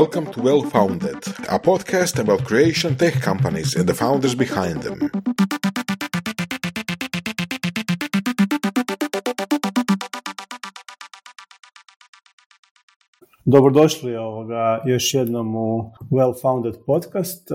Welcome 0.00 0.32
to 0.32 0.40
Well 0.40 0.62
Founded, 0.70 1.20
a 1.50 1.58
podcast 1.58 2.18
about 2.18 2.44
creation 2.44 2.96
tech 2.96 3.20
companies 3.20 3.76
and 3.76 3.86
the 3.86 3.94
founders 3.94 4.34
behind 4.34 4.82
them. 4.82 5.10
Dobrodošli 13.44 14.16
ovoga 14.16 14.82
još 14.86 15.14
jednom 15.14 15.56
u 15.56 15.92
Well 16.10 16.40
Founded 16.42 16.74
podcast. 16.86 17.48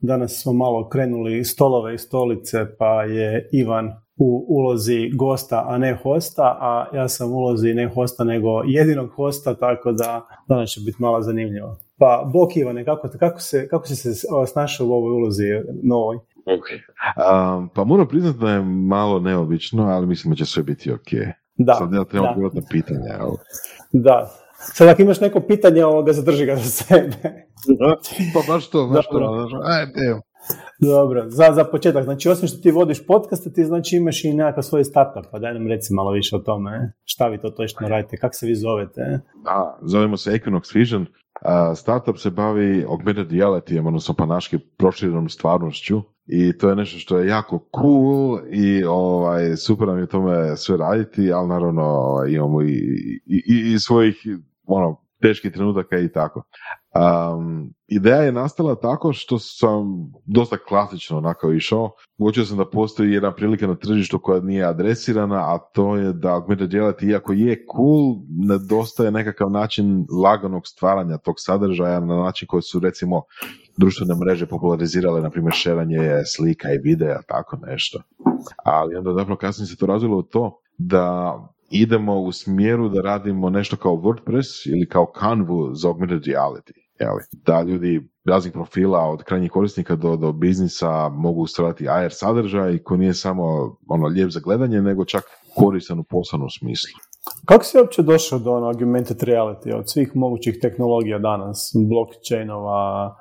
Danas 0.00 0.42
smo 0.42 0.52
malo 0.52 0.88
krenuli 0.88 1.44
stolove 1.44 1.94
i 1.94 1.98
stolice, 1.98 2.76
pa 2.78 3.02
je 3.02 3.48
Ivan 3.52 3.92
u 4.24 4.44
ulozi 4.48 5.10
gosta, 5.14 5.64
a 5.68 5.78
ne 5.78 5.94
hosta, 6.02 6.42
a 6.60 6.86
ja 6.94 7.08
sam 7.08 7.32
u 7.32 7.36
ulozi 7.36 7.74
ne 7.74 7.88
hosta, 7.88 8.24
nego 8.24 8.48
jedinog 8.66 9.10
hosta, 9.10 9.54
tako 9.54 9.92
da 9.92 10.26
danas 10.48 10.70
će 10.70 10.80
biti 10.80 11.02
malo 11.02 11.22
zanimljivo. 11.22 11.76
Pa, 11.98 12.30
Bok 12.32 12.56
Ivane, 12.56 12.84
kako, 12.84 13.08
kako, 13.18 13.40
se, 13.40 13.68
kako 13.68 13.86
si 13.86 13.96
se 13.96 14.10
snašao 14.46 14.86
u 14.86 14.92
ovoj 14.92 15.12
ulozi 15.12 15.44
novoj? 15.82 16.16
Ok. 16.16 16.66
Um, 16.72 17.68
pa 17.74 17.84
moram 17.84 18.08
priznati 18.08 18.38
da 18.38 18.50
je 18.50 18.62
malo 18.64 19.20
neobično, 19.20 19.82
ali 19.82 20.06
mislim 20.06 20.32
da 20.32 20.36
će 20.36 20.44
sve 20.44 20.62
biti 20.62 20.92
ok. 20.92 21.10
Da. 21.56 21.74
Sad 21.74 21.92
ja 21.92 22.04
trebam 22.04 22.34
da. 22.40 22.60
na 22.60 22.66
pitanja. 22.70 23.18
Da. 23.92 24.30
Sad 24.54 24.88
ako 24.88 25.02
imaš 25.02 25.20
neko 25.20 25.40
pitanje, 25.40 25.84
ovoga 25.84 26.12
zadrži 26.12 26.46
ga 26.46 26.56
za 26.56 26.70
sebe. 26.70 27.46
pa 28.34 28.52
baš 28.52 28.70
to, 28.70 28.86
baš 28.86 29.06
to. 29.06 29.48
Ajde, 29.64 29.92
evo. 30.10 30.20
Dobro, 30.80 31.24
za, 31.28 31.52
za 31.52 31.64
početak, 31.64 32.04
znači 32.04 32.28
osim 32.28 32.48
što 32.48 32.58
ti 32.58 32.70
vodiš 32.70 33.06
podcast, 33.06 33.54
ti 33.54 33.64
znači 33.64 33.96
imaš 33.96 34.24
i 34.24 34.32
nekakav 34.32 34.62
svoj 34.62 34.84
startup, 34.84 35.30
pa 35.32 35.38
daj 35.38 35.54
nam 35.54 35.66
reci 35.66 35.94
malo 35.94 36.10
više 36.10 36.36
o 36.36 36.38
tome, 36.38 36.92
šta 37.04 37.28
vi 37.28 37.40
to 37.40 37.50
točno 37.50 37.88
radite, 37.88 38.16
kako 38.16 38.34
se 38.34 38.46
vi 38.46 38.54
zovete? 38.54 39.20
Da, 39.44 39.78
zovemo 39.82 40.16
se 40.16 40.30
Equinox 40.30 40.76
Vision, 40.76 41.02
uh, 41.02 41.08
startup 41.76 42.16
se 42.18 42.30
bavi 42.30 42.84
augmented 42.88 43.30
reality, 43.30 43.86
odnosno 43.86 44.14
pa 44.18 44.26
naški 44.26 44.58
proširenom 44.58 45.28
stvarnošću 45.28 46.02
i 46.26 46.58
to 46.58 46.68
je 46.68 46.76
nešto 46.76 46.98
što 46.98 47.18
je 47.18 47.28
jako 47.28 47.68
cool 47.80 48.38
i 48.50 48.84
ovaj, 48.84 49.56
super 49.56 49.88
nam 49.88 49.98
je 49.98 50.06
tome 50.06 50.56
sve 50.56 50.76
raditi, 50.76 51.32
ali 51.32 51.48
naravno 51.48 51.82
ovaj, 51.82 52.30
imamo 52.30 52.62
i, 52.62 52.74
i, 53.26 53.72
i 53.74 53.78
svojih 53.78 54.26
ono, 54.66 55.01
teških 55.22 55.52
trenutaka 55.52 55.98
i 55.98 56.12
tako. 56.12 56.42
Um, 56.94 57.74
ideja 57.88 58.16
je 58.16 58.32
nastala 58.32 58.74
tako 58.74 59.12
što 59.12 59.38
sam 59.38 60.12
dosta 60.26 60.56
klasično 60.68 61.18
onako 61.18 61.52
išao. 61.52 61.90
Uočio 62.18 62.44
sam 62.44 62.56
da 62.56 62.70
postoji 62.70 63.12
jedna 63.12 63.34
prilika 63.34 63.66
na 63.66 63.74
tržištu 63.74 64.18
koja 64.18 64.40
nije 64.40 64.64
adresirana, 64.64 65.36
a 65.36 65.58
to 65.72 65.96
je 65.96 66.12
da 66.12 66.34
augmented 66.34 66.70
reality, 66.70 67.10
iako 67.10 67.32
je 67.32 67.64
cool, 67.76 68.16
nedostaje 68.48 69.10
nekakav 69.10 69.50
način 69.50 70.06
laganog 70.22 70.62
stvaranja 70.66 71.18
tog 71.18 71.34
sadržaja 71.38 72.00
na 72.00 72.16
način 72.16 72.48
koji 72.48 72.62
su 72.62 72.80
recimo 72.80 73.22
društvene 73.76 74.14
mreže 74.14 74.46
popularizirale, 74.46 75.20
na 75.20 75.30
primjer, 75.30 75.54
šeranje 75.54 76.22
slika 76.36 76.72
i 76.72 76.78
videa, 76.78 77.22
tako 77.28 77.56
nešto. 77.66 78.02
Ali 78.64 78.96
onda 78.96 79.14
zapravo 79.14 79.38
kasnije 79.38 79.66
se 79.66 79.76
to 79.76 79.86
razvilo 79.86 80.16
u 80.16 80.22
to 80.22 80.58
da 80.78 81.38
idemo 81.72 82.20
u 82.20 82.32
smjeru 82.32 82.88
da 82.88 83.00
radimo 83.00 83.50
nešto 83.50 83.76
kao 83.76 83.92
WordPress 83.92 84.72
ili 84.72 84.88
kao 84.88 85.12
Canvu 85.20 85.74
za 85.74 85.88
augmented 85.88 86.22
reality. 86.22 86.72
Jeli? 87.00 87.22
Da 87.46 87.62
ljudi 87.62 88.08
raznih 88.24 88.52
profila 88.52 88.98
od 88.98 89.22
krajnjih 89.22 89.50
korisnika 89.50 89.96
do, 89.96 90.16
do 90.16 90.32
biznisa 90.32 91.08
mogu 91.08 91.46
stvarati 91.46 91.88
AR 91.88 92.12
sadržaj 92.12 92.78
koji 92.78 93.00
nije 93.00 93.14
samo 93.14 93.44
ono 93.88 94.06
lijep 94.06 94.30
za 94.30 94.40
gledanje, 94.44 94.82
nego 94.82 95.04
čak 95.04 95.22
koristan 95.56 95.98
u 95.98 96.04
poslovnom 96.04 96.50
smislu. 96.50 96.98
Kako 97.46 97.64
si 97.64 97.78
uopće 97.78 98.02
došao 98.02 98.38
do 98.38 98.52
ono 98.52 98.66
augmented 98.66 99.16
reality 99.20 99.76
od 99.78 99.90
svih 99.90 100.10
mogućih 100.14 100.58
tehnologija 100.62 101.18
danas, 101.18 101.72
blockchainova, 101.90 103.16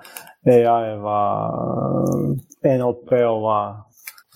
AI-eva, 0.45 1.51
NLP-ova? 2.63 3.83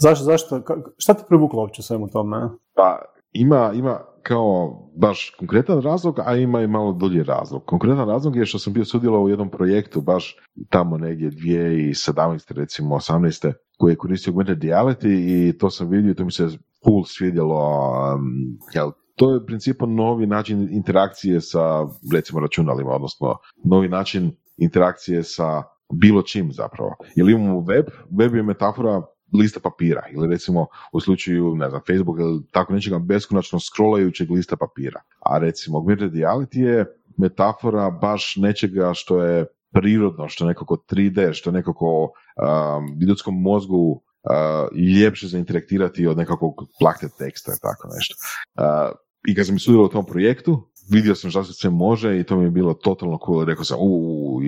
Zašto, 0.01 0.23
zašto, 0.23 0.61
šta 0.97 1.13
te 1.13 1.23
privuklo 1.27 1.61
uopće 1.61 1.81
svemu 1.81 2.07
tome? 2.07 2.37
Pa, 2.75 3.01
ima, 3.35 3.71
ima 3.73 3.99
kao 4.23 4.81
baš 4.95 5.35
konkretan 5.39 5.81
razlog, 5.81 6.19
a 6.25 6.35
ima 6.35 6.61
i 6.61 6.67
malo 6.67 6.93
dulji 6.93 7.23
razlog. 7.23 7.65
Konkretan 7.65 8.07
razlog 8.07 8.35
je 8.35 8.45
što 8.45 8.59
sam 8.59 8.73
bio 8.73 8.85
sudjelovao 8.85 9.23
u 9.23 9.29
jednom 9.29 9.49
projektu 9.49 10.01
baš 10.01 10.37
tamo 10.69 10.97
negdje 10.97 11.31
2017. 11.31 12.53
recimo 12.53 12.95
18. 12.95 13.53
koji 13.77 13.91
je 13.91 13.97
koristio 13.97 14.31
augmented 14.31 14.59
reality 14.59 15.09
i 15.09 15.57
to 15.57 15.69
sam 15.69 15.89
vidio 15.89 16.11
i 16.11 16.15
to 16.15 16.25
mi 16.25 16.31
se 16.31 16.47
full 16.83 17.03
svidjelo. 17.05 17.91
Um, 18.15 18.57
jel, 18.73 18.91
to 19.15 19.31
je 19.31 19.39
u 19.81 19.87
novi 19.87 20.27
način 20.27 20.67
interakcije 20.71 21.41
sa 21.41 21.87
recimo 22.13 22.39
računalima, 22.39 22.91
odnosno 22.91 23.37
novi 23.65 23.89
način 23.89 24.31
interakcije 24.57 25.23
sa 25.23 25.63
bilo 25.93 26.21
čim 26.21 26.51
zapravo. 26.51 26.95
Jer 27.15 27.29
imamo 27.29 27.59
web, 27.59 27.85
web 28.19 28.35
je 28.35 28.43
metafora 28.43 29.01
lista 29.35 29.59
papira 29.59 30.03
ili 30.11 30.27
recimo 30.27 30.67
u 30.91 30.99
slučaju, 30.99 31.55
ne 31.55 31.69
znam, 31.69 31.81
Facebook 31.87 32.19
ili 32.19 32.43
tako 32.51 32.73
nečega 32.73 32.99
beskonačno 32.99 33.59
scrollajućeg 33.59 34.31
lista 34.31 34.55
papira. 34.55 35.01
A 35.19 35.37
recimo 35.37 35.77
augmented 35.77 36.13
reality 36.13 36.59
je 36.59 36.85
metafora 37.17 37.89
baš 37.89 38.35
nečega 38.35 38.91
što 38.93 39.23
je 39.23 39.45
prirodno, 39.73 40.29
što 40.29 40.43
je 40.43 40.47
nekako 40.47 40.75
3D, 40.89 41.33
što 41.33 41.49
je 41.49 41.53
nekako 41.53 42.03
um, 42.03 42.99
ljudskom 43.07 43.41
mozgu 43.41 43.91
uh, 43.91 44.77
ljepše 45.01 45.27
zainteraktirati 45.27 46.07
od 46.07 46.17
nekakvog 46.17 46.53
plakte 46.79 47.07
teksta 47.19 47.51
i 47.51 47.61
tako 47.61 47.87
nešto. 47.95 48.15
Uh, 48.59 48.95
I 49.27 49.35
kad 49.35 49.45
sam 49.45 49.59
sudjelovao 49.59 49.85
u 49.85 49.91
tom 49.91 50.05
projektu, 50.05 50.69
vidio 50.91 51.15
sam 51.15 51.31
što 51.31 51.43
se 51.43 51.53
sve 51.53 51.69
može 51.69 52.19
i 52.19 52.23
to 52.23 52.37
mi 52.37 52.43
je 52.43 52.51
bilo 52.51 52.73
totalno 52.73 53.19
cool. 53.25 53.45
Rekao 53.45 53.63
sam, 53.63 53.77
u, 53.81 54.39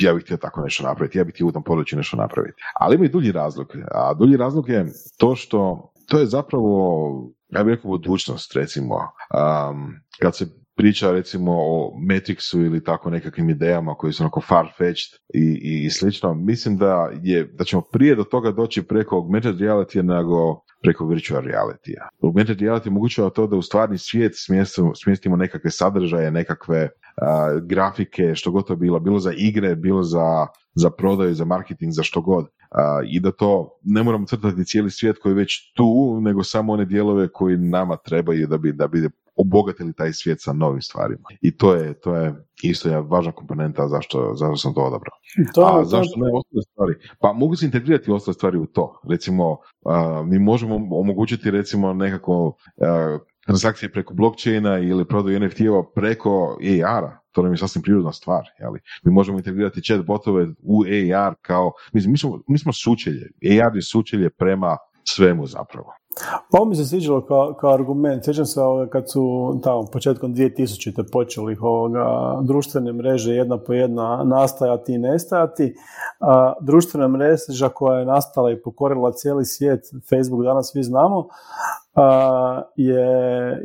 ja 0.00 0.14
bih 0.14 0.24
htio 0.24 0.36
tako 0.36 0.60
nešto 0.60 0.84
napraviti, 0.84 1.18
ja 1.18 1.24
bih 1.24 1.34
htio 1.34 1.46
u 1.46 1.52
tom 1.52 1.62
području 1.62 1.96
nešto 1.96 2.16
napraviti. 2.16 2.62
Ali 2.80 2.96
ima 2.96 3.04
i 3.04 3.08
dulji 3.08 3.32
razlog. 3.32 3.66
A 3.90 4.14
dulji 4.14 4.36
razlog 4.36 4.68
je 4.68 4.86
to 5.18 5.36
što 5.36 5.92
to 6.08 6.18
je 6.18 6.26
zapravo, 6.26 7.32
ja 7.48 7.64
bih 7.64 7.74
rekao, 7.74 7.90
budućnost, 7.90 8.54
recimo. 8.54 8.94
Um, 8.94 9.94
kad 10.20 10.36
se 10.36 10.46
priča 10.76 11.10
recimo 11.10 11.52
o 11.56 11.92
Matrixu 12.08 12.66
ili 12.66 12.84
tako 12.84 13.10
nekakvim 13.10 13.50
idejama 13.50 13.94
koji 13.94 14.12
su 14.12 14.22
onako 14.22 14.40
far-fetched 14.40 15.16
i, 15.34 15.60
i, 15.62 15.86
i 15.86 15.90
slično, 15.90 16.34
mislim 16.34 16.76
da, 16.76 17.10
je, 17.22 17.44
da 17.44 17.64
ćemo 17.64 17.82
prije 17.92 18.14
do 18.14 18.24
toga 18.24 18.50
doći 18.50 18.82
preko 18.82 19.16
augmented 19.16 19.56
reality 19.56 20.02
nego 20.02 20.60
preko 20.82 21.06
virtual 21.06 21.42
reality 21.42 21.92
Augmented 22.22 22.58
reality 22.58 22.88
omogućava 22.88 23.30
to 23.30 23.46
da 23.46 23.56
u 23.56 23.62
stvarni 23.62 23.98
svijet 23.98 24.32
smjestimo, 24.94 25.36
nekakve 25.36 25.70
sadržaje, 25.70 26.30
nekakve 26.30 26.88
grafike, 27.62 28.34
što 28.34 28.50
god 28.50 28.66
to 28.66 28.76
bilo, 28.76 29.00
bilo 29.00 29.18
za 29.18 29.32
igre, 29.36 29.74
bilo 29.74 30.02
za, 30.02 30.46
za 30.74 30.90
prodaju, 30.90 31.34
za 31.34 31.44
marketing, 31.44 31.92
za 31.92 32.02
što 32.02 32.20
god. 32.20 32.46
I 33.10 33.20
da 33.20 33.32
to 33.32 33.78
ne 33.82 34.02
moramo 34.02 34.26
crtati 34.26 34.64
cijeli 34.64 34.90
svijet 34.90 35.18
koji 35.18 35.32
je 35.32 35.36
već 35.36 35.72
tu, 35.74 36.20
nego 36.20 36.42
samo 36.42 36.72
one 36.72 36.84
dijelove 36.84 37.28
koji 37.28 37.56
nama 37.56 37.96
trebaju 37.96 38.46
da 38.46 38.58
bi, 38.58 38.72
da 38.72 38.88
bi 38.88 39.08
obogatili 39.36 39.92
taj 39.94 40.12
svijet 40.12 40.42
sa 40.42 40.52
novim 40.52 40.82
stvarima. 40.82 41.28
I 41.40 41.56
to 41.56 41.74
je, 41.74 42.00
to 42.00 42.16
je 42.16 42.34
isto 42.62 42.88
je 42.88 43.00
važna 43.00 43.32
komponenta 43.32 43.88
zašto, 43.88 44.34
zašto 44.34 44.56
sam 44.56 44.74
to 44.74 44.80
odabrao. 44.80 45.16
To, 45.54 45.60
A 45.60 45.84
zašto 45.84 46.20
ne 46.20 46.30
ostale 46.34 46.62
stvari? 46.62 46.94
Pa 47.20 47.32
mogu 47.32 47.56
se 47.56 47.66
integrirati 47.66 48.10
ostale 48.10 48.34
stvari 48.34 48.58
u 48.58 48.66
to. 48.66 49.00
Recimo, 49.10 49.56
mi 50.26 50.38
možemo 50.38 50.74
omogućiti 50.74 51.50
recimo 51.50 51.92
nekako 51.92 52.56
transakcije 53.46 53.92
preko 53.92 54.14
blockchaina 54.14 54.78
ili 54.78 55.04
prodaju 55.04 55.40
NFT-ova 55.40 55.84
preko 55.94 56.58
AR-a. 56.86 57.18
To 57.32 57.42
nam 57.42 57.52
je 57.52 57.56
sasvim 57.56 57.82
prirodna 57.82 58.12
stvar. 58.12 58.42
Jeli? 58.60 58.80
Mi 59.04 59.12
možemo 59.12 59.38
integrirati 59.38 59.82
chat 59.82 60.06
botove 60.06 60.46
u 60.62 60.82
AR 61.16 61.34
kao, 61.42 61.72
mislim, 61.92 62.12
mi 62.12 62.18
smo, 62.18 62.42
mi 62.48 62.58
smo 62.58 62.72
sučelje. 62.72 63.30
AR 63.64 63.76
je 63.76 63.82
sučelje 63.82 64.30
prema 64.30 64.76
svemu 65.04 65.46
zapravo. 65.46 65.92
Pa 66.50 66.58
ovo 66.58 66.64
mi 66.64 66.74
se 66.76 66.84
sviđalo 66.84 67.20
kao, 67.20 67.54
kao 67.60 67.74
argument. 67.74 68.24
Sjećam 68.24 68.46
se 68.46 68.60
ovoga, 68.60 68.90
kad 68.90 69.10
su 69.10 69.54
tamo 69.62 69.84
početkom 69.92 70.34
2000. 70.34 71.12
počeli 71.12 71.56
ovoga, 71.60 72.04
društvene 72.42 72.92
mreže 72.92 73.34
jedna 73.34 73.58
po 73.58 73.72
jedna 73.72 74.24
nastajati 74.24 74.94
i 74.94 74.98
nestajati. 74.98 75.74
A, 76.20 76.52
društvena 76.60 77.08
mreža 77.08 77.68
koja 77.68 77.98
je 77.98 78.06
nastala 78.06 78.50
i 78.50 78.62
pokorila 78.62 79.12
cijeli 79.12 79.44
svijet, 79.44 79.80
Facebook 80.10 80.44
danas 80.44 80.70
svi 80.72 80.82
znamo, 80.82 81.26
a, 81.94 82.62
je 82.76 83.06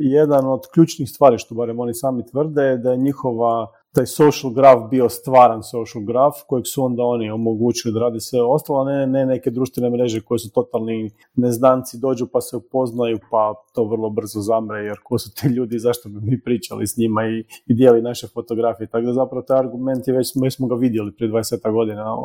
jedan 0.00 0.46
od 0.46 0.60
ključnih 0.74 1.10
stvari, 1.10 1.38
što 1.38 1.54
barem 1.54 1.80
oni 1.80 1.94
sami 1.94 2.26
tvrde, 2.26 2.76
da 2.76 2.90
je 2.90 2.96
njihova 2.96 3.66
taj 3.94 4.06
social 4.06 4.52
graph 4.52 4.90
bio 4.90 5.08
stvaran 5.08 5.62
social 5.62 6.04
graph 6.04 6.36
kojeg 6.46 6.64
su 6.66 6.84
onda 6.84 7.02
oni 7.02 7.30
omogućili 7.30 7.94
da 7.94 8.00
radi 8.00 8.20
sve 8.20 8.42
ostalo, 8.42 8.84
ne, 8.84 9.06
ne 9.06 9.26
neke 9.26 9.50
društvene 9.50 9.90
mreže 9.90 10.20
koje 10.20 10.38
su 10.38 10.52
totalni 10.52 11.10
neznanci, 11.34 11.98
dođu 11.98 12.26
pa 12.32 12.40
se 12.40 12.56
upoznaju 12.56 13.18
pa 13.30 13.54
to 13.74 13.84
vrlo 13.84 14.10
brzo 14.10 14.40
zamre 14.40 14.80
jer 14.84 14.96
ko 15.04 15.18
su 15.18 15.34
ti 15.34 15.48
ljudi, 15.48 15.78
zašto 15.78 16.08
bi 16.08 16.20
mi 16.20 16.42
pričali 16.42 16.86
s 16.86 16.96
njima 16.96 17.26
i, 17.26 17.44
i 17.66 17.74
dijeli 17.74 18.02
naše 18.02 18.28
fotografije. 18.28 18.86
Tako 18.86 19.06
da 19.06 19.12
zapravo 19.12 19.42
taj 19.42 19.58
argument 19.58 20.08
je 20.08 20.14
već, 20.14 20.32
već 20.42 20.56
smo 20.56 20.66
ga 20.66 20.74
vidjeli 20.74 21.12
prije 21.12 21.30
20 21.32 21.72
godina 21.72 22.16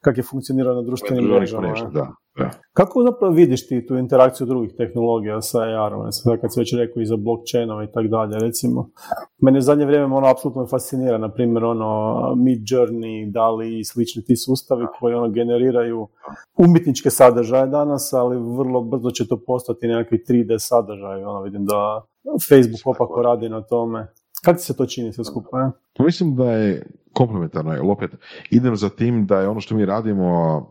kak 0.00 0.16
je 0.16 0.22
funkcionirao 0.22 0.74
na 0.74 0.82
društvenim 0.82 1.24
mrežama. 1.24 1.90
Da. 1.92 2.25
Kako 2.72 3.02
zapravo 3.02 3.34
vidiš 3.34 3.68
ti 3.68 3.86
tu 3.86 3.96
interakciju 3.96 4.46
drugih 4.46 4.72
tehnologija 4.76 5.40
sa 5.42 5.58
AR-om? 5.60 6.12
Sada 6.12 6.36
kad 6.40 6.54
se 6.54 6.60
već 6.60 6.74
rekao 6.74 7.00
i 7.00 7.06
za 7.06 7.16
blockchainova 7.16 7.84
i 7.84 7.86
tako 7.86 8.06
dalje, 8.06 8.38
recimo. 8.38 8.90
Mene 9.38 9.60
zadnje 9.60 9.86
vrijeme 9.86 10.14
ono 10.14 10.26
apsolutno 10.26 10.66
fascinira, 10.66 11.18
na 11.18 11.32
primjer 11.32 11.64
ono 11.64 12.34
Mid 12.36 12.58
Journey, 12.58 13.32
Dali 13.32 13.78
i 13.78 13.84
slični 13.84 14.24
ti 14.24 14.36
sustavi 14.36 14.86
koji 15.00 15.14
ono 15.14 15.28
generiraju 15.28 16.08
umjetničke 16.56 17.10
sadržaje 17.10 17.66
danas, 17.66 18.12
ali 18.12 18.36
vrlo 18.36 18.80
brzo 18.80 19.10
će 19.10 19.28
to 19.28 19.40
postati 19.46 19.88
nekakvi 19.88 20.24
3D 20.28 20.58
sadržaj. 20.58 21.24
Ono 21.24 21.42
vidim 21.42 21.64
da 21.64 22.02
Facebook 22.48 22.86
opako 22.96 23.22
radi 23.22 23.48
na 23.48 23.62
tome. 23.62 24.06
Kako 24.46 24.58
se 24.58 24.76
to 24.76 24.86
čini 24.86 25.12
sve 25.12 25.24
skupa? 25.24 25.60
Ja? 25.60 25.72
Pa 25.96 26.04
mislim 26.04 26.36
da 26.36 26.52
je 26.52 26.86
komplementarno, 27.12 27.72
jer 27.72 27.82
opet 27.84 28.10
idem 28.50 28.76
za 28.76 28.88
tim 28.88 29.26
da 29.26 29.40
je 29.40 29.48
ono 29.48 29.60
što 29.60 29.74
mi 29.74 29.86
radimo, 29.86 30.26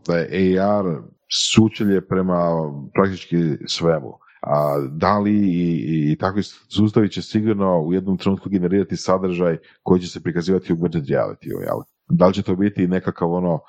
da 0.06 0.16
je 0.16 0.60
AR 0.60 0.84
sučelje 1.52 2.06
prema 2.08 2.50
praktički 2.94 3.36
svemu. 3.66 4.12
A 4.42 4.78
da 4.90 5.18
li 5.18 5.32
i, 5.32 6.12
i 6.12 6.16
takvi 6.16 6.42
sustavi 6.76 7.08
će 7.08 7.22
sigurno 7.22 7.80
u 7.80 7.92
jednom 7.92 8.18
trenutku 8.18 8.48
generirati 8.48 8.96
sadržaj 8.96 9.56
koji 9.82 10.00
će 10.00 10.08
se 10.08 10.22
prikazivati 10.22 10.72
u 10.72 10.76
budget 10.76 11.04
reality, 11.04 11.50
jel? 11.66 11.80
Da 12.08 12.26
li 12.26 12.34
će 12.34 12.42
to 12.42 12.56
biti 12.56 12.86
nekakav 12.86 13.32
ono 13.32 13.60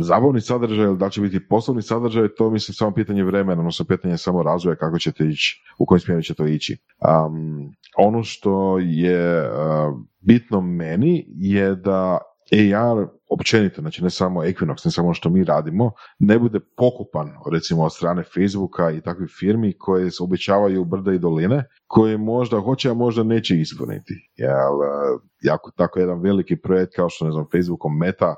zabavni 0.00 0.40
sadržaj 0.40 0.84
ili 0.84 0.98
da 0.98 1.04
li 1.04 1.12
će 1.12 1.20
biti 1.20 1.48
poslovni 1.48 1.82
sadržaj, 1.82 2.28
to 2.36 2.50
mislim 2.50 2.74
samo 2.74 2.94
pitanje 2.94 3.24
vremena, 3.24 3.60
odnosno 3.60 3.84
pitanje 3.84 4.16
samo 4.16 4.42
razvoja 4.42 4.76
kako 4.76 4.98
ćete 4.98 5.24
ići, 5.24 5.62
u 5.78 5.86
kojem 5.86 6.00
smjeru 6.00 6.22
će 6.22 6.34
to 6.34 6.46
ići. 6.46 6.78
Um, 7.26 7.72
ono 7.96 8.22
što 8.22 8.78
je 8.78 9.50
bitno 10.20 10.60
meni 10.60 11.26
je 11.28 11.74
da 11.74 12.18
AR 12.52 13.06
općenito, 13.30 13.80
znači 13.80 14.04
ne 14.04 14.10
samo 14.10 14.42
Equinox, 14.42 14.84
ne 14.84 14.90
samo 14.90 15.08
ono 15.08 15.14
što 15.14 15.30
mi 15.30 15.44
radimo, 15.44 15.92
ne 16.18 16.38
bude 16.38 16.60
pokupan 16.76 17.30
recimo 17.52 17.82
od 17.82 17.94
strane 17.94 18.22
Facebooka 18.22 18.90
i 18.90 19.00
takvih 19.00 19.30
firmi 19.38 19.72
koje 19.78 20.10
se 20.10 20.22
obećavaju 20.22 20.84
brda 20.84 21.12
i 21.12 21.18
doline, 21.18 21.64
koje 21.86 22.18
možda 22.18 22.60
hoće, 22.60 22.90
a 22.90 22.94
možda 22.94 23.22
neće 23.22 23.60
ispuniti. 23.60 24.14
Jel, 24.36 24.76
jako 25.42 25.70
tako 25.76 26.00
jedan 26.00 26.20
veliki 26.20 26.56
projekt 26.56 26.92
kao 26.96 27.08
što 27.08 27.24
ne 27.24 27.32
znam 27.32 27.46
Facebookom 27.52 27.98
Meta 27.98 28.34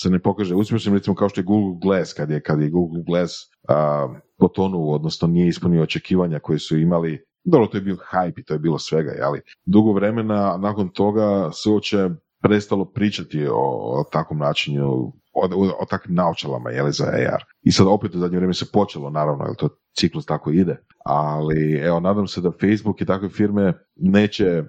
se 0.00 0.10
ne 0.10 0.18
pokaže 0.18 0.54
uspješnim, 0.54 0.94
recimo 0.94 1.16
kao 1.16 1.28
što 1.28 1.40
je 1.40 1.44
Google 1.44 1.78
Glass, 1.82 2.14
kad 2.14 2.30
je, 2.30 2.42
kad 2.42 2.60
je 2.60 2.70
Google 2.70 3.02
Glass 3.06 3.34
uh, 3.68 4.16
potonuo, 4.38 4.94
odnosno 4.94 5.28
nije 5.28 5.48
ispunio 5.48 5.82
očekivanja 5.82 6.38
koje 6.38 6.58
su 6.58 6.78
imali 6.78 7.24
dobro, 7.44 7.66
to 7.66 7.76
je 7.76 7.80
bio 7.80 7.96
hype 8.12 8.40
i 8.40 8.44
to 8.44 8.54
je 8.54 8.58
bilo 8.58 8.78
svega, 8.78 9.12
ali 9.22 9.40
dugo 9.64 9.92
vremena 9.92 10.56
nakon 10.56 10.88
toga 10.88 11.50
se 11.52 11.70
uopće 11.70 12.08
prestalo 12.42 12.84
pričati 12.84 13.46
o, 13.46 13.54
o 14.00 14.04
takvom 14.12 14.38
načinu, 14.38 15.12
o, 15.32 15.48
o, 15.80 15.86
takvim 15.90 16.14
naučalama 16.14 16.70
jeli, 16.70 16.92
za 16.92 17.04
AR. 17.04 17.44
I 17.62 17.72
sad 17.72 17.86
opet 17.86 18.14
u 18.14 18.18
zadnje 18.18 18.36
vrijeme 18.36 18.54
se 18.54 18.66
počelo, 18.72 19.10
naravno, 19.10 19.44
jer 19.44 19.56
to 19.56 19.68
ciklus 19.98 20.26
tako 20.26 20.50
ide. 20.50 20.76
Ali 21.04 21.74
evo, 21.74 22.00
nadam 22.00 22.26
se 22.26 22.40
da 22.40 22.50
Facebook 22.50 23.00
i 23.00 23.06
takve 23.06 23.28
firme 23.28 23.72
neće, 23.96 24.64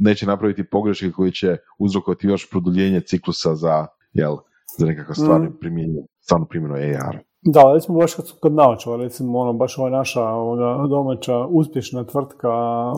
neće 0.00 0.26
napraviti 0.26 0.70
pogreške 0.70 1.10
koji 1.10 1.32
će 1.32 1.56
uzrokovati 1.78 2.26
još 2.26 2.50
produljenje 2.50 3.00
ciklusa 3.00 3.54
za, 3.54 3.86
jel, 4.12 4.36
za 4.78 4.86
nekakav 4.86 5.14
stvarno 5.14 5.50
mm. 5.50 5.56
primjenju, 5.60 6.08
stvarno 6.20 6.46
primjenu 6.46 6.74
AR. 6.74 7.18
Da, 7.48 7.72
recimo 7.74 7.98
baš 7.98 8.14
kad 8.14 8.24
kod 8.40 8.52
naočala, 8.52 8.96
recimo 8.96 9.38
ono, 9.38 9.52
baš 9.52 9.78
ova 9.78 9.90
naša 9.90 10.22
ovoga, 10.22 10.86
domaća 10.88 11.46
uspješna 11.46 12.04
tvrtka 12.04 12.50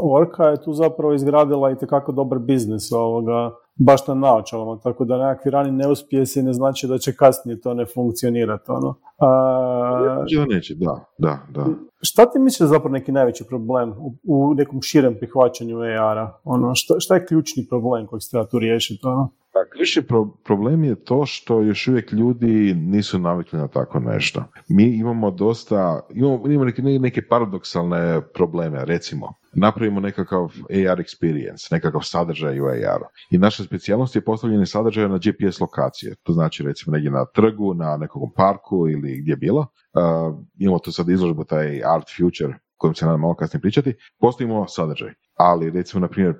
Orka 0.03 0.45
je 0.45 0.63
tu 0.63 0.73
zapravo 0.73 1.13
izgradila 1.13 1.71
i 1.71 1.77
tekako 1.77 2.13
dobar 2.13 2.39
biznis 2.39 2.93
ovoga, 2.93 3.51
baš 3.75 4.07
na 4.07 4.15
naočalama, 4.15 4.79
tako 4.83 5.05
da 5.05 5.19
nekakvi 5.19 5.51
rani 5.51 5.71
neuspjesi 5.73 6.43
ne 6.43 6.53
znači 6.53 6.87
da 6.87 6.99
će 6.99 7.17
kasnije 7.17 7.61
to 7.61 7.75
ne 7.75 7.87
funkcionirati. 7.95 8.65
Ono. 8.71 8.95
A, 9.19 10.25
neće, 10.49 10.75
da, 10.75 11.05
da, 11.19 11.39
da. 11.55 11.67
Šta 12.03 12.31
ti 12.31 12.39
misliš 12.39 12.69
zapravo 12.69 12.93
neki 12.93 13.13
najveći 13.13 13.45
problem 13.45 13.93
u, 13.99 14.15
u 14.25 14.55
nekom 14.55 14.83
širem 14.83 15.15
prihvaćanju 15.19 15.79
AR-a? 15.79 16.33
Ono, 16.45 16.75
šta, 16.75 16.95
šta 16.99 17.15
je 17.15 17.27
ključni 17.27 17.67
problem 17.69 18.07
koji 18.07 18.21
se 18.21 18.31
treba 18.31 18.47
tu 18.47 18.59
riješiti? 18.59 19.07
Ono? 19.07 19.29
Ključni 19.73 20.03
problem 20.45 20.85
je 20.85 21.05
to 21.05 21.27
što 21.27 21.61
još 21.61 21.89
uvijek 21.89 22.13
ljudi 22.13 22.75
nisu 22.75 23.19
navikli 23.19 23.59
na 23.59 23.69
tako 23.69 24.01
nešto. 24.01 24.45
Mi 24.69 24.85
imamo 24.85 25.31
dosta, 25.31 26.01
imamo, 26.15 26.43
imamo 26.47 26.65
neke, 26.65 26.83
neke 26.83 27.23
paradoksalne 27.29 28.21
probleme, 28.35 28.85
recimo, 28.85 29.33
napravimo 29.53 30.01
nekakav 30.01 30.45
AR 30.71 30.99
experience, 30.99 31.73
nekakav 31.73 32.01
sadržaj 32.03 32.61
u 32.61 32.67
AR. 32.67 33.03
I 33.31 33.39
naša 33.39 33.65
specijalnost 33.65 34.17
je 34.17 34.25
postavljeni 34.25 34.67
sadržaj 34.67 35.09
na 35.09 35.19
GPS 35.19 35.61
lokacije. 35.61 36.15
To 36.23 36.33
znači 36.33 36.63
recimo 36.63 36.93
negdje 36.93 37.11
na 37.11 37.25
trgu, 37.35 37.75
na 37.75 37.97
nekom 37.97 38.33
parku 38.37 38.89
ili 38.89 39.21
gdje 39.21 39.37
bilo. 39.37 39.61
Uh, 39.61 40.39
imamo 40.59 40.79
tu 40.79 40.93
sad 40.93 41.09
izložbu, 41.09 41.45
taj 41.45 41.83
Art 41.85 42.07
Future, 42.17 42.59
kojim 42.77 42.95
se 42.95 43.07
nadam 43.07 43.21
malo 43.21 43.35
kasnije 43.35 43.61
pričati. 43.61 43.95
Postavimo 44.21 44.69
sadržaj. 44.69 45.13
Ali 45.37 45.71
recimo, 45.71 46.01
na 46.01 46.09
primjer, 46.09 46.35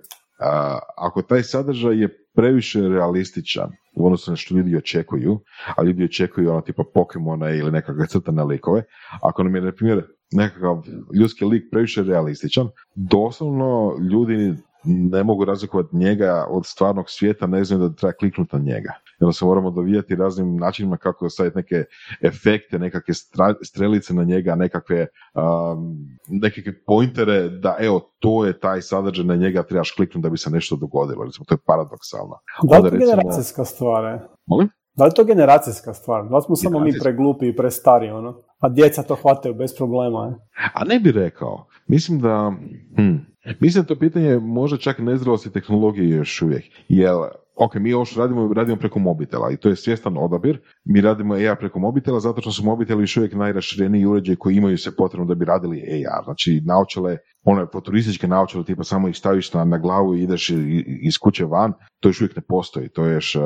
ako 0.97 1.23
taj 1.23 1.43
sadržaj 1.43 2.01
je 2.01 2.28
previše 2.39 2.81
realističan 2.89 3.71
u 3.95 4.07
odnosu 4.07 4.31
na 4.31 4.37
što 4.37 4.55
ljudi 4.55 4.77
očekuju, 4.77 5.41
a 5.77 5.83
ljudi 5.83 6.05
očekuju 6.05 6.51
ono 6.51 6.61
tipa 6.61 6.85
Pokemona 6.95 7.51
ili 7.51 7.73
nekakve 7.73 8.07
crtane 8.07 8.45
likove, 8.45 8.83
ako 9.23 9.43
nam 9.43 9.57
je, 9.57 9.63
na 9.63 9.73
primjer, 9.73 10.03
nekakav 10.33 10.83
ljudski 11.21 11.45
lik 11.45 11.63
previše 11.71 12.03
realističan, 12.03 12.69
doslovno 12.95 13.97
ljudi 14.11 14.55
ne 14.85 15.25
mogu 15.25 15.45
razlikovati 15.45 15.97
njega 15.97 16.47
od 16.51 16.67
stvarnog 16.67 17.11
svijeta, 17.11 17.47
ne 17.47 17.65
znaju 17.65 17.89
da 17.89 17.95
treba 17.95 18.13
kliknuti 18.13 18.57
na 18.57 18.63
njega. 18.63 18.93
Jer 19.21 19.35
se 19.35 19.45
moramo 19.45 19.71
dovijati 19.71 20.17
raznim 20.17 20.57
načinima 20.57 20.97
kako 20.97 21.29
staviti 21.29 21.57
neke 21.57 21.85
efekte, 22.23 22.79
nekakve 22.79 23.15
strelice 23.63 24.15
na 24.15 24.25
njega, 24.25 24.55
nekakve, 24.55 25.07
um, 25.35 26.09
nekakve 26.29 26.85
pointere 26.87 27.49
da 27.49 27.77
evo, 27.81 28.11
to 28.19 28.45
je 28.47 28.59
taj 28.59 28.83
sadržaj 28.83 29.25
na 29.25 29.37
njega, 29.37 29.63
trebaš 29.63 29.91
kliknuti 29.91 30.23
da 30.23 30.31
bi 30.31 30.39
se 30.39 30.51
nešto 30.51 30.77
dogodilo. 30.77 31.25
Recimo, 31.25 31.45
to 31.45 31.55
je 31.55 31.59
paradoksalno. 31.67 32.39
Da 32.63 32.79
li 32.79 32.91
to 32.91 32.97
generacijska 32.97 33.65
stvar? 33.65 34.19
Molim? 34.47 34.69
Da 34.99 35.05
li 35.05 35.11
to 35.15 35.25
generacijska 35.25 35.95
stvar? 35.95 36.29
Da 36.29 36.37
li 36.37 36.43
smo 36.43 36.57
samo 36.57 36.81
mi 36.81 36.93
preglupi 37.03 37.49
i 37.49 37.57
prestari, 37.57 38.11
ono? 38.11 38.43
A 38.59 38.69
djeca 38.69 39.03
to 39.03 39.15
hvataju 39.15 39.55
bez 39.55 39.77
problema, 39.77 40.27
je? 40.27 40.35
A 40.75 40.85
ne 40.85 41.01
bi 41.01 41.13
rekao. 41.13 41.67
Mislim 41.89 42.21
da... 42.21 42.53
Hm, 42.97 43.17
mislim 43.61 43.83
da 43.83 43.89
to 43.89 43.99
pitanje 43.99 44.39
može 44.39 44.79
čak 44.79 44.99
nezrelosti 44.99 45.53
tehnologije 45.53 46.09
još 46.09 46.43
uvijek. 46.43 46.65
Jer 46.89 47.15
ok, 47.59 47.75
mi 47.75 47.93
ovo 47.93 48.05
što 48.05 48.21
radimo, 48.21 48.55
radimo 48.55 48.77
preko 48.77 48.99
mobitela 48.99 49.51
i 49.51 49.57
to 49.57 49.69
je 49.69 49.77
svjestan 49.77 50.19
odabir. 50.19 50.61
Mi 50.85 51.01
radimo 51.01 51.35
AR 51.35 51.59
preko 51.59 51.79
mobitela 51.79 52.21
zato 52.21 52.41
što 52.41 52.53
su 52.53 52.65
mobiteli 52.65 53.03
još 53.03 53.17
uvijek 53.17 53.35
najrašireniji 53.35 54.07
uređaj 54.07 54.37
koji 54.37 54.57
imaju 54.57 54.79
se 54.79 54.97
potrebno 54.97 55.27
da 55.27 55.35
bi 55.35 55.45
radili 55.45 55.83
AR. 55.83 56.25
Znači, 56.25 56.63
naočale, 56.65 57.17
one 57.45 57.67
futurističke 57.73 58.29
naočale, 58.29 58.65
tipa 58.65 58.85
samo 58.85 59.09
ih 59.09 59.17
staviš 59.17 59.53
na, 59.55 59.65
na 59.65 59.79
glavu 59.79 60.15
i 60.15 60.23
ideš 60.23 60.51
iz 61.03 61.19
kuće 61.19 61.45
van, 61.45 61.73
to 62.01 62.09
još 62.09 62.21
uvijek 62.21 62.37
ne 62.37 62.43
postoji. 62.49 62.89
To 62.89 63.05
je 63.05 63.15
još, 63.15 63.37
uh, 63.37 63.43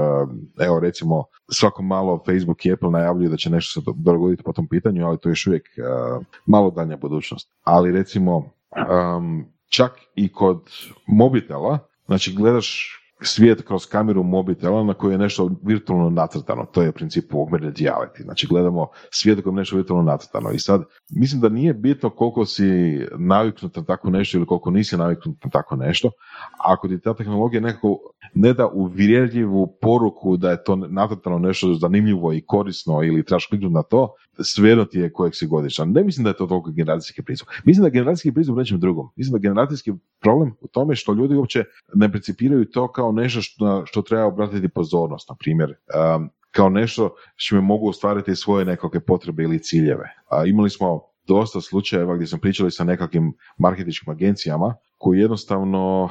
evo 0.60 0.80
recimo, 0.80 1.24
svako 1.50 1.82
malo 1.82 2.22
Facebook 2.26 2.66
i 2.66 2.72
Apple 2.72 2.90
najavljuju 2.90 3.30
da 3.30 3.36
će 3.36 3.50
nešto 3.50 3.80
se 3.80 3.86
dogoditi 3.96 4.42
po 4.42 4.52
tom 4.52 4.68
pitanju, 4.68 5.06
ali 5.06 5.18
to 5.18 5.28
je 5.28 5.30
još 5.30 5.46
uvijek 5.46 5.62
uh, 5.62 6.24
malo 6.46 6.70
danja 6.70 6.96
budućnost. 6.96 7.50
Ali 7.64 7.92
recimo, 7.92 8.50
čak 9.68 9.92
i 10.14 10.32
kod 10.32 10.70
mobitela, 11.06 11.78
znači 12.06 12.34
gledaš 12.34 12.98
svijet 13.22 13.62
kroz 13.62 13.86
kameru 13.86 14.22
mobitela 14.22 14.84
na 14.84 14.94
koji 14.94 15.12
je 15.12 15.18
nešto 15.18 15.50
virtualno 15.62 16.10
nacrtano. 16.10 16.64
To 16.64 16.82
je 16.82 16.88
u 16.88 16.92
principu 16.92 17.38
augmented 17.38 17.74
reality. 17.74 18.22
Znači 18.22 18.46
gledamo 18.46 18.88
svijet 19.10 19.42
kojem 19.42 19.56
je 19.56 19.60
nešto 19.60 19.76
virtualno 19.76 20.10
nacrtano. 20.12 20.50
I 20.50 20.58
sad, 20.58 20.84
mislim 21.10 21.40
da 21.40 21.48
nije 21.48 21.74
bitno 21.74 22.10
koliko 22.10 22.44
si 22.44 22.64
naviknut 23.18 23.76
na 23.76 23.84
tako 23.84 24.10
nešto 24.10 24.38
ili 24.38 24.46
koliko 24.46 24.70
nisi 24.70 24.96
naviknut 24.96 25.44
na 25.44 25.50
tako 25.50 25.76
nešto. 25.76 26.10
Ako 26.58 26.88
ti 26.88 27.00
ta 27.00 27.14
tehnologija 27.14 27.60
nekako 27.60 27.98
ne 28.34 28.52
da 28.52 28.68
uvjerljivu 28.68 29.78
poruku 29.80 30.36
da 30.36 30.50
je 30.50 30.64
to 30.64 30.76
nacrtano 30.76 31.38
nešto 31.38 31.74
zanimljivo 31.74 32.32
i 32.32 32.44
korisno 32.46 33.02
ili 33.02 33.24
trebaš 33.24 33.46
kliknuti 33.46 33.74
na 33.74 33.82
to, 33.82 34.14
svejedno 34.40 34.84
ti 34.84 34.98
je 34.98 35.12
kojeg 35.12 35.34
si 35.34 35.46
godišan. 35.46 35.92
Ne 35.92 36.04
mislim 36.04 36.24
da 36.24 36.30
je 36.30 36.36
to 36.36 36.46
toliko 36.46 36.70
generacijski 36.70 37.22
pristup. 37.22 37.48
Mislim 37.64 37.82
da 37.82 37.86
je 37.86 37.92
generacijski 37.92 38.32
pristup 38.32 38.56
nečem 38.56 38.80
drugom. 38.80 39.08
Mislim 39.16 39.32
da 39.32 39.36
je 39.36 39.50
generacijski 39.50 39.92
problem 40.20 40.54
u 40.60 40.68
tome 40.68 40.96
što 40.96 41.12
ljudi 41.12 41.34
uopće 41.34 41.64
ne 41.94 42.10
principiraju 42.10 42.70
to 42.70 42.92
kao 42.92 43.12
nešto 43.12 43.42
što, 43.42 43.82
što 43.86 44.02
treba 44.02 44.24
obratiti 44.24 44.68
pozornost, 44.68 45.28
na 45.28 45.34
primjer. 45.38 45.70
Um, 45.70 46.30
kao 46.50 46.68
nešto 46.68 47.14
što 47.36 47.56
me 47.56 47.60
mogu 47.60 47.88
ostvariti 47.88 48.36
svoje 48.36 48.64
nekakve 48.64 49.00
potrebe 49.00 49.42
ili 49.42 49.62
ciljeve. 49.62 50.14
A, 50.30 50.44
imali 50.46 50.70
smo 50.70 51.00
dosta 51.26 51.60
slučajeva 51.60 52.14
gdje 52.14 52.26
smo 52.26 52.38
pričali 52.38 52.70
sa 52.70 52.84
nekakvim 52.84 53.32
marketičkim 53.58 54.12
agencijama 54.12 54.74
koji 54.98 55.20
jednostavno 55.20 56.08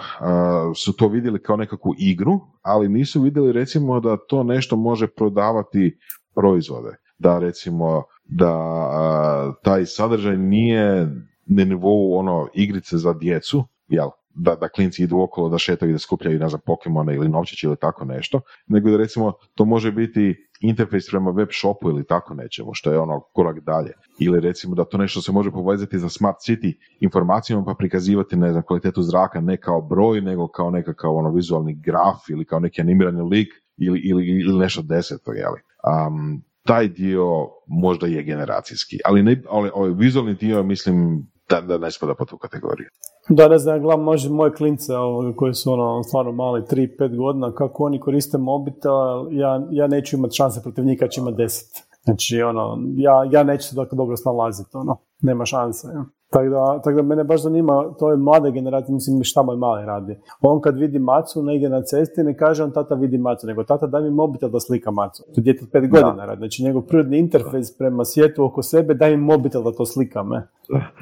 su 0.75 0.94
to 0.94 1.08
vidjeli 1.08 1.42
kao 1.42 1.58
nekakvu 1.58 1.94
igru, 1.98 2.40
ali 2.62 2.90
nisu 2.90 3.22
vidjeli 3.22 3.51
recimo 3.51 4.00
da 4.00 4.18
to 4.18 4.44
nešto 4.44 4.75
može 4.75 5.08
prodavati 5.08 5.98
proizvode. 6.36 6.96
Da 7.22 7.40
recimo 7.40 8.04
da 8.25 9.54
taj 9.63 9.86
sadržaj 9.86 10.38
nije 10.38 11.08
na 11.46 11.63
nivou 11.63 12.13
ono 12.18 12.48
igrice 12.54 12.98
za 12.98 13.13
djecu, 13.13 13.63
jel, 13.88 14.10
da, 14.36 14.56
da 14.56 14.70
klinci 14.70 15.04
idu 15.04 15.20
okolo, 15.20 15.50
da 15.50 15.58
šetaju 15.58 15.90
i 15.90 15.94
da 15.94 16.00
skupljaju 16.00 16.40
ne 16.40 16.50
znam, 16.50 16.62
Pokemone 16.66 17.16
ili 17.16 17.30
novčiće 17.30 17.68
ili 17.68 17.75
tako 17.75 18.06
nešto, 18.06 18.42
nego 18.68 18.90
da 18.90 18.98
recimo 18.98 19.34
to 19.56 19.66
može 19.66 19.92
biti 19.92 20.48
interfejs 20.62 21.10
prema 21.10 21.32
web 21.32 21.48
shopu 21.51 21.90
ili 21.90 22.06
tako 22.06 22.34
nečemu, 22.34 22.74
što 22.74 22.92
je 22.92 23.00
ono 23.00 23.20
korak 23.20 23.60
dalje. 23.60 23.94
Ili 24.20 24.40
recimo 24.40 24.75
da 24.75 24.86
to 24.86 24.98
nešto 24.98 25.22
se 25.22 25.32
može 25.32 25.51
povezati 25.51 26.00
za 26.00 26.10
smart 26.10 26.38
city 26.38 26.74
informacijama 27.00 27.66
pa 27.66 27.74
prikazivati, 27.74 28.36
ne 28.36 28.51
znam, 28.51 28.63
kvalitetu 28.63 29.01
zraka 29.01 29.42
ne 29.42 29.58
kao 29.58 29.82
broj, 29.82 30.22
nego 30.22 30.48
kao 30.48 30.70
nekakav 30.70 31.16
ono 31.16 31.32
vizualni 31.32 31.82
graf 31.86 32.30
ili 32.30 32.46
kao 32.46 32.60
neki 32.60 32.82
animirani 32.82 33.22
lik 33.22 33.48
ili, 33.78 34.00
ili, 34.00 34.28
ili 34.28 34.60
nešto 34.60 34.82
deseto, 34.82 35.32
jeli. 35.32 35.60
Um, 36.08 36.44
taj 36.65 36.88
dio 36.88 37.50
možda 37.68 38.08
je 38.08 38.24
generacijski, 38.24 38.98
ali, 39.06 39.24
ne, 39.24 39.41
ali 39.50 39.70
ovaj 39.74 39.91
vizualni 39.91 40.34
dio 40.34 40.63
mislim 40.63 41.27
da, 41.50 41.62
da 41.62 41.77
ne 41.77 41.91
spada 41.91 42.13
po 42.15 42.25
tu 42.25 42.38
kategoriju. 42.38 42.88
Da, 43.30 43.48
ne 43.48 43.58
znam, 43.58 43.82
gledam 43.82 44.03
može 44.03 44.30
moje 44.30 44.53
klince 44.53 44.94
koji 45.36 45.53
su 45.53 45.74
ono, 45.74 46.03
stvarno 46.03 46.32
mali, 46.32 46.62
3-5 46.62 47.18
godina, 47.18 47.53
kako 47.53 47.84
oni 47.84 48.00
koriste 48.00 48.38
mobitel, 48.38 49.27
ja, 49.32 49.68
ja 49.72 49.88
neću 49.88 50.15
imati 50.15 50.36
šanse 50.36 50.62
protiv 50.63 50.86
njih 50.86 51.00
kad 51.00 51.10
će 51.10 51.22
imati 51.22 51.38
10. 51.38 51.63
Znači, 52.03 52.41
ono, 52.41 52.77
ja, 52.96 53.30
ja 53.32 53.44
neću 53.44 53.68
se 53.68 53.75
tako 53.75 53.96
dobro 53.96 54.18
snalaziti, 54.18 54.70
ono, 54.74 54.98
nema 55.22 55.46
šanse. 55.46 55.88
Ja. 55.88 56.06
Tako 56.32 56.50
da, 56.50 56.82
tako 56.84 56.96
da 56.96 57.02
mene 57.02 57.24
baš 57.24 57.42
zanima, 57.42 57.94
to 58.00 58.12
je 58.12 58.18
mlade 58.18 58.52
generacije, 58.52 58.94
mislim 58.94 59.24
šta 59.24 59.44
moj 59.44 59.58
mali 59.58 59.86
radi. 59.86 60.18
On 60.42 60.62
kad 60.62 60.78
vidi 60.78 61.00
macu 61.00 61.44
negdje 61.44 61.70
na 61.70 61.82
cesti, 61.82 62.24
ne 62.24 62.38
kaže 62.38 62.64
on 62.64 62.72
tata 62.72 62.96
vidi 62.96 63.18
macu, 63.18 63.48
nego 63.48 63.64
tata 63.64 63.88
daj 63.88 64.04
mi 64.04 64.10
mobitel 64.10 64.50
da 64.50 64.60
slika 64.60 64.92
macu. 64.92 65.24
To 65.36 65.42
djete 65.42 65.66
pet 65.72 65.90
godina 65.90 66.26
radi. 66.26 66.40
Znači 66.40 66.64
njegov 66.64 66.82
prirodni 66.82 67.20
interfejs 67.20 67.78
prema 67.78 68.06
svijetu 68.06 68.44
oko 68.44 68.64
sebe, 68.64 68.94
daj 68.94 69.12
mi 69.12 69.24
mobitel 69.24 69.64
da 69.64 69.72
to 69.72 69.86
slika 69.86 70.24
me. 70.24 70.48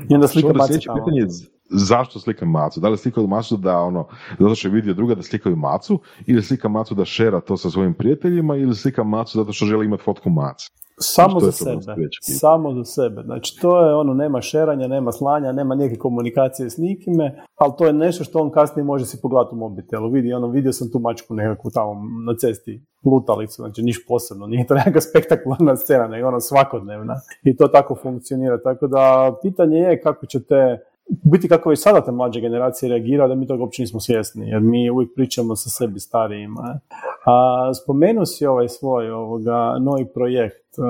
I 0.09 0.15
onda 0.15 0.27
slika 0.27 0.53
macu 0.53 0.79
tamo. 0.85 1.05
Pitanje 1.05 1.27
zašto 1.69 2.19
slika 2.19 2.45
macu? 2.45 2.79
Da 2.79 2.89
li 2.89 2.97
slika 2.97 3.21
macu 3.21 3.57
da 3.57 3.77
ono, 3.77 4.07
zato 4.39 4.55
što 4.55 4.67
je 4.67 4.71
vidio 4.71 4.93
druga 4.93 5.15
da 5.15 5.21
slikaju 5.21 5.55
macu, 5.55 5.99
ili 6.25 6.41
slika 6.41 6.69
macu 6.69 6.95
da 6.95 7.05
šera 7.05 7.41
to 7.41 7.57
sa 7.57 7.69
svojim 7.69 7.93
prijateljima, 7.93 8.55
ili 8.55 8.75
slika 8.75 9.03
macu 9.03 9.37
zato 9.37 9.53
što 9.53 9.65
želi 9.65 9.85
imati 9.85 10.03
fotku 10.03 10.29
macu? 10.29 10.71
Samo 11.01 11.39
za 11.39 11.51
sebe. 11.51 11.79
Samo 12.21 12.73
za 12.73 12.83
sebe. 12.83 13.21
Znači, 13.25 13.59
to 13.61 13.85
je 13.85 13.95
ono, 13.95 14.13
nema 14.13 14.41
šeranja, 14.41 14.87
nema 14.87 15.11
slanja, 15.11 15.51
nema 15.51 15.75
neke 15.75 15.95
komunikacije 15.95 16.69
s 16.69 16.77
nikime, 16.77 17.43
ali 17.55 17.73
to 17.77 17.85
je 17.85 17.93
nešto 17.93 18.23
što 18.23 18.39
on 18.39 18.51
kasnije 18.51 18.83
može 18.83 19.05
si 19.05 19.21
pogledati 19.21 19.55
u 19.55 19.57
mobitelu. 19.57 20.09
Vidi, 20.09 20.33
ono, 20.33 20.47
vidio 20.47 20.73
sam 20.73 20.91
tu 20.91 20.99
mačku 20.99 21.33
nekakvu 21.33 21.71
tamo 21.71 21.93
na 22.25 22.35
cesti, 22.35 22.83
lutalicu, 23.05 23.61
znači 23.61 23.81
niš 23.81 24.05
posebno, 24.07 24.47
nije 24.47 24.67
to 24.67 24.73
neka 24.85 25.01
spektakularna 25.01 25.75
scena, 25.75 26.07
nego 26.07 26.27
ono 26.27 26.39
svakodnevna. 26.39 27.15
I 27.43 27.57
to 27.57 27.67
tako 27.67 27.95
funkcionira. 27.95 28.61
Tako 28.61 28.87
da, 28.87 29.35
pitanje 29.41 29.77
je 29.77 30.01
kako 30.01 30.25
ćete 30.25 30.79
biti 31.31 31.47
kako 31.47 31.69
već 31.69 31.79
sada 31.79 32.01
te 32.01 32.11
mlađe 32.11 32.41
generacije 32.41 32.89
reagira, 32.89 33.27
da 33.27 33.35
mi 33.35 33.47
toga 33.47 33.63
uopće 33.63 33.81
nismo 33.81 33.99
svjesni, 33.99 34.49
jer 34.49 34.61
mi 34.61 34.89
uvijek 34.89 35.11
pričamo 35.15 35.55
sa 35.55 35.69
sebi 35.69 35.99
starijima. 35.99 36.79
A, 37.25 37.71
spomenuo 37.83 38.25
si 38.25 38.45
ovaj 38.45 38.69
svoj 38.69 39.11
ovoga, 39.11 39.75
novi 39.79 40.05
projekt 40.13 40.75
uh, 40.77 40.85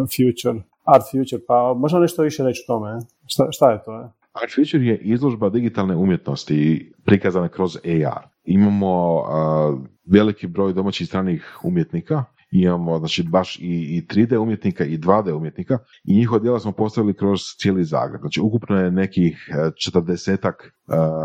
Future, 0.00 0.62
Art 0.84 1.04
Future, 1.10 1.42
pa 1.48 1.74
možda 1.76 1.98
nešto 1.98 2.22
više 2.22 2.44
reći 2.44 2.64
o 2.68 2.72
tome? 2.72 2.98
Šta, 3.26 3.46
šta 3.50 3.70
je 3.70 3.82
to? 3.84 3.92
Je? 3.92 4.04
Art 4.32 4.54
Future 4.54 4.84
je 4.84 4.98
izložba 4.98 5.48
digitalne 5.48 5.96
umjetnosti 5.96 6.92
prikazana 7.04 7.48
kroz 7.48 7.76
AR. 7.76 8.28
Imamo 8.44 9.16
uh, 9.16 9.24
veliki 10.04 10.46
broj 10.46 10.72
domaćih 10.72 11.06
stranih 11.06 11.58
umjetnika 11.62 12.24
imamo 12.50 12.98
znači 12.98 13.22
baš 13.22 13.56
i, 13.56 13.60
i 13.62 14.06
3D 14.10 14.36
umjetnika 14.36 14.84
i 14.84 14.98
2D 14.98 15.32
umjetnika 15.32 15.78
i 16.04 16.16
njihova 16.16 16.38
djela 16.38 16.60
smo 16.60 16.72
postavili 16.72 17.14
kroz 17.14 17.40
cijeli 17.60 17.84
Zagreb. 17.84 18.20
Znači 18.20 18.40
ukupno 18.40 18.76
je 18.76 18.90
nekih 18.90 19.48
e, 19.48 19.70
četrdesetak 19.84 20.54
e, 20.64 20.70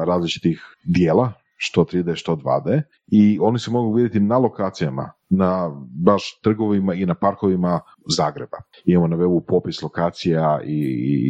različitih 0.08 0.62
dijela, 0.84 1.34
što 1.58 1.84
3D, 1.84 2.16
što 2.16 2.36
2D 2.36 2.82
i 3.08 3.40
oni 3.42 3.60
se 3.60 3.72
mogu 3.72 3.94
vidjeti 3.94 4.20
na 4.20 4.38
lokacijama, 4.38 5.12
na 5.30 5.72
baš 6.06 6.40
trgovima 6.44 6.94
i 6.94 7.06
na 7.06 7.16
parkovima 7.16 7.80
Zagreba. 8.18 8.58
Imamo 8.86 9.08
na 9.08 9.18
webu 9.18 9.42
popis 9.48 9.82
lokacija 9.82 10.60
i, 10.66 10.80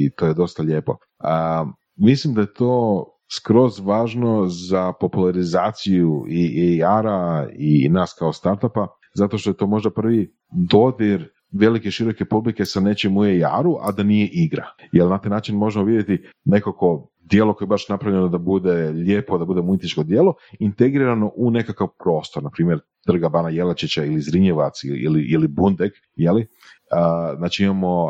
i 0.06 0.12
to 0.16 0.26
je 0.26 0.34
dosta 0.34 0.64
lijepo. 0.64 0.98
A, 1.20 1.66
mislim 1.96 2.34
da 2.34 2.42
je 2.42 2.54
to 2.54 3.06
skroz 3.38 3.80
važno 3.80 4.46
za 4.48 4.94
popularizaciju 5.00 6.26
i 6.30 6.84
AR-a 6.84 7.48
i 7.58 7.90
nas 7.90 8.16
kao 8.20 8.34
startupa, 8.34 8.88
zato 9.16 9.38
što 9.38 9.50
je 9.50 9.58
to 9.58 9.68
možda 9.68 9.90
prvi 9.90 10.34
dodir 10.52 11.30
velike 11.52 11.92
široke 11.92 12.26
publike 12.26 12.66
sa 12.66 12.80
nečim 12.80 13.18
u 13.18 13.22
AR-u, 13.22 13.78
a 13.82 13.92
da 13.92 14.04
nije 14.04 14.30
igra. 14.32 14.66
Jer 14.92 15.08
na 15.08 15.18
taj 15.18 15.30
način 15.30 15.56
možemo 15.56 15.86
vidjeti 15.86 16.28
nekako 16.46 17.10
dijelo 17.22 17.54
koje 17.54 17.66
je 17.66 17.70
baš 17.70 17.90
napravljeno 17.90 18.28
da 18.28 18.38
bude 18.38 18.92
lijepo, 18.92 19.38
da 19.38 19.46
bude 19.46 19.62
umjetničko 19.62 20.04
dijelo, 20.04 20.34
integrirano 20.60 21.32
u 21.36 21.52
nekakav 21.52 21.88
prostor, 22.04 22.44
na 22.44 22.50
primjer 22.50 22.80
Trga 23.06 23.30
Bana 23.30 23.50
Jelačića 23.50 24.04
ili 24.06 24.22
Zrinjevac 24.22 24.84
ili, 24.84 25.22
ili 25.22 25.48
Bundek, 25.48 25.94
jeli? 26.16 26.48
znači 27.38 27.64
imamo 27.64 28.08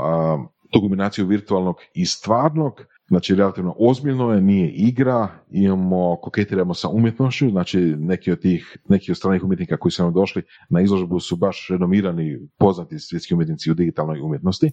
tu 0.71 0.81
kombinaciju 0.81 1.25
virtualnog 1.25 1.75
i 1.93 2.05
stvarnog, 2.05 2.81
Znači, 3.07 3.35
relativno 3.35 3.75
ozbiljno 3.79 4.31
je, 4.33 4.41
nije 4.41 4.71
igra, 4.71 5.27
imamo, 5.51 6.17
koketiramo 6.21 6.73
sa 6.73 6.89
umjetnošću, 6.89 7.49
znači 7.49 7.79
neki 7.97 8.31
od 8.31 8.41
tih, 8.41 8.77
neki 8.89 9.11
od 9.11 9.17
stranih 9.17 9.43
umjetnika 9.43 9.77
koji 9.77 9.91
su 9.91 10.03
nam 10.03 10.13
došli 10.13 10.43
na 10.69 10.81
izložbu 10.81 11.19
su 11.19 11.35
baš 11.35 11.67
renomirani, 11.69 12.37
poznati 12.57 12.99
svjetski 12.99 13.33
umjetnici 13.33 13.71
u 13.71 13.73
digitalnoj 13.73 14.19
umjetnosti, 14.21 14.71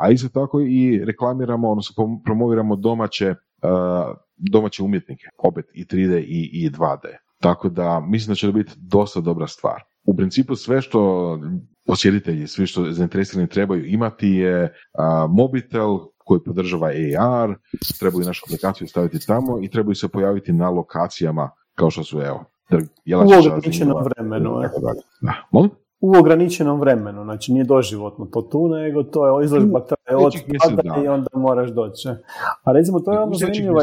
a 0.00 0.10
isto 0.10 0.28
tako 0.28 0.60
i 0.60 1.04
reklamiramo, 1.04 1.70
odnosno 1.70 2.20
promoviramo 2.24 2.76
domaće, 2.76 3.30
uh, 3.30 3.36
domaće 4.36 4.82
umjetnike, 4.82 5.24
opet 5.38 5.64
i 5.74 5.84
3D 5.84 6.18
i, 6.18 6.50
i 6.52 6.70
2D. 6.70 7.06
Tako 7.40 7.68
da 7.68 8.00
mislim 8.00 8.32
da 8.32 8.34
će 8.34 8.46
to 8.46 8.52
biti 8.52 8.72
dosta 8.76 9.20
dobra 9.20 9.46
stvar. 9.46 9.82
U 10.04 10.16
principu 10.16 10.56
sve 10.56 10.82
što 10.82 11.40
posjetitelji, 11.86 12.46
svi 12.46 12.66
što 12.66 12.92
zainteresirani 12.92 13.48
trebaju 13.48 13.86
imati 13.86 14.28
je 14.28 14.72
mobitel 15.28 15.98
koji 16.26 16.40
podržava 16.44 16.90
AR, 17.18 17.54
trebaju 17.98 18.26
našu 18.26 18.44
aplikaciju 18.46 18.88
staviti 18.88 19.26
tamo 19.26 19.58
i 19.62 19.70
trebaju 19.70 19.94
se 19.94 20.08
pojaviti 20.08 20.52
na 20.52 20.70
lokacijama 20.70 21.50
kao 21.74 21.90
što 21.90 22.04
su 22.04 22.20
evo. 22.20 22.44
U 23.26 23.38
ograničenom 23.38 24.04
vremenu. 24.04 24.60
molim? 25.50 25.70
U 26.00 26.16
ograničenom 26.18 26.80
vremenu, 26.80 27.24
znači 27.24 27.52
nije 27.52 27.64
doživotno 27.64 28.26
to 28.26 28.42
tu, 28.42 28.68
nego 28.68 29.02
to 29.02 29.26
je 29.26 29.44
izložba 29.44 29.80
traje 29.80 30.26
od 30.26 30.32
pada 30.60 31.02
i 31.04 31.08
onda 31.08 31.28
moraš 31.32 31.70
doći. 31.70 32.08
A 32.62 32.72
recimo 32.72 33.00
to 33.00 33.12
je 33.12 33.20
ono 33.20 33.34
zanimljiva 33.34 33.82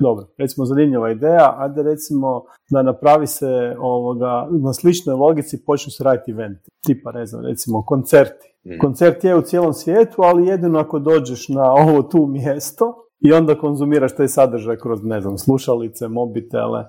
dobro, 0.00 0.26
recimo 0.38 0.66
zanimljiva 0.66 1.10
ideja, 1.10 1.54
ajde 1.58 1.82
recimo 1.82 2.42
da 2.70 2.82
napravi 2.82 3.26
se 3.26 3.76
ovoga, 3.78 4.48
na 4.50 4.72
sličnoj 4.72 5.14
logici 5.14 5.64
počnu 5.66 5.90
se 5.90 6.04
raditi 6.04 6.30
eventi, 6.30 6.70
tipa 6.86 7.12
ne 7.12 7.26
znam, 7.26 7.44
recimo 7.44 7.84
koncerti. 7.86 8.54
Mm. 8.66 8.78
Koncert 8.80 9.24
je 9.24 9.36
u 9.36 9.42
cijelom 9.42 9.72
svijetu, 9.72 10.22
ali 10.22 10.46
jedino 10.46 10.78
ako 10.78 10.98
dođeš 10.98 11.48
na 11.48 11.72
ovo 11.72 12.02
tu 12.02 12.26
mjesto, 12.26 13.07
i 13.20 13.32
onda 13.32 13.58
konzumiraš 13.58 14.16
taj 14.16 14.28
sadržaj 14.28 14.76
kroz, 14.76 15.02
ne 15.02 15.20
znam, 15.20 15.38
slušalice, 15.38 16.08
mobitele. 16.08 16.84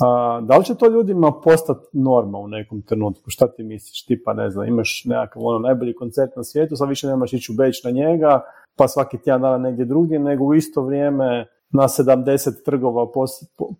A, 0.00 0.40
da 0.42 0.56
li 0.56 0.64
će 0.64 0.74
to 0.74 0.88
ljudima 0.88 1.32
postati 1.44 1.86
norma 1.92 2.38
u 2.38 2.48
nekom 2.48 2.82
trenutku? 2.82 3.30
Šta 3.30 3.46
ti 3.46 3.62
misliš? 3.62 4.06
Tipa, 4.06 4.32
ne 4.32 4.50
znam, 4.50 4.68
imaš 4.68 5.04
nekakav 5.06 5.42
ono 5.44 5.58
najbolji 5.58 5.94
koncert 5.94 6.36
na 6.36 6.44
svijetu, 6.44 6.76
sad 6.76 6.88
više 6.88 7.06
nemaš 7.06 7.32
ići 7.32 7.52
u 7.52 7.54
Beč 7.54 7.84
na 7.84 7.90
njega, 7.90 8.40
pa 8.76 8.88
svaki 8.88 9.18
tjedan 9.18 9.40
dana 9.40 9.58
negdje 9.58 9.84
drugdje, 9.84 10.18
nego 10.18 10.44
u 10.44 10.54
isto 10.54 10.82
vrijeme 10.82 11.46
na 11.70 11.82
70 11.82 12.64
trgova 12.64 13.12
po, 13.12 13.24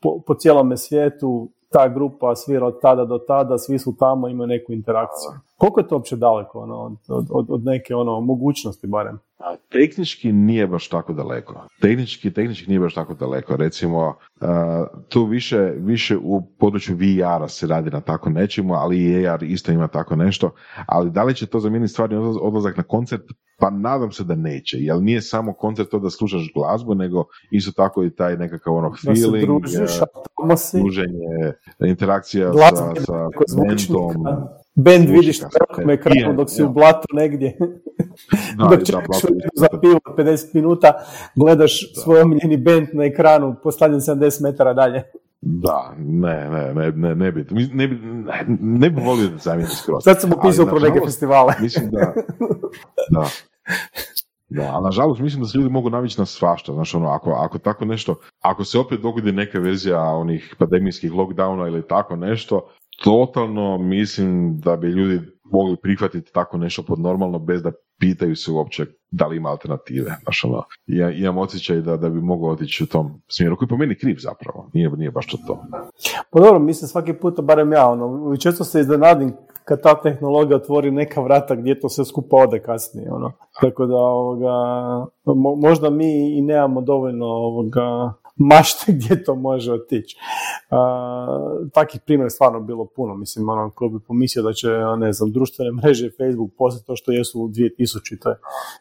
po, 0.00 0.21
po 0.26 0.35
cijelome 0.35 0.76
svijetu 0.76 1.49
ta 1.73 1.88
grupa 1.88 2.35
svira 2.35 2.66
od 2.66 2.80
tada 2.80 3.04
do 3.04 3.18
tada, 3.18 3.59
svi 3.59 3.78
su 3.78 3.97
tamo, 3.99 4.28
imaju 4.28 4.47
neku 4.47 4.73
interakciju. 4.73 5.30
Koliko 5.62 5.81
je 5.81 5.88
to 5.88 5.95
uopće 5.95 6.16
daleko 6.16 6.59
ono, 6.59 6.97
od, 7.09 7.26
od, 7.31 7.47
od 7.49 7.64
neke 7.64 7.95
ono, 7.95 8.21
mogućnosti 8.21 8.87
barem? 8.87 9.19
A 9.38 9.57
tehnički 9.69 10.33
nije 10.33 10.66
baš 10.66 10.88
tako 10.88 11.12
daleko. 11.12 11.66
Tehnički, 11.81 12.33
tehnički 12.33 12.69
nije 12.69 12.81
baš 12.81 12.95
tako 12.95 13.14
daleko. 13.14 13.57
Recimo, 13.57 14.07
uh, 14.40 14.49
tu 15.09 15.25
više, 15.25 15.73
više 15.76 16.16
u 16.16 16.42
području 16.59 16.97
VR-a 16.97 17.49
se 17.49 17.66
radi 17.66 17.90
na 17.90 18.00
tako 18.00 18.31
nečemu, 18.31 18.75
ali 18.75 18.99
i 18.99 19.28
AR 19.28 19.42
isto 19.42 19.73
ima 19.73 19.88
tako 19.88 20.16
nešto. 20.16 20.50
Ali 20.87 21.11
da 21.11 21.23
li 21.23 21.35
će 21.35 21.47
to 21.47 21.61
zamijeniti 21.61 21.92
stvarni 21.92 22.16
odlazak 22.16 22.76
na 22.76 22.83
koncert? 22.83 23.23
Pa 23.59 23.71
nadam 23.71 24.12
se 24.12 24.25
da 24.25 24.35
neće, 24.35 24.76
jer 24.81 25.02
nije 25.02 25.23
samo 25.23 25.52
koncert 25.52 25.90
to 25.90 25.99
da 25.99 26.11
slušaš 26.11 26.52
glazbu, 26.54 26.95
nego 26.95 27.25
isto 27.50 27.73
tako 27.73 28.04
i 28.04 28.14
taj 28.14 28.37
nekakav 28.37 28.75
ono 28.75 28.92
feeling, 29.04 29.62
da 30.49 30.57
se 30.57 30.78
druženje, 30.78 31.52
interakcija 31.87 32.52
sa, 32.52 32.95
sa 33.04 33.28
mentom. 33.69 34.25
Band 34.75 35.09
vidiš 35.09 35.41
na 35.41 35.49
velikom 35.59 35.91
ekranu 35.91 36.37
dok 36.37 36.50
si 36.50 36.62
u 36.62 36.73
blatu 36.73 37.07
negdje. 37.12 37.57
Da, 38.57 38.64
dok 38.71 38.85
čekaš 38.85 39.17
za 39.55 39.69
pivo 39.81 40.00
50 40.19 40.55
minuta, 40.55 40.93
gledaš 41.37 41.95
svoj 41.95 42.21
omiljeni 42.21 42.57
band 42.57 42.88
na 42.93 43.05
ekranu 43.05 43.57
postavljen 43.62 44.00
70 44.00 44.43
metara 44.43 44.75
dalje. 44.75 45.02
Da, 45.41 45.95
ne, 45.99 46.50
ne, 46.50 46.75
ne, 46.75 46.93
ne, 46.93 47.14
ne 47.14 47.33
bi, 47.33 47.47
ne 47.73 47.88
bi, 47.88 47.99
ne 48.61 48.91
bi 48.91 49.00
volio 49.00 49.29
da 49.29 49.38
zamijenim 49.38 49.76
skroz. 49.76 50.05
Sad 50.05 50.21
sam 50.21 50.31
upisao 50.33 50.67
pro 50.67 50.79
neke 50.79 51.00
festivale. 51.05 51.55
Mislim 51.61 51.91
da, 51.91 52.12
da. 53.11 53.26
Da, 54.49 54.76
a 54.76 54.81
nažalost 54.81 55.21
mislim 55.21 55.43
da 55.43 55.49
se 55.49 55.59
ljudi 55.59 55.71
mogu 55.71 55.91
navići 55.91 56.21
na 56.21 56.26
svašta, 56.26 56.73
znaš 56.73 56.95
ono, 56.95 57.09
ako, 57.09 57.31
ako 57.31 57.59
tako 57.59 57.85
nešto, 57.85 58.14
ako 58.41 58.64
se 58.64 58.79
opet 58.79 59.00
dogodi 59.00 59.33
neka 59.33 59.59
verzija 59.59 60.00
onih 60.00 60.55
pandemijskih 60.59 61.12
lockdowna 61.12 61.67
ili 61.67 61.88
tako 61.88 62.17
nešto, 62.17 62.69
totalno 63.05 63.79
mislim 63.79 64.61
da 64.61 64.77
bi 64.77 64.87
ljudi 64.87 65.21
mogli 65.53 65.77
prihvatiti 65.77 66.33
tako 66.33 66.59
nešto 66.59 66.83
pod 66.83 66.99
normalno 66.99 67.39
bez 67.39 67.63
da 67.63 67.73
pitaju 67.99 68.37
se 68.37 68.51
uopće 68.53 68.87
da 69.11 69.27
li 69.27 69.37
ima 69.37 69.49
alternative. 69.49 70.17
Znaš, 70.23 70.45
ono, 70.45 70.63
ja, 70.87 71.11
imam 71.11 71.39
osjećaj 71.39 71.81
da, 71.81 71.97
da 71.97 72.09
bi 72.09 72.21
mogao 72.21 72.51
otići 72.51 72.85
u 72.85 72.87
tom 72.87 73.23
smjeru, 73.29 73.57
koji 73.57 73.69
po 73.69 73.77
meni 73.77 73.99
kriv 73.99 74.17
zapravo, 74.19 74.71
nije, 74.75 74.91
nije 74.91 75.11
baš 75.11 75.27
to 75.27 75.39
to. 75.47 75.65
Pa 76.31 76.41
dobro, 76.41 76.59
mislim 76.59 76.89
svaki 76.89 77.13
puta, 77.13 77.43
barem 77.43 77.73
ja, 77.73 77.89
ono, 77.89 78.37
često 78.37 78.65
se 78.65 78.81
iznenadim 78.81 79.33
kad 79.65 79.83
ta 79.83 80.01
tehnologija 80.03 80.57
otvori 80.57 80.91
neka 80.91 81.21
vrata 81.21 81.55
gdje 81.55 81.81
to 81.81 81.89
sve 81.89 82.05
skupa 82.05 82.37
ode 82.37 82.59
kasnije, 82.63 83.13
ono. 83.13 83.33
Tako 83.61 83.87
da, 83.87 83.97
ovoga, 83.97 84.53
možda 85.69 85.91
mi 85.91 86.39
i 86.39 86.43
nemamo 86.43 86.81
dovoljno 86.81 87.27
ovoga, 87.27 88.13
mašte 88.51 88.93
gdje 88.93 89.25
to 89.25 89.35
može 89.35 89.73
otići. 89.73 90.17
Uh, 90.71 91.69
takih 91.73 92.01
primjera 92.07 92.31
stvarno 92.31 92.61
bilo 92.61 92.85
puno. 92.85 93.15
Mislim, 93.15 93.49
ono, 93.49 93.71
ko 93.71 93.89
bi 93.89 93.99
pomislio 94.09 94.43
da 94.43 94.53
će, 94.53 94.69
ne 94.99 95.12
znam, 95.12 95.33
društvene 95.33 95.73
mreže 95.73 96.07
i 96.07 96.11
Facebook 96.11 96.51
postati 96.59 96.87
to 96.87 96.97
što 96.97 97.12
jesu 97.12 97.43
u 97.43 97.49
2000. 97.49 98.35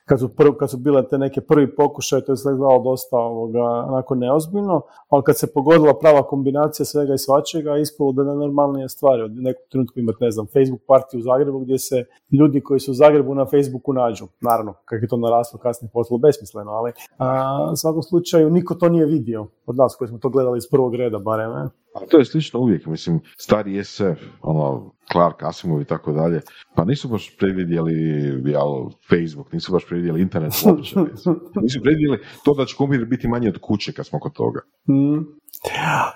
Kad 0.05 0.20
su, 0.20 0.29
kad 0.60 0.70
su 0.70 0.77
bile 0.77 1.08
te 1.08 1.17
neke 1.17 1.41
prvi 1.41 1.75
pokušaj, 1.75 2.22
to 2.22 2.31
je 2.31 2.38
sve 2.38 2.55
gledalo 2.55 2.84
dosta 2.84 3.17
ovoga, 3.17 3.63
onako 3.63 4.15
neozbiljno, 4.15 4.81
ali 5.10 5.24
kad 5.24 5.38
se 5.38 5.53
pogodila 5.53 6.00
prava 6.00 6.24
kombinacija 6.24 6.86
svega 6.86 7.13
i 7.13 7.17
svačega, 7.17 7.77
ispalo 7.77 8.12
da 8.12 8.24
nenormalnije 8.24 8.89
stvari. 8.89 9.22
Od 9.22 9.31
nekog 9.31 9.63
trenutku 9.72 10.00
imati, 10.00 10.24
ne 10.24 10.31
znam, 10.31 10.46
Facebook 10.46 10.81
partiju 10.88 11.20
u 11.20 11.24
Zagrebu 11.24 11.60
gdje 11.60 11.79
se 11.79 12.05
ljudi 12.31 12.62
koji 12.62 12.79
su 12.79 12.91
u 12.91 12.93
Zagrebu 12.93 13.36
na 13.36 13.46
Facebooku 13.46 13.93
nađu. 13.93 14.27
Naravno, 14.41 14.74
kako 14.86 15.05
je 15.05 15.08
to 15.08 15.17
naraslo 15.17 15.60
kasnije 15.60 15.89
postalo 15.93 16.17
besmisleno, 16.17 16.72
ali 16.72 16.91
a, 17.17 17.70
u 17.74 17.75
svakom 17.75 18.03
slučaju 18.03 18.50
niko 18.50 18.75
to 18.75 18.89
nije 18.89 19.05
vidio 19.05 19.40
od 19.65 19.75
nas 19.77 19.95
koji 19.95 20.07
smo 20.07 20.17
to 20.17 20.29
gledali 20.29 20.57
iz 20.57 20.67
prvog 20.71 20.95
reda 20.95 21.19
barem. 21.19 21.51
Ne? 21.51 21.69
A 21.95 22.00
to 22.10 22.17
je 22.17 22.25
slično 22.25 22.60
uvijek, 22.60 22.86
mislim, 22.86 23.19
stari 23.38 23.83
SF, 23.83 24.21
ono, 24.41 24.91
Clark, 25.12 25.43
Asimov 25.43 25.81
i 25.81 25.86
tako 25.86 26.12
dalje, 26.12 26.41
pa 26.75 26.86
nisu 26.86 27.07
baš 27.07 27.38
predvidjeli 27.38 27.93
jel, 28.45 28.89
Facebook, 29.10 29.53
nisu 29.53 29.71
baš 29.71 29.88
predvidjeli 29.88 30.21
internet 30.21 30.53
uopće. 30.65 30.95
nisu 31.63 31.81
predvidjeli 31.83 32.19
to 32.45 32.53
da 32.53 32.65
će 32.65 32.75
kompjuter 32.75 33.07
biti 33.07 33.27
manje 33.27 33.50
od 33.50 33.57
kuće 33.62 33.93
kad 33.93 34.05
smo 34.05 34.19
kod 34.19 34.33
toga. 34.33 34.60
Mm. 34.89 35.41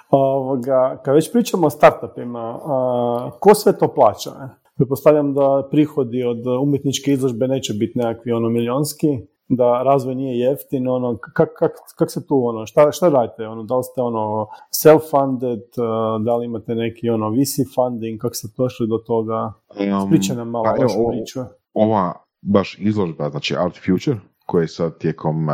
Ovoga, 0.09 1.01
kad 1.05 1.15
već 1.15 1.31
pričamo 1.31 1.67
o 1.67 1.69
startupima, 1.69 2.59
a, 2.65 3.31
ko 3.39 3.55
sve 3.55 3.77
to 3.77 3.93
plaća? 3.93 4.31
Pretpostavljam 4.77 5.33
da 5.33 5.67
prihodi 5.71 6.23
od 6.23 6.47
umjetničke 6.61 7.11
izložbe 7.11 7.47
neće 7.47 7.73
biti 7.73 7.97
nekakvi 7.97 8.31
ono 8.31 8.49
milionski, 8.49 9.07
da 9.47 9.83
razvoj 9.83 10.15
nije 10.15 10.39
jeftin, 10.39 10.87
ono, 10.87 11.17
kak, 11.17 11.49
kak, 11.59 11.71
kak 11.97 12.11
se 12.11 12.27
tu, 12.27 12.47
ono, 12.47 12.65
šta, 12.65 12.91
šta 12.91 13.09
radite, 13.09 13.47
ono, 13.47 13.63
da 13.63 13.77
li 13.77 13.83
ste, 13.83 14.01
ono, 14.01 14.47
self-funded, 14.83 15.61
uh, 15.77 16.25
da 16.25 16.35
li 16.35 16.45
imate 16.45 16.75
neki, 16.75 17.09
ono, 17.09 17.29
VC 17.29 17.73
funding, 17.75 18.21
kako 18.21 18.35
ste 18.35 18.47
došli 18.57 18.87
do 18.87 18.97
toga? 18.97 19.53
Um, 19.79 20.37
nam 20.37 20.49
malo 20.49 20.63
pa, 20.63 20.83
vašu 20.83 20.99
priču. 21.09 21.39
Ova 21.73 22.13
baš 22.41 22.77
izložba, 22.79 23.29
znači 23.29 23.55
Art 23.55 23.75
Future, 23.85 24.17
koja 24.45 24.61
je 24.61 24.67
sad 24.67 24.97
tijekom 24.97 25.49
uh, 25.49 25.53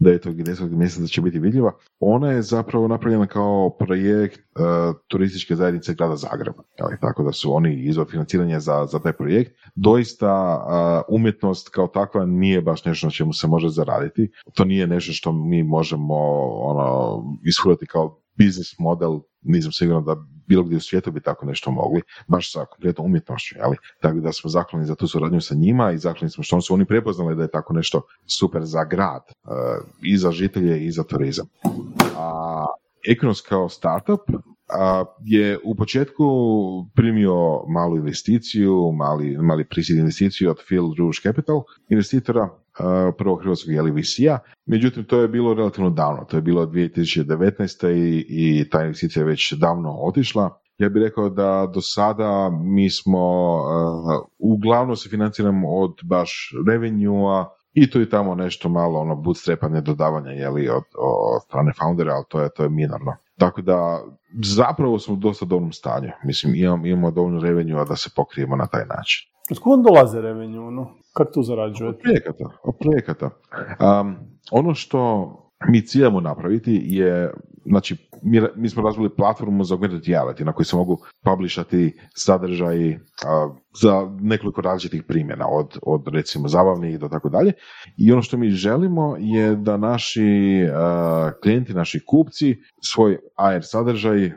9. 0.00 0.40
i 0.40 0.42
10. 0.42 0.70
mjeseca 0.70 1.06
će 1.06 1.20
biti 1.20 1.38
vidljiva, 1.38 1.72
ona 2.00 2.30
je 2.30 2.42
zapravo 2.42 2.88
napravljena 2.88 3.26
kao 3.26 3.76
projekt 3.78 4.40
uh, 4.40 4.96
turističke 5.08 5.56
zajednice 5.56 5.94
grada 5.94 6.16
Zagreba. 6.16 6.62
Jeli, 6.78 6.96
tako 7.00 7.22
da 7.22 7.32
su 7.32 7.54
oni 7.54 7.84
izvor 7.84 8.06
financiranja 8.10 8.60
za, 8.60 8.86
za 8.86 8.98
taj 8.98 9.12
projekt. 9.12 9.52
Doista 9.74 10.64
uh, 11.08 11.14
umjetnost 11.16 11.68
kao 11.68 11.86
takva 11.86 12.26
nije 12.26 12.62
baš 12.62 12.84
nešto 12.84 13.06
na 13.06 13.10
čemu 13.10 13.32
se 13.32 13.46
može 13.46 13.68
zaraditi. 13.68 14.30
To 14.54 14.64
nije 14.64 14.86
nešto 14.86 15.12
što 15.12 15.32
mi 15.32 15.62
možemo 15.62 16.14
ono, 16.60 17.22
ishurati 17.44 17.86
kao 17.86 18.20
biznis 18.36 18.78
model, 18.78 19.20
nisam 19.42 19.72
siguran 19.72 20.04
da 20.04 20.16
bilo 20.46 20.62
gdje 20.62 20.76
u 20.76 20.80
svijetu 20.80 21.12
bi 21.12 21.20
tako 21.20 21.46
nešto 21.46 21.70
mogli, 21.70 22.02
baš 22.26 22.52
sa 22.52 22.64
konkretnom 22.64 23.06
umjetnošću, 23.06 23.58
jeli? 23.58 23.76
Tako 24.00 24.20
da 24.20 24.32
smo 24.32 24.50
zakloni 24.50 24.86
za 24.86 24.94
tu 24.94 25.08
suradnju 25.08 25.40
sa 25.40 25.54
njima 25.54 25.92
i 25.92 25.98
zakloni 25.98 26.30
smo 26.30 26.44
što 26.44 26.60
su 26.60 26.74
oni 26.74 26.84
prepoznali 26.84 27.36
da 27.36 27.42
je 27.42 27.50
tako 27.50 27.72
nešto 27.72 28.02
super 28.38 28.62
za 28.64 28.84
grad, 28.84 29.22
uh, 29.44 29.50
i 30.02 30.16
za 30.16 30.32
žitelje 30.32 30.84
i 30.84 30.90
za 30.90 31.04
turizam. 31.04 31.46
A 32.16 32.66
Equinos 33.08 33.48
kao 33.48 33.68
startup 33.68 34.20
je 35.24 35.58
u 35.64 35.74
početku 35.74 36.24
primio 36.94 37.66
malu 37.68 37.96
investiciju, 37.96 38.92
mali, 38.92 39.36
mali 39.38 39.64
prisilj 39.64 39.98
investiciju 39.98 40.50
od 40.50 40.56
Phil 40.66 40.84
Rouge 40.98 41.18
Capital, 41.22 41.62
investitora 41.88 42.48
prvog 43.18 43.42
hrvatskog 43.42 43.72
jeli 43.72 44.02
a 44.30 44.38
međutim 44.66 45.04
to 45.04 45.20
je 45.20 45.28
bilo 45.28 45.54
relativno 45.54 45.90
davno, 45.90 46.24
to 46.24 46.36
je 46.36 46.42
bilo 46.42 46.66
2019. 46.66 47.90
i, 47.90 48.26
i 48.28 48.68
ta 48.70 48.82
investicija 48.82 49.20
je 49.20 49.26
već 49.26 49.52
davno 49.52 49.90
otišla. 49.90 50.60
Ja 50.78 50.88
bih 50.88 51.02
rekao 51.02 51.28
da 51.28 51.70
do 51.74 51.80
sada 51.80 52.50
mi 52.50 52.90
smo, 52.90 53.54
uh, 53.56 54.26
uglavnom 54.38 54.96
se 54.96 55.08
financiramo 55.08 55.68
od 55.68 55.94
baš 56.02 56.50
revenue 56.68 57.44
i 57.72 57.90
tu 57.90 58.00
i 58.00 58.08
tamo 58.08 58.34
nešto 58.34 58.68
malo 58.68 59.00
ono 59.00 59.16
bootstrapanje 59.16 59.80
dodavanja 59.80 60.30
jeli 60.30 60.68
od, 60.68 60.84
od 60.98 61.42
strane 61.46 61.72
foundera, 61.78 62.12
ali 62.14 62.24
to 62.28 62.40
je, 62.40 62.48
to 62.56 62.62
je 62.62 62.68
minorno. 62.68 63.12
Tako 63.38 63.62
da 63.62 64.04
zapravo 64.44 64.98
smo 64.98 65.14
u 65.14 65.16
dosta 65.16 65.44
dobrom 65.44 65.72
stanju. 65.72 66.10
Mislim, 66.24 66.54
imamo, 66.54 66.86
imamo 66.86 67.10
dovoljno 67.10 67.40
revenue 67.40 67.84
da 67.84 67.96
se 67.96 68.10
pokrijemo 68.16 68.56
na 68.56 68.66
taj 68.66 68.86
način. 68.86 69.30
Od 69.50 69.58
kuda 69.58 69.82
dolaze 69.82 70.20
revenue? 70.20 70.70
No? 70.70 70.90
Kako 71.12 71.32
tu 71.32 71.42
zarađujete? 71.42 71.98
Od 71.98 72.02
projekata. 72.02 72.44
Od 72.62 72.74
projekata. 72.80 73.30
Um, 74.00 74.16
ono 74.50 74.74
što 74.74 75.00
mi 75.68 75.86
ciljamo 75.86 76.20
napraviti 76.20 76.80
je, 76.84 77.32
znači, 77.64 77.96
mi, 78.22 78.40
mi 78.56 78.68
smo 78.68 78.82
razvili 78.82 79.16
platformu 79.16 79.64
za 79.64 79.74
augmented 79.74 80.02
reality 80.02 80.44
na 80.44 80.52
kojoj 80.52 80.64
se 80.64 80.76
mogu 80.76 80.98
publishati 81.24 81.96
sadržaji 82.16 82.98
za 83.82 84.16
nekoliko 84.20 84.60
različitih 84.60 85.02
primjena, 85.02 85.46
od, 85.48 85.78
od 85.82 86.08
recimo 86.08 86.48
zabavnih 86.48 86.98
do 87.00 87.08
tako 87.08 87.28
dalje. 87.28 87.52
I 87.96 88.12
ono 88.12 88.22
što 88.22 88.36
mi 88.36 88.50
želimo 88.50 89.16
je 89.18 89.56
da 89.56 89.76
naši 89.76 90.68
klijenti, 91.42 91.74
naši 91.74 92.00
kupci 92.06 92.56
svoj 92.82 93.18
AR 93.36 93.64
sadržaj 93.64 94.30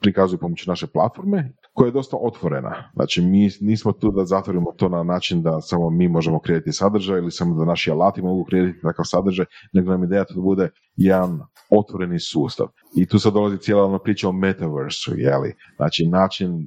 prikazuju 0.00 0.38
pomoću 0.38 0.70
naše 0.70 0.86
platforme 0.86 1.52
koja 1.78 1.88
je 1.88 1.92
dosta 1.92 2.16
otvorena. 2.20 2.90
Znači, 2.94 3.22
mi 3.22 3.50
nismo 3.60 3.92
tu 3.92 4.10
da 4.10 4.24
zatvorimo 4.24 4.72
to 4.76 4.88
na 4.88 5.02
način 5.02 5.42
da 5.42 5.60
samo 5.60 5.90
mi 5.90 6.08
možemo 6.08 6.40
kreirati 6.40 6.72
sadržaj 6.72 7.18
ili 7.18 7.30
samo 7.30 7.54
da 7.54 7.64
naši 7.64 7.90
alati 7.90 8.22
mogu 8.22 8.44
kreirati 8.44 8.80
takav 8.82 9.04
sadržaj, 9.04 9.46
nego 9.72 9.90
nam 9.90 10.04
ideja 10.04 10.24
to 10.24 10.40
bude 10.40 10.70
jedan 10.96 11.40
otvoreni 11.70 12.20
sustav. 12.20 12.66
I 12.96 13.06
tu 13.06 13.18
sad 13.18 13.32
dolazi 13.32 13.58
cijela 13.58 13.84
ona 13.84 13.98
priča 13.98 14.28
o 14.28 14.32
metaversu, 14.32 15.12
jeli? 15.16 15.54
Znači, 15.76 16.06
način 16.06 16.58
e, 16.58 16.66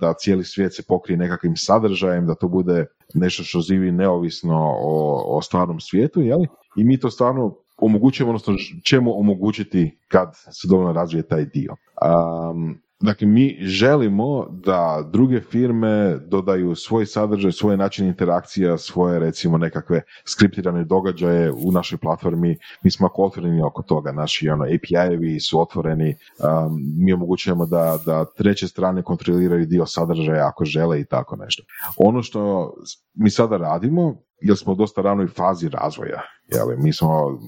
da 0.00 0.14
cijeli 0.14 0.44
svijet 0.44 0.74
se 0.74 0.82
pokrije 0.88 1.16
nekakvim 1.16 1.56
sadržajem, 1.56 2.26
da 2.26 2.34
to 2.34 2.48
bude 2.48 2.86
nešto 3.14 3.42
što 3.42 3.60
živi 3.60 3.92
neovisno 3.92 4.56
o, 4.80 5.22
o 5.36 5.42
stvarnom 5.42 5.80
svijetu, 5.80 6.20
jeli? 6.20 6.48
I 6.76 6.84
mi 6.84 7.00
to 7.00 7.10
stvarno 7.10 7.56
omogućujemo, 7.76 8.30
odnosno 8.30 8.54
ćemo 8.84 9.12
omogućiti 9.12 9.98
kad 10.08 10.28
se 10.34 10.68
dovoljno 10.68 10.92
razvije 10.92 11.22
taj 11.22 11.44
dio. 11.44 11.72
Um, 11.72 12.85
Dakle, 13.00 13.26
mi 13.26 13.56
želimo 13.60 14.46
da 14.50 15.08
druge 15.12 15.40
firme 15.40 16.18
dodaju 16.26 16.74
svoj 16.74 17.06
sadržaj, 17.06 17.52
svoj 17.52 17.76
način 17.76 18.06
interakcija, 18.06 18.78
svoje 18.78 19.18
recimo 19.18 19.58
nekakve 19.58 20.02
skriptirane 20.24 20.84
događaje 20.84 21.52
u 21.52 21.72
našoj 21.72 21.98
platformi. 21.98 22.58
Mi 22.82 22.90
smo 22.90 23.06
ako 23.06 23.24
otvoreni 23.24 23.62
oko 23.62 23.82
toga, 23.82 24.12
naši 24.12 24.48
ono, 24.48 24.64
API-evi 24.64 25.40
su 25.40 25.60
otvoreni, 25.60 26.08
um, 26.08 26.82
mi 26.98 27.12
omogućujemo 27.12 27.66
da, 27.66 27.98
da 28.06 28.24
treće 28.24 28.68
strane 28.68 29.02
kontroliraju 29.02 29.66
dio 29.66 29.86
sadržaja 29.86 30.46
ako 30.46 30.64
žele 30.64 31.00
i 31.00 31.04
tako 31.04 31.36
nešto. 31.36 31.62
Ono 31.96 32.22
što 32.22 32.72
mi 33.14 33.30
sada 33.30 33.56
radimo, 33.56 34.16
jer 34.40 34.56
smo 34.56 34.72
u 34.72 34.76
dosta 34.76 35.02
ranoj 35.02 35.26
fazi 35.26 35.68
razvoja, 35.68 36.22
jeli, 36.46 36.76
mi 36.78 36.92
smo 36.92 37.38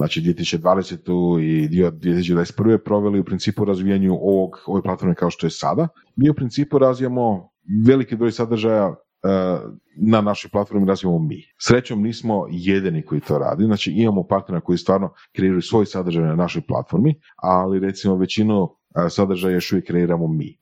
znači 0.00 0.20
2020. 0.20 1.42
i 1.42 1.68
dio 1.68 1.90
2021. 1.90 2.78
proveli 2.84 3.20
u 3.20 3.24
principu 3.24 3.64
razvijanju 3.64 4.14
ovog, 4.14 4.50
ove 4.66 4.82
platforme 4.82 5.14
kao 5.14 5.30
što 5.30 5.46
je 5.46 5.50
sada. 5.50 5.88
Mi 6.16 6.30
u 6.30 6.34
principu 6.34 6.78
razvijamo 6.78 7.50
veliki 7.86 8.16
broj 8.16 8.32
sadržaja 8.32 8.86
e, 8.86 8.94
na 9.96 10.20
našoj 10.20 10.50
platformi 10.50 10.86
razvijamo 10.86 11.18
mi. 11.18 11.42
Srećom 11.58 12.02
nismo 12.02 12.46
jedini 12.50 13.04
koji 13.04 13.20
to 13.20 13.38
radi, 13.38 13.64
znači 13.64 13.92
imamo 13.92 14.26
partnera 14.26 14.60
koji 14.60 14.78
stvarno 14.78 15.12
kreiraju 15.36 15.62
svoj 15.62 15.86
sadržaj 15.86 16.24
na 16.24 16.34
našoj 16.34 16.62
platformi, 16.68 17.14
ali 17.36 17.80
recimo 17.80 18.16
većinu 18.16 18.68
e, 19.06 19.10
sadržaja 19.10 19.54
još 19.54 19.72
uvijek 19.72 19.86
kreiramo 19.86 20.28
mi 20.28 20.58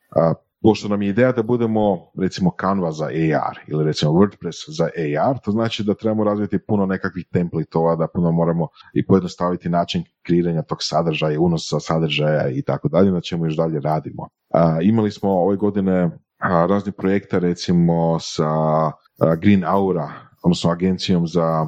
pošto 0.62 0.88
nam 0.88 1.02
je 1.02 1.08
ideja 1.08 1.32
da 1.32 1.42
budemo 1.42 2.10
recimo 2.18 2.50
Canva 2.60 2.92
za 2.92 3.04
AR 3.04 3.58
ili 3.66 3.84
recimo 3.84 4.12
WordPress 4.12 4.64
za 4.68 4.84
AR, 4.84 5.38
to 5.38 5.50
znači 5.50 5.84
da 5.84 5.94
trebamo 5.94 6.24
razviti 6.24 6.58
puno 6.58 6.86
nekakvih 6.86 7.26
templatova, 7.32 7.96
da 7.96 8.08
puno 8.14 8.32
moramo 8.32 8.68
i 8.94 9.06
pojednostaviti 9.06 9.68
način 9.68 10.04
kreiranja 10.22 10.62
tog 10.62 10.78
sadržaja, 10.80 11.40
unosa 11.40 11.80
sadržaja 11.80 12.48
i 12.48 12.62
tako 12.62 12.88
dalje, 12.88 13.10
na 13.10 13.20
čemu 13.20 13.46
još 13.46 13.56
dalje 13.56 13.80
radimo. 13.80 14.28
A, 14.54 14.78
imali 14.82 15.10
smo 15.10 15.30
ove 15.30 15.56
godine 15.56 16.10
a, 16.38 16.66
razne 16.66 16.92
projekte 16.92 17.40
recimo 17.40 18.18
sa 18.20 18.50
Green 19.40 19.64
Aura, 19.64 20.12
odnosno 20.42 20.70
agencijom 20.70 21.26
za 21.26 21.66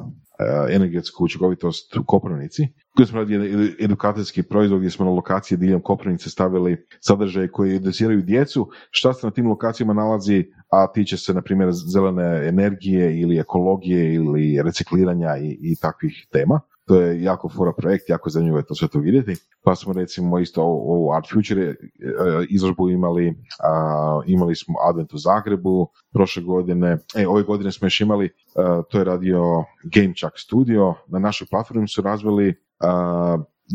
energetsku 0.69 1.23
učinkovitost 1.23 1.97
u 1.97 2.03
Koprivnici, 2.03 2.67
koji 2.95 3.07
smo 3.07 3.19
radili 3.19 3.75
edukacijski 3.79 4.43
proizvod 4.43 4.79
gdje 4.79 4.89
smo 4.89 5.05
na 5.05 5.11
lokaciji 5.11 5.57
diljem 5.57 5.81
Koprivnice 5.81 6.29
stavili 6.29 6.85
sadržaje 6.99 7.51
koji 7.51 7.75
educiraju 7.75 8.21
djecu, 8.21 8.69
šta 8.91 9.13
se 9.13 9.27
na 9.27 9.31
tim 9.31 9.47
lokacijama 9.47 9.93
nalazi, 9.93 10.45
a 10.71 10.91
tiče 10.93 11.17
se, 11.17 11.33
na 11.33 11.41
primjer, 11.41 11.69
zelene 11.71 12.47
energije 12.47 13.19
ili 13.19 13.37
ekologije 13.37 14.13
ili 14.13 14.61
recikliranja 14.65 15.37
i, 15.37 15.57
i 15.61 15.75
takvih 15.75 16.27
tema. 16.31 16.59
To 16.91 17.01
je 17.01 17.23
jako 17.23 17.49
fora 17.49 17.73
projekt, 17.77 18.09
jako 18.09 18.29
zanimljivo 18.29 18.57
je 18.57 18.65
to 18.65 18.75
sve 18.75 18.87
to 18.87 18.99
vidjeti. 18.99 19.35
Pa 19.63 19.75
smo 19.75 19.93
recimo 19.93 20.39
isto 20.39 20.63
u 20.65 21.11
Art 21.13 21.27
Future 21.33 21.61
e, 21.61 21.75
izložbu 22.49 22.89
imali, 22.89 23.35
imali 24.25 24.55
smo 24.55 24.75
Advent 24.89 25.13
u 25.13 25.17
Zagrebu 25.17 25.87
prošle 26.13 26.43
godine, 26.43 26.97
e, 27.15 27.27
ove 27.27 27.43
godine 27.43 27.71
smo 27.71 27.85
još 27.85 28.01
imali, 28.01 28.29
to 28.89 28.97
je 28.97 29.03
radio 29.03 29.41
Game 29.83 30.13
Chuck 30.15 30.33
Studio, 30.35 30.93
na 31.07 31.19
našoj 31.19 31.47
platformi 31.47 31.87
su 31.87 32.01
razvili 32.01 32.55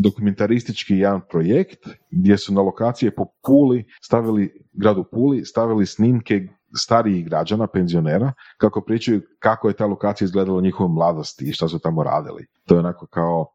dokumentaristički 0.03 0.97
jedan 0.97 1.21
projekt 1.31 1.89
gdje 2.11 2.39
su 2.39 2.55
na 2.55 2.61
lokacije 2.61 3.15
po 3.15 3.27
Puli 3.47 3.85
stavili, 4.03 4.67
gradu 4.73 5.05
Puli, 5.13 5.45
stavili 5.45 5.87
snimke 5.87 6.49
starijih 6.77 7.25
građana, 7.25 7.67
penzionera, 7.67 8.33
kako 8.59 8.81
pričaju 8.81 9.23
kako 9.39 9.69
je 9.69 9.75
ta 9.75 9.87
lokacija 9.87 10.27
izgledala 10.27 10.59
u 10.59 10.63
njihovoj 10.63 10.93
mladosti 10.93 11.45
i 11.45 11.53
što 11.53 11.69
su 11.69 11.79
tamo 11.79 12.03
radili. 12.03 12.47
To 12.67 12.75
je 12.75 12.79
onako 12.79 13.07
kao 13.07 13.47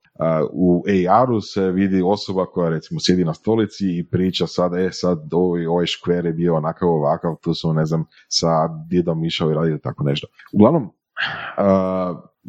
u 0.54 0.84
AR-u 1.10 1.42
se 1.42 1.72
vidi 1.72 2.02
osoba 2.06 2.46
koja 2.46 2.70
recimo 2.70 3.00
sjedi 3.00 3.26
na 3.26 3.34
stolici 3.34 3.86
i 3.98 4.08
priča 4.12 4.48
sad, 4.48 4.74
e 4.74 4.90
sad 4.92 5.20
ovaj, 5.32 5.66
ovaj 5.66 5.86
škver 5.86 6.26
je 6.26 6.34
bio 6.34 6.56
onakav 6.56 6.90
ovakav, 6.90 7.36
tu 7.42 7.54
su 7.54 7.74
ne 7.74 7.86
znam 7.86 8.06
sa 8.28 8.68
djedom 8.90 9.26
išao 9.26 9.52
i 9.52 9.54
radili 9.54 9.82
tako 9.82 10.04
nešto. 10.04 10.28
Uglavnom, 10.54 10.92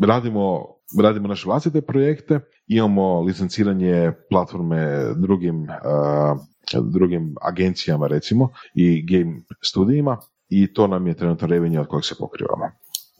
radimo, 0.01 0.67
radimo 1.03 1.29
naše 1.29 1.49
vlastite 1.49 1.81
projekte, 1.81 2.41
imamo 2.67 3.21
licenciranje 3.21 4.13
platforme 4.31 5.05
drugim, 5.17 5.67
drugim 6.83 7.35
agencijama 7.43 8.07
recimo 8.07 8.49
i 8.75 9.07
game 9.07 9.41
studijima 9.61 10.19
i 10.53 10.73
to 10.73 10.87
nam 10.87 11.07
je 11.07 11.15
trenutno 11.15 11.47
revenue 11.47 11.81
od 11.81 11.87
kojeg 11.87 12.05
se 12.05 12.15
pokrivamo. 12.19 12.65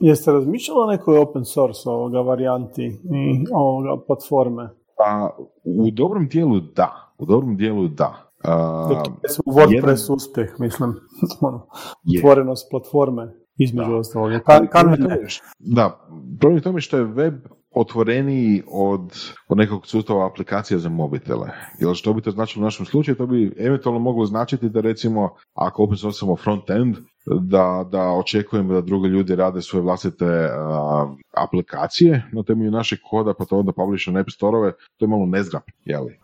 Jeste 0.01 0.33
razmišljali 0.33 0.81
o 0.83 0.91
nekoj 0.91 1.19
open 1.19 1.45
source 1.45 1.89
ovoga 1.89 2.21
varijanti 2.21 2.85
i 2.87 3.45
ovoga 3.55 4.05
platforme? 4.07 4.69
Pa, 4.97 5.37
u 5.65 5.91
dobrom 5.91 6.29
dijelu 6.29 6.61
da. 6.61 7.15
U 7.19 7.27
dobrom 7.27 7.57
dijelu 7.57 7.89
da. 7.89 8.33
Uh, 8.45 8.51
u 9.47 9.53
WordPress 9.53 10.03
jedan... 10.03 10.17
uspjeh, 10.17 10.51
mislim. 10.59 10.95
Ono, 11.49 11.67
otvorenost 12.19 12.67
platforme 12.71 13.35
između 13.57 13.95
ostalog. 13.95 14.33
Da, 15.59 16.07
problem 16.39 16.57
je 16.57 16.63
tome 16.63 16.81
što 16.81 16.97
je 16.97 17.05
web 17.05 17.35
otvoreniji 17.75 18.63
od, 18.71 19.13
od 19.49 19.59
nekog 19.59 19.87
sustava 19.87 20.27
aplikacija 20.27 20.79
za 20.79 20.89
mobitele. 20.89 21.49
Jer 21.79 21.95
što 21.95 22.13
bi 22.13 22.23
to 22.23 22.31
značilo 22.31 22.63
u 22.63 22.65
našem 22.65 22.87
slučaju? 22.87 23.17
To 23.17 23.27
bi 23.27 23.55
eventualno 23.59 24.01
moglo 24.01 24.27
značiti 24.27 24.69
da 24.69 24.81
recimo, 24.81 25.31
ako 25.55 25.83
opet 25.83 25.99
samo 26.13 26.37
front-end, 26.37 26.97
da, 27.27 27.89
da 27.93 28.11
očekujemo 28.11 28.75
da 28.75 28.81
drugi 28.81 29.09
ljudi 29.09 29.37
rade 29.37 29.63
svoje 29.63 29.83
vlastite 29.83 30.49
aplikacije 31.37 32.25
na 32.33 32.43
temelju 32.43 32.71
našeg 32.71 32.99
koda, 33.11 33.35
pa 33.35 33.45
to 33.45 33.59
onda 33.59 33.73
publish 33.73 34.09
na 34.09 34.25
store 34.29 34.73
to 34.97 35.05
je 35.05 35.09
malo 35.09 35.27
nezgrap, 35.27 35.63
jeli? 35.85 36.19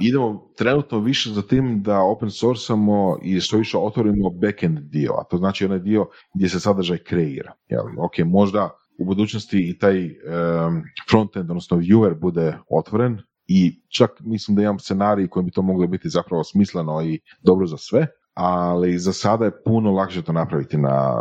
idemo 0.00 0.48
trenutno 0.56 0.98
više 0.98 1.30
za 1.30 1.42
tim 1.42 1.82
da 1.82 2.00
open 2.00 2.30
sourceamo 2.30 3.18
i 3.22 3.40
što 3.40 3.56
više 3.56 3.78
otvorimo 3.78 4.30
backend 4.30 4.78
dio, 4.78 5.12
a 5.12 5.24
to 5.24 5.36
znači 5.36 5.64
onaj 5.64 5.78
dio 5.78 6.06
gdje 6.34 6.48
se 6.48 6.60
sadržaj 6.60 6.98
kreira, 6.98 7.52
jeli? 7.68 7.92
Ok, 7.98 8.18
možda 8.26 8.70
u 8.98 9.04
budućnosti 9.04 9.70
i 9.70 9.78
taj 9.78 10.04
um, 10.04 10.82
frontend, 11.10 11.50
odnosno 11.50 11.76
viewer 11.76 12.20
bude 12.20 12.58
otvoren 12.70 13.18
i 13.46 13.80
čak 13.88 14.10
mislim 14.20 14.56
da 14.56 14.62
imam 14.62 14.78
scenarij 14.78 15.28
koji 15.28 15.44
bi 15.44 15.50
to 15.50 15.62
moglo 15.62 15.86
biti 15.86 16.08
zapravo 16.08 16.44
smisleno 16.44 17.02
i 17.02 17.20
dobro 17.42 17.66
za 17.66 17.76
sve, 17.76 18.06
ali 18.36 18.98
za 18.98 19.12
sada 19.12 19.44
je 19.44 19.62
puno 19.64 19.92
lakše 19.92 20.22
to 20.22 20.32
napraviti 20.32 20.76
na 20.76 21.14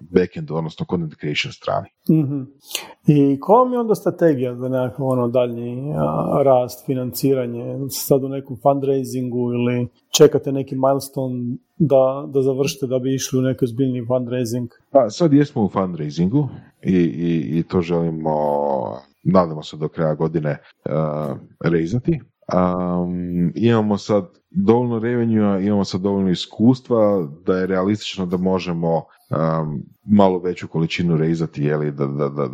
backend, 0.00 0.50
odnosno 0.50 0.86
content 0.90 1.14
creation 1.20 1.52
strani. 1.52 1.88
mm 2.10 2.42
I 3.06 3.40
koja 3.40 3.62
vam 3.62 3.72
je 3.72 3.78
onda 3.78 3.94
strategija 3.94 4.54
za 4.54 4.68
nekakav 4.68 5.06
ono 5.06 5.28
daljnji 5.28 5.92
rast, 6.44 6.86
financiranje, 6.86 7.78
sad 7.90 8.24
u 8.24 8.28
nekom 8.28 8.56
fundraisingu 8.62 9.52
ili 9.52 9.88
čekate 10.16 10.52
neki 10.52 10.76
milestone 10.76 11.56
da, 11.78 12.26
da 12.28 12.42
završite 12.42 12.86
da 12.86 12.98
bi 12.98 13.14
išli 13.14 13.38
u 13.38 13.42
neki 13.42 13.66
zbiljni 13.66 14.06
fundraising? 14.06 14.68
Pa 14.90 15.10
sad 15.10 15.32
jesmo 15.32 15.64
u 15.64 15.68
fundraisingu 15.68 16.48
i, 16.82 16.96
i, 16.96 17.58
i 17.58 17.62
to 17.62 17.80
želimo, 17.80 18.32
nadamo 19.22 19.62
se 19.62 19.76
do 19.76 19.88
kraja 19.88 20.14
godine 20.14 20.58
uh, 20.84 21.36
rezati. 21.60 22.20
Um, 22.52 23.52
imamo 23.54 23.98
sad 23.98 24.24
dovoljno 24.50 24.98
revenue, 24.98 25.66
imamo 25.66 25.84
sad 25.84 26.00
dovoljno 26.00 26.30
iskustva 26.30 27.28
da 27.46 27.58
je 27.58 27.66
realistično 27.66 28.26
da 28.26 28.36
možemo 28.36 28.96
um, 28.96 29.82
malo 30.06 30.38
veću 30.38 30.68
količinu 30.68 31.16
rezati, 31.16 31.62
jeli, 31.62 31.90
da, 31.90 32.06
da, 32.06 32.28
da, 32.28 32.48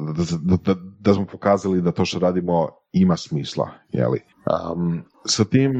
da, 0.56 0.74
da, 1.00 1.14
smo 1.14 1.26
pokazali 1.26 1.82
da 1.82 1.92
to 1.92 2.04
što 2.04 2.18
radimo 2.18 2.68
ima 2.92 3.16
smisla. 3.16 3.68
Jeli. 3.92 4.20
Um, 4.74 5.02
sa 5.24 5.44
tim, 5.44 5.72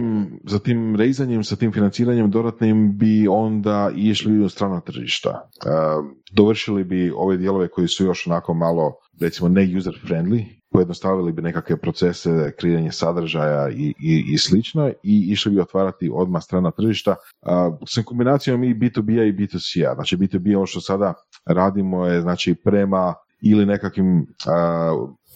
sa 0.46 0.59
tim 0.59 0.96
rezanjem, 0.96 1.44
sa 1.44 1.57
tim 1.57 1.72
financiranjem 1.72 2.31
dodatnim 2.31 2.98
bi 2.98 3.29
onda 3.29 3.90
išli 3.96 4.44
u 4.44 4.48
strana 4.48 4.81
tržišta. 4.81 5.48
Um, 5.66 6.16
dovršili 6.33 6.85
bi 6.85 7.12
ove 7.16 7.37
dijelove 7.37 7.68
koji 7.68 7.88
su 7.88 8.05
još 8.05 8.27
onako 8.27 8.55
malo, 8.55 8.92
recimo, 9.20 9.48
ne 9.48 9.77
user 9.79 10.00
friendly, 10.07 10.44
pojednostavili 10.74 11.32
bi 11.32 11.42
nekakve 11.42 11.76
procese, 11.76 12.52
kreiranje 12.58 12.92
sadržaja 12.92 13.68
i, 13.70 13.94
i, 14.00 14.24
i 14.32 14.38
slično 14.38 14.88
i 14.88 15.26
išli 15.30 15.52
bi 15.52 15.60
otvarati 15.60 16.10
odmah 16.14 16.42
strana 16.42 16.70
tržišta 16.70 17.14
sa 17.87 18.02
kombinacijom 18.02 18.64
i 18.64 18.74
B2B-a 18.74 19.24
i 19.24 19.32
B2C-a. 19.32 19.94
Znači 19.94 20.16
B2B 20.16 20.56
ovo 20.56 20.66
što 20.66 20.80
sada 20.80 21.14
radimo 21.46 22.06
je 22.06 22.20
znači 22.20 22.54
prema 22.54 23.14
ili 23.40 23.66
nekakvim 23.66 24.26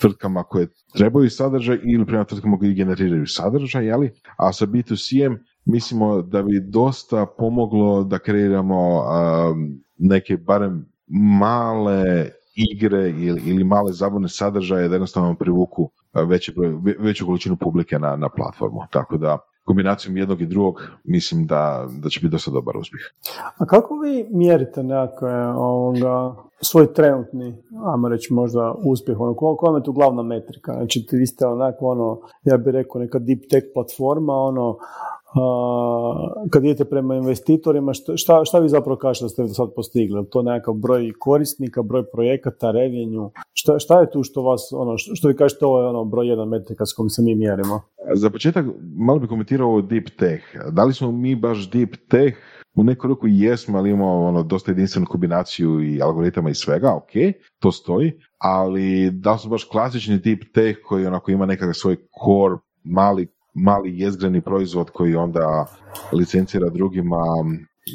tvrtkama 0.01 0.43
koje 0.43 0.69
trebaju 0.95 1.31
sadržaj 1.31 1.79
ili 1.85 2.07
prema 2.07 2.25
tvrtkama 2.25 2.59
koje 2.59 2.75
generiraju 2.75 3.27
sadržaj, 3.27 3.87
jeli? 3.87 4.13
a 4.37 4.53
sa 4.53 4.67
B2C-em 4.67 5.39
mislimo 5.65 6.23
da 6.23 6.43
bi 6.43 6.61
dosta 6.61 7.27
pomoglo 7.39 8.05
da 8.05 8.19
kreiramo 8.19 9.05
neke 9.99 10.37
barem 10.37 10.87
male 11.41 12.31
igre 12.73 13.11
ili, 13.11 13.43
ili 13.45 13.65
male 13.65 13.93
zabavne 13.93 14.29
sadržaje 14.29 14.89
da 14.89 14.95
jednostavno 14.95 15.35
privuku 15.35 15.91
veći 16.15 16.55
veću 16.99 17.27
količinu 17.27 17.57
publike 17.57 17.99
na, 17.99 18.17
na 18.17 18.29
platformu. 18.29 18.81
Tako 18.91 19.17
da 19.17 19.39
kombinacijom 19.65 20.17
jednog 20.17 20.41
i 20.41 20.47
drugog 20.47 20.83
mislim 21.05 21.47
da, 21.47 21.87
da 22.03 22.09
će 22.09 22.21
biti 22.21 22.33
dosta 22.33 22.51
dobar 22.51 22.77
uspjeh. 22.77 23.03
A 23.59 23.67
kako 23.67 23.99
vi 23.99 24.27
mjerite 24.31 24.83
nekakve 24.83 25.47
ovoga, 25.47 26.35
svoj 26.61 26.93
trenutni, 26.95 27.55
ajmo 27.93 28.09
reći 28.09 28.35
možda 28.35 28.75
uspjeh, 28.85 29.21
ono, 29.21 29.35
koja 29.35 29.77
je 29.77 29.83
tu 29.83 29.93
glavna 29.93 30.23
metrika? 30.23 30.73
Znači, 30.73 31.07
vi 31.13 31.27
ste 31.27 31.47
onako, 31.47 31.87
ono, 31.87 32.21
ja 32.45 32.57
bih 32.57 32.73
rekao, 32.73 33.01
neka 33.01 33.19
deep 33.19 33.41
tech 33.51 33.67
platforma, 33.75 34.35
ono, 34.35 34.77
kad 36.51 36.65
idete 36.65 36.85
prema 36.85 37.15
investitorima, 37.15 37.93
šta, 38.17 38.45
šta 38.45 38.59
vi 38.59 38.69
zapravo 38.69 38.97
kažete 38.97 39.25
da 39.25 39.29
ste 39.29 39.43
do 39.43 39.49
sad 39.49 39.69
postigli? 39.77 40.27
To 40.31 40.43
nekakav 40.43 40.75
broj 40.75 41.13
korisnika, 41.19 41.83
broj 41.83 42.11
projekata, 42.13 42.71
revenju? 42.71 43.31
Šta, 43.53 43.79
šta 43.79 44.01
je 44.01 44.11
tu 44.11 44.23
što 44.23 44.43
vas, 44.43 44.73
ono, 44.73 44.95
što 44.99 45.29
vi 45.29 45.37
kažete, 45.37 45.67
ovo 45.67 45.81
je 45.81 45.87
ono 45.87 46.05
broj 46.05 46.29
jedan 46.29 46.49
metrika 46.49 46.87
s 46.87 46.93
kojim 46.93 47.11
se 47.11 47.23
mi 47.23 47.35
mjerimo? 47.35 47.81
Za 48.15 48.31
početak, 48.31 48.67
malo 48.97 49.19
bi 49.19 49.29
komentirao 49.29 49.69
ovo 49.69 49.83
deep 49.83 50.09
tech. 50.19 50.45
Da 50.73 50.85
li 50.85 50.95
smo 50.95 51.13
mi 51.13 51.37
baš 51.37 51.71
deep 51.71 51.91
tech? 52.11 52.37
U 52.77 52.85
neku 52.85 53.07
ruku 53.07 53.27
jesmo, 53.29 53.79
ali 53.79 53.91
imamo 53.91 54.25
ono, 54.25 54.43
dosta 54.43 54.71
jedinstvenu 54.71 55.07
kombinaciju 55.11 55.83
i 55.83 56.03
algoritama 56.03 56.51
i 56.51 56.55
svega, 56.55 56.95
ok, 56.95 57.11
to 57.59 57.73
stoji, 57.73 58.13
ali 58.39 59.11
da 59.11 59.33
li 59.33 59.39
smo 59.39 59.51
baš 59.51 59.65
klasični 59.65 60.19
deep 60.19 60.39
tech 60.55 60.79
koji 60.89 61.07
onako 61.07 61.31
ima 61.31 61.47
nekakav 61.47 61.73
svoj 61.73 61.97
core, 61.97 62.57
mali 62.85 63.29
mali 63.65 63.99
jezgreni 63.99 64.41
proizvod 64.41 64.91
koji 64.91 65.15
onda 65.15 65.67
licencira 66.13 66.69
drugima, 66.69 67.17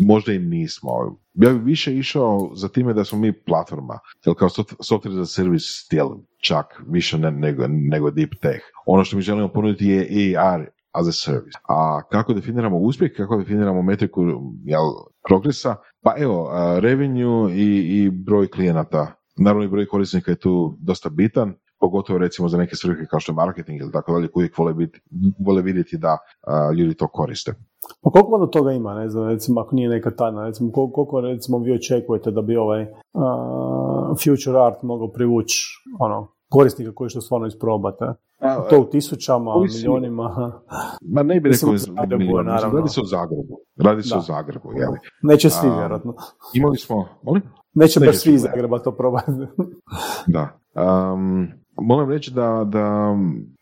možda 0.06 0.34
i 0.34 0.40
nismo. 0.40 0.92
Ja 1.34 1.54
bih 1.54 1.62
više 1.64 1.98
išao 1.98 2.52
za 2.56 2.70
time 2.70 2.94
da 2.94 3.04
smo 3.04 3.20
mi 3.20 3.44
platforma, 3.44 4.00
jer 4.26 4.36
kao 4.36 4.50
software 4.50 5.14
za 5.14 5.26
servis 5.26 5.64
stil, 5.86 6.08
čak 6.42 6.66
više 6.88 7.18
ne, 7.18 7.32
nego, 7.32 7.68
nego 7.68 8.12
deep 8.12 8.30
tech. 8.42 8.62
Ono 8.86 9.04
što 9.04 9.16
mi 9.16 9.22
želimo 9.22 9.48
ponuditi 9.48 9.88
je 9.88 10.38
AR 10.38 10.66
as 10.92 11.08
a 11.08 11.12
service. 11.12 11.60
A 11.70 12.02
kako 12.12 12.34
definiramo 12.34 12.78
uspjeh, 12.78 13.12
kako 13.18 13.38
definiramo 13.38 13.82
metriku 13.82 14.22
jel, 14.64 14.84
progresa? 15.28 15.76
Pa 16.02 16.14
evo, 16.18 16.52
revenue 16.80 17.54
i, 17.54 18.04
i 18.04 18.10
broj 18.10 18.48
klijenata. 18.48 19.16
Naravno 19.38 19.64
i 19.64 19.70
broj 19.70 19.86
korisnika 19.88 20.32
je 20.32 20.40
tu 20.40 20.78
dosta 20.80 21.10
bitan, 21.10 21.56
pogotovo 21.84 22.20
recimo 22.20 22.48
za 22.50 22.58
neke 22.58 22.76
svrhe 22.76 23.06
kao 23.06 23.20
što 23.20 23.32
je 23.32 23.36
marketing 23.36 23.82
ili 23.82 23.92
tako 23.92 24.14
dalje, 24.14 24.30
uvijek 24.36 24.58
vole, 24.58 24.74
biti, 24.74 25.02
vole 25.46 25.62
vidjeti 25.62 25.98
da 25.98 26.18
ljudi 26.78 26.94
to 26.96 27.08
koriste. 27.08 27.54
Pa 28.02 28.10
koliko 28.10 28.36
od 28.36 28.52
toga 28.52 28.72
ima, 28.72 28.94
ne 28.94 29.10
znam, 29.10 29.30
recimo 29.30 29.62
ako 29.62 29.76
nije 29.76 29.90
neka 29.90 30.12
tajna, 30.12 30.46
recimo 30.46 30.72
koliko, 30.72 30.94
koliko 30.94 31.22
recimo 31.22 31.60
vi 31.60 31.74
očekujete 31.74 32.32
da 32.32 32.42
bi 32.42 32.56
ovaj 32.56 32.82
uh, 32.82 32.90
future 34.24 34.60
art 34.60 34.84
mogao 34.84 35.12
privući 35.12 35.58
ono, 36.00 36.28
korisnika 36.50 36.92
koji 36.96 37.10
što 37.10 37.22
stvarno 37.22 37.48
isprobate? 37.48 38.06
A, 38.40 38.62
to 38.70 38.82
u 38.82 38.86
tisućama, 38.86 39.52
ovisi, 39.52 39.78
milionima? 39.78 40.52
Ma 41.14 41.24
ne 41.24 41.40
bi 41.40 41.50
rekao 41.50 41.74
milijona, 42.18 42.60
radi 42.74 42.90
se 42.90 43.02
o 43.02 43.06
Zagrebu. 43.06 43.60
Radi 43.86 44.04
se 44.04 44.16
o 44.18 44.22
Zagrebu, 44.22 44.72
jeli? 44.76 44.98
Neće 45.22 45.50
svi, 45.50 45.70
vjerojatno. 45.70 46.14
Imali 46.54 46.78
smo, 46.78 47.06
molim? 47.24 47.44
Neće 47.74 48.00
baš 48.00 48.18
svi 48.18 48.34
iz 48.34 48.42
Zagreba 48.42 48.80
to 48.80 48.92
probati. 48.92 49.32
da. 50.28 50.60
Um, 51.14 51.48
moram 51.82 52.10
reći 52.10 52.32
da, 52.32 52.64
da, 52.68 53.14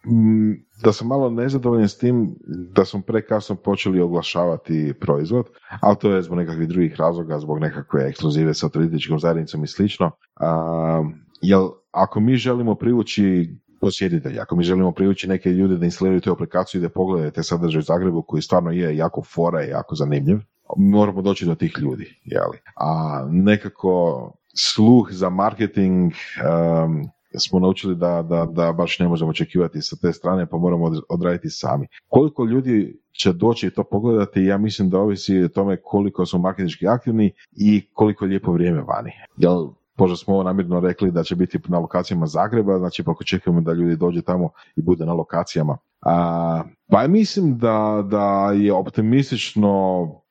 mm, 0.06 0.52
da 0.84 0.93
sam 0.93 1.08
malo 1.08 1.30
nezadovoljan 1.30 1.89
s 1.89 1.97
tim 1.97 2.36
da 2.45 2.86
smo 2.86 3.02
prekasno 3.02 3.56
počeli 3.56 4.02
oglašavati 4.02 4.93
proizvod, 5.00 5.45
ali 5.82 5.97
to 5.97 6.12
je 6.12 6.21
zbog 6.21 6.38
nekakvih 6.38 6.67
drugih 6.67 6.95
razloga, 7.00 7.39
zbog 7.39 7.60
nekakve 7.60 8.08
ekskluzive 8.10 8.54
sa 8.54 8.69
turističkom 8.69 9.19
zajednicom 9.19 9.63
i 9.63 9.67
slično. 9.67 10.06
Um, 10.06 11.13
jer 11.41 11.60
ako 11.91 12.19
mi 12.19 12.36
želimo 12.36 12.76
privući 12.76 13.56
posjetitelja, 13.82 14.41
ako 14.41 14.56
mi 14.56 14.63
želimo 14.63 14.91
privući 14.91 15.28
neke 15.28 15.50
ljude 15.50 15.78
da 15.78 15.86
instaliraju 15.86 16.21
tu 16.21 16.32
aplikaciju 16.32 16.80
i 16.80 16.82
da 16.82 16.89
pogledaju 16.89 17.32
te 17.32 17.43
sadržaje 17.43 17.80
u 17.80 17.84
Zagrebu 17.84 18.21
koji 18.21 18.41
stvarno 18.41 18.71
je 18.71 18.97
jako 18.97 19.24
fora 19.24 19.65
i 19.65 19.69
jako 19.69 19.95
zanimljiv, 19.95 20.38
moramo 20.78 21.21
doći 21.21 21.45
do 21.45 21.56
tih 21.56 21.74
ljudi, 21.82 22.21
jeli? 22.24 22.58
A 22.76 23.21
nekako 23.32 24.32
sluh 24.56 25.08
za 25.12 25.30
marketing 25.30 26.12
um, 26.12 27.10
smo 27.39 27.59
naučili 27.59 27.95
da, 27.95 28.21
da, 28.21 28.45
da 28.45 28.71
baš 28.71 28.99
ne 28.99 29.07
možemo 29.07 29.29
očekivati 29.29 29.81
sa 29.81 29.95
te 30.01 30.13
strane, 30.13 30.45
pa 30.45 30.57
moramo 30.57 30.91
odraditi 31.09 31.49
sami. 31.49 31.87
Koliko 32.07 32.45
ljudi 32.45 32.99
će 33.11 33.33
doći 33.33 33.67
i 33.67 33.71
to 33.71 33.83
pogledati, 33.83 34.43
ja 34.43 34.57
mislim 34.57 34.89
da 34.89 34.99
ovisi 34.99 35.43
o 35.43 35.47
tome 35.47 35.77
koliko 35.83 36.25
smo 36.25 36.39
marketinški 36.39 36.87
aktivni 36.87 37.33
i 37.51 37.87
koliko 37.93 38.25
je 38.25 38.29
lijepo 38.29 38.51
vrijeme 38.51 38.81
vani. 38.81 39.11
Jel, 39.37 39.67
Možda 39.97 40.15
smo 40.15 40.33
ovo 40.33 40.43
namjerno 40.43 40.79
rekli 40.79 41.11
da 41.11 41.23
će 41.23 41.35
biti 41.35 41.59
na 41.67 41.79
lokacijama 41.79 42.25
Zagreba, 42.25 42.77
znači 42.77 43.03
pa 43.03 43.11
očekujemo 43.21 43.61
da 43.61 43.73
ljudi 43.73 43.95
dođe 43.95 44.21
tamo 44.21 44.49
i 44.75 44.81
bude 44.81 45.05
na 45.05 45.13
lokacijama. 45.13 45.77
A, 46.01 46.63
pa 46.91 47.07
mislim 47.07 47.57
da, 47.57 48.07
da 48.09 48.51
je 48.51 48.73
optimistično 48.73 49.71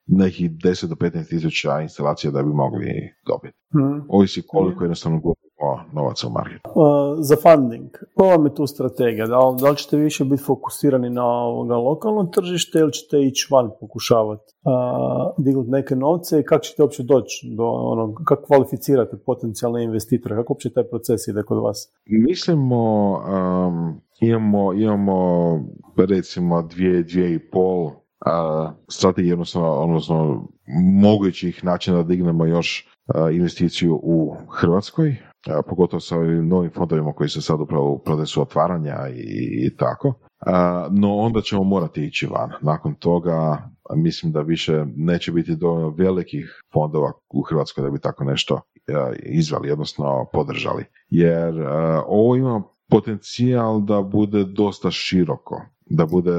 nekih 0.07 0.51
10 0.51 0.87
do 0.87 0.95
15 0.95 1.29
tisuća 1.29 1.81
instalacija 1.81 2.31
da 2.31 2.43
bi 2.43 2.49
mogli 2.49 3.15
dobiti. 3.27 3.59
Hmm. 3.73 4.07
Ovisi 4.09 4.43
koliko 4.47 4.85
jednostavno 4.85 5.21
novaca 5.93 6.27
u 6.27 6.31
marketu. 6.31 6.71
za 7.21 7.37
funding, 7.37 7.91
koja 8.17 8.37
vam 8.37 8.47
je 8.47 8.55
tu 8.55 8.67
strategija? 8.67 9.27
Da, 9.27 9.39
da 9.61 9.71
li 9.71 9.77
ćete 9.77 9.97
više 9.97 10.25
biti 10.25 10.43
fokusirani 10.43 11.11
na 11.11 11.25
ovoga 11.25 11.77
lokalno 11.77 12.25
tržište 12.25 12.79
ili 12.79 12.93
ćete 12.93 13.23
ići 13.23 13.49
van 13.51 13.71
pokušavati 13.81 14.53
uh, 14.65 15.45
dignuti 15.45 15.71
neke 15.71 15.97
novce 15.97 16.41
i 16.41 16.45
kako 16.45 16.63
ćete 16.63 16.83
uopće 16.83 17.03
doći 17.03 17.53
do 17.57 17.65
onog, 17.65 18.21
kako 18.25 18.43
kvalificirate 18.47 19.17
potencijalne 19.27 19.85
investitore, 19.85 20.37
kako 20.37 20.53
uopće 20.53 20.73
taj 20.73 20.85
proces 20.89 21.29
ide 21.29 21.43
kod 21.43 21.63
vas? 21.63 21.93
Mislimo, 22.07 23.13
um, 23.13 24.01
imamo, 24.21 24.73
imamo 24.73 25.17
recimo 25.97 26.63
dvije, 26.63 27.03
dvije 27.03 27.35
i 27.35 27.51
pol 27.51 27.91
strategije, 28.89 29.33
odnosno, 29.33 29.71
odnosno 29.71 30.49
mogućih 31.03 31.65
načina 31.65 31.97
da 31.97 32.03
dignemo 32.03 32.47
još 32.47 32.89
investiciju 33.33 34.01
u 34.03 34.35
Hrvatskoj, 34.49 35.17
pogotovo 35.69 36.01
sa 36.01 36.17
ovim 36.17 36.49
novim 36.49 36.71
fondovima 36.75 37.13
koji 37.13 37.29
se 37.29 37.43
sad 37.43 37.61
upravo 37.61 37.93
u 37.93 37.99
procesu 37.99 38.43
otvaranja 38.43 39.09
i, 39.09 39.67
i 39.67 39.77
tako. 39.77 40.15
No 40.91 41.17
onda 41.17 41.41
ćemo 41.41 41.65
morati 41.65 42.05
ići 42.05 42.27
van. 42.27 42.51
Nakon 42.61 42.95
toga 42.95 43.69
mislim 43.97 44.33
da 44.33 44.41
više 44.41 44.85
neće 44.97 45.33
biti 45.33 45.57
dovoljno 45.57 45.95
velikih 45.99 46.63
fondova 46.73 47.13
u 47.35 47.43
Hrvatskoj 47.43 47.85
da 47.85 47.91
bi 47.91 48.01
tako 48.01 48.25
nešto 48.25 48.61
izvali, 49.23 49.73
odnosno 49.73 50.27
podržali. 50.33 50.85
Jer 51.09 51.67
ovo 52.07 52.37
ima 52.37 52.63
potencijal 52.91 53.81
da 53.81 54.03
bude 54.03 54.45
dosta 54.45 54.91
široko 54.91 55.63
da 55.91 56.07
bude, 56.07 56.33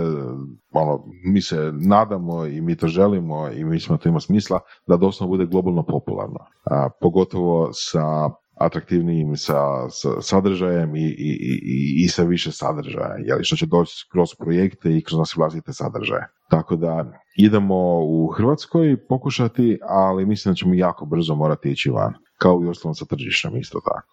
ono, 0.72 1.04
mi 1.24 1.42
se 1.42 1.72
nadamo 1.74 2.46
i 2.46 2.62
mi 2.62 2.76
to 2.76 2.88
želimo 2.88 3.48
i 3.48 3.64
mi 3.64 3.80
smo 3.80 3.98
to 3.98 4.10
ima 4.10 4.20
smisla, 4.20 4.60
da 4.88 4.98
doslovno 4.98 5.32
bude 5.32 5.46
globalno 5.46 5.86
popularno. 5.86 6.40
A, 6.66 6.90
pogotovo 7.02 7.70
sa 7.74 8.30
atraktivnijim 8.66 9.36
sa, 9.38 9.90
sa 9.90 10.22
sadržajem 10.22 10.96
i, 10.96 11.00
i, 11.00 11.32
i, 11.42 12.06
i 12.06 12.08
sa 12.08 12.24
više 12.24 12.52
sadržaja, 12.52 13.16
jeli, 13.26 13.44
što 13.44 13.56
će 13.56 13.66
doći 13.66 14.08
kroz 14.12 14.30
projekte 14.40 14.98
i 14.98 15.04
kroz 15.04 15.20
nas 15.20 15.36
vlastite 15.36 15.74
sadržaje. 15.74 16.28
Tako 16.50 16.76
da 16.76 17.06
idemo 17.38 18.00
u 18.06 18.28
Hrvatskoj 18.28 19.08
pokušati, 19.08 19.80
ali 19.82 20.26
mislim 20.26 20.52
da 20.52 20.56
ćemo 20.56 20.74
jako 20.74 21.06
brzo 21.06 21.36
morati 21.36 21.72
ići 21.72 21.90
van, 21.90 22.14
kao 22.38 22.62
i 22.64 22.70
osnovno 22.70 22.96
sa 22.96 23.06
tržištem 23.06 23.58
isto 23.58 23.80
tako. 23.80 24.08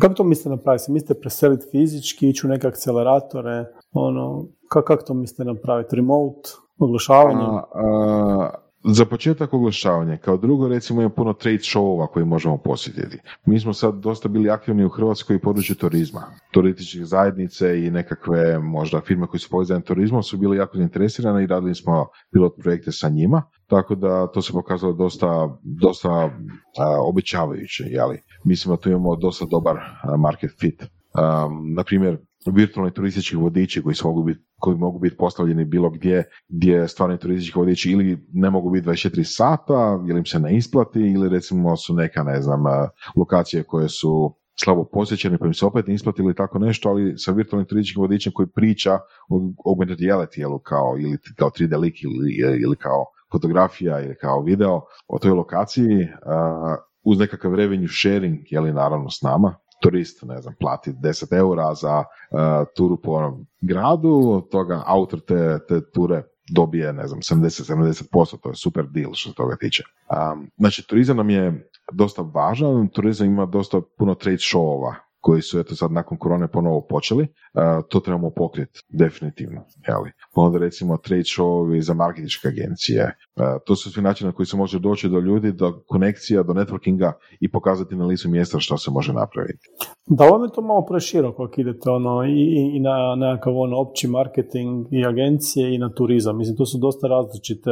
Kako 0.00 0.14
to 0.14 0.24
mislite 0.24 0.50
napraviti? 0.50 0.92
Mislite 0.92 1.20
preseliti 1.20 1.64
fizički, 1.70 2.28
ići 2.28 2.46
u 2.46 2.50
neke 2.50 2.66
akceleratore? 2.66 3.64
Ono, 3.92 4.46
kako, 4.68 4.86
kako 4.86 5.04
to 5.04 5.14
mislite 5.14 5.44
napraviti? 5.44 5.96
Remote? 5.96 6.50
Oglašavanje? 6.78 7.46
Za 8.84 9.04
početak 9.04 9.54
oglašavanje. 9.54 10.16
Kao 10.16 10.36
drugo, 10.36 10.68
recimo, 10.68 11.00
ima 11.00 11.10
puno 11.10 11.32
trade 11.32 11.58
showova 11.58 12.06
koje 12.06 12.24
možemo 12.24 12.58
posjetiti. 12.58 13.18
Mi 13.46 13.60
smo 13.60 13.72
sad 13.72 13.94
dosta 13.94 14.28
bili 14.28 14.50
aktivni 14.50 14.84
u 14.84 14.88
Hrvatskoj 14.88 15.36
i 15.36 15.40
području 15.40 15.76
turizma. 15.76 16.22
Turističke 16.52 17.04
zajednice 17.04 17.84
i 17.86 17.90
nekakve 17.90 18.58
možda 18.58 19.00
firme 19.00 19.26
koje 19.26 19.40
su 19.40 19.50
povezane 19.50 19.80
turizmom 19.80 20.22
su 20.22 20.38
bili 20.38 20.56
jako 20.56 20.78
zainteresirane 20.78 21.44
i 21.44 21.46
radili 21.46 21.74
smo 21.74 22.06
pilot 22.32 22.52
projekte 22.62 22.92
sa 22.92 23.08
njima. 23.08 23.42
Tako 23.66 23.94
da 23.94 24.26
to 24.26 24.42
se 24.42 24.52
pokazalo 24.52 24.92
dosta, 24.92 25.58
dosta 25.62 26.10
a, 26.10 26.30
obećavajuće. 27.08 27.84
Jeli? 27.86 28.22
Mislim 28.44 28.74
da 28.74 28.80
tu 28.80 28.90
imamo 28.90 29.16
dosta 29.16 29.44
dobar 29.50 29.76
market 30.18 30.50
fit. 30.60 30.82
Um, 30.82 31.74
na 31.74 31.84
primjer, 31.84 32.18
virtualni 32.52 32.92
turistički 32.92 33.36
vodiči 33.36 33.82
koji, 33.82 33.96
mogu 34.04 34.22
biti, 34.22 34.40
koji 34.60 34.76
mogu 34.76 34.98
biti 34.98 35.16
postavljeni 35.16 35.64
bilo 35.64 35.90
gdje 35.90 36.24
gdje 36.48 36.88
stvarni 36.88 37.18
turistički 37.18 37.58
vodiči 37.58 37.90
ili 37.90 38.26
ne 38.32 38.50
mogu 38.50 38.70
biti 38.70 38.88
24 38.88 39.36
sata 39.36 40.04
ili 40.08 40.18
im 40.18 40.26
se 40.26 40.40
ne 40.40 40.56
isplati 40.56 41.00
ili 41.00 41.28
recimo 41.28 41.76
su 41.76 41.94
neka 41.94 42.22
ne 42.22 42.42
znam 42.42 42.62
lokacije 43.16 43.62
koje 43.62 43.88
su 43.88 44.34
slabo 44.64 44.84
posjećene 44.92 45.38
pa 45.38 45.46
im 45.46 45.54
se 45.54 45.66
opet 45.66 45.88
isplati 45.88 46.22
ili 46.22 46.34
tako 46.34 46.58
nešto, 46.58 46.88
ali 46.88 47.18
sa 47.18 47.32
virtualnim 47.32 47.66
turističkim 47.66 48.00
vodičem 48.00 48.32
koji 48.32 48.48
priča 48.48 48.92
o 49.28 49.52
augmented 49.66 49.98
reality 49.98 50.60
kao, 50.62 50.96
ili 50.98 51.18
kao 51.36 51.50
3D 51.50 51.80
lik 51.80 52.02
ili, 52.02 52.60
ili 52.62 52.76
kao 52.76 53.04
fotografija 53.32 54.00
ili 54.00 54.16
kao 54.16 54.42
video 54.42 54.80
o 55.08 55.18
toj 55.18 55.30
lokaciji 55.30 56.02
uh, 56.02 56.78
uz 57.04 57.18
nekakav 57.18 57.54
revenue 57.54 57.88
sharing, 57.88 58.38
je 58.50 58.60
li 58.60 58.72
naravno 58.72 59.10
s 59.10 59.22
nama, 59.22 59.54
turist, 59.82 60.22
ne 60.22 60.40
znam, 60.40 60.54
plati 60.60 60.92
10 60.92 61.36
eura 61.36 61.74
za 61.74 61.98
uh, 61.98 62.38
turu 62.76 62.96
po 63.02 63.38
gradu, 63.60 64.30
od 64.30 64.48
toga 64.50 64.82
autor 64.86 65.20
te, 65.20 65.58
te 65.68 65.90
ture 65.90 66.22
dobije, 66.48 66.92
ne 66.92 67.06
znam, 67.06 67.20
70-70%, 67.20 68.40
to 68.42 68.48
je 68.48 68.54
super 68.54 68.86
deal 68.86 69.10
što 69.14 69.30
se 69.30 69.34
toga 69.36 69.56
tiče. 69.56 69.82
Um, 70.32 70.50
znači, 70.56 70.86
turizam 70.88 71.16
nam 71.16 71.30
je 71.30 71.70
dosta 71.92 72.22
važan, 72.22 72.88
turizam 72.88 73.26
ima 73.26 73.46
dosta 73.46 73.80
puno 73.98 74.14
trade 74.14 74.36
showova 74.36 74.94
koji 75.24 75.42
su 75.42 75.58
eto 75.58 75.74
sad 75.74 75.92
nakon 75.92 76.18
korone 76.18 76.48
ponovo 76.48 76.80
počeli, 76.88 77.22
uh, 77.22 77.84
to 77.88 78.00
trebamo 78.00 78.30
pokriti 78.30 78.80
definitivno. 78.88 79.60
Jeli. 79.88 80.10
Pa 80.34 80.40
onda 80.40 80.58
recimo 80.58 80.96
trade 80.96 81.22
showovi 81.22 81.80
za 81.80 81.94
marketinške 81.94 82.48
agencije, 82.48 83.02
uh, 83.04 83.44
to 83.66 83.76
su 83.76 83.92
svi 83.92 84.02
načini 84.02 84.28
na 84.28 84.36
koji 84.36 84.46
se 84.46 84.56
može 84.56 84.78
doći 84.78 85.08
do 85.08 85.18
ljudi, 85.18 85.52
do 85.52 85.82
konekcija, 85.88 86.42
do 86.42 86.52
networkinga 86.52 87.12
i 87.40 87.50
pokazati 87.50 87.96
na 87.96 88.06
licu 88.06 88.28
mjesta 88.28 88.58
što 88.60 88.78
se 88.78 88.90
može 88.90 89.12
napraviti. 89.12 89.68
Da 90.06 90.24
vam 90.24 90.42
je 90.42 90.52
to 90.54 90.62
malo 90.62 90.86
preširoko 90.90 91.44
ako 91.44 91.60
idete 91.60 91.90
ono, 91.90 92.24
i, 92.24 92.76
i 92.76 92.80
na 92.80 93.14
nekakav 93.16 93.52
ono, 93.56 93.76
opći 93.76 94.08
marketing 94.08 94.86
i 94.90 95.06
agencije 95.06 95.74
i 95.74 95.78
na 95.78 95.92
turizam. 95.92 96.38
Mislim, 96.38 96.56
to 96.56 96.66
su 96.66 96.78
dosta 96.78 97.08
različite 97.08 97.70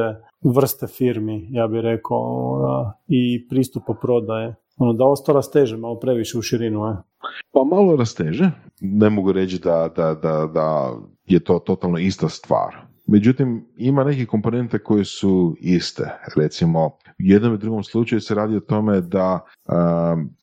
vrste 0.56 0.86
firmi, 0.86 1.48
ja 1.50 1.66
bih 1.66 1.80
rekao, 1.80 2.22
i 3.08 3.48
pristupa 3.48 3.94
prodaje. 4.02 4.54
Ono, 4.82 4.92
da 4.92 5.04
ovo 5.04 5.16
to 5.16 5.32
rasteže 5.32 5.76
malo 5.76 5.98
previše 5.98 6.38
u 6.38 6.42
širinu, 6.42 6.84
je. 6.84 6.96
Pa 7.52 7.64
malo 7.76 7.96
rasteže. 7.96 8.50
Ne 8.80 9.10
mogu 9.10 9.32
reći 9.32 9.58
da, 9.58 9.92
da, 9.96 10.14
da, 10.14 10.46
da 10.54 10.92
je 11.24 11.40
to 11.40 11.58
totalno 11.58 11.98
ista 11.98 12.28
stvar. 12.28 12.76
Međutim, 13.06 13.66
ima 13.76 14.04
neke 14.04 14.26
komponente 14.26 14.78
koje 14.78 15.04
su 15.04 15.56
iste. 15.60 16.10
Recimo, 16.36 16.86
u 16.86 16.92
jednom 17.18 17.54
i 17.54 17.58
drugom 17.58 17.84
slučaju 17.84 18.20
se 18.20 18.34
radi 18.34 18.56
o 18.56 18.60
tome 18.60 19.00
da 19.00 19.40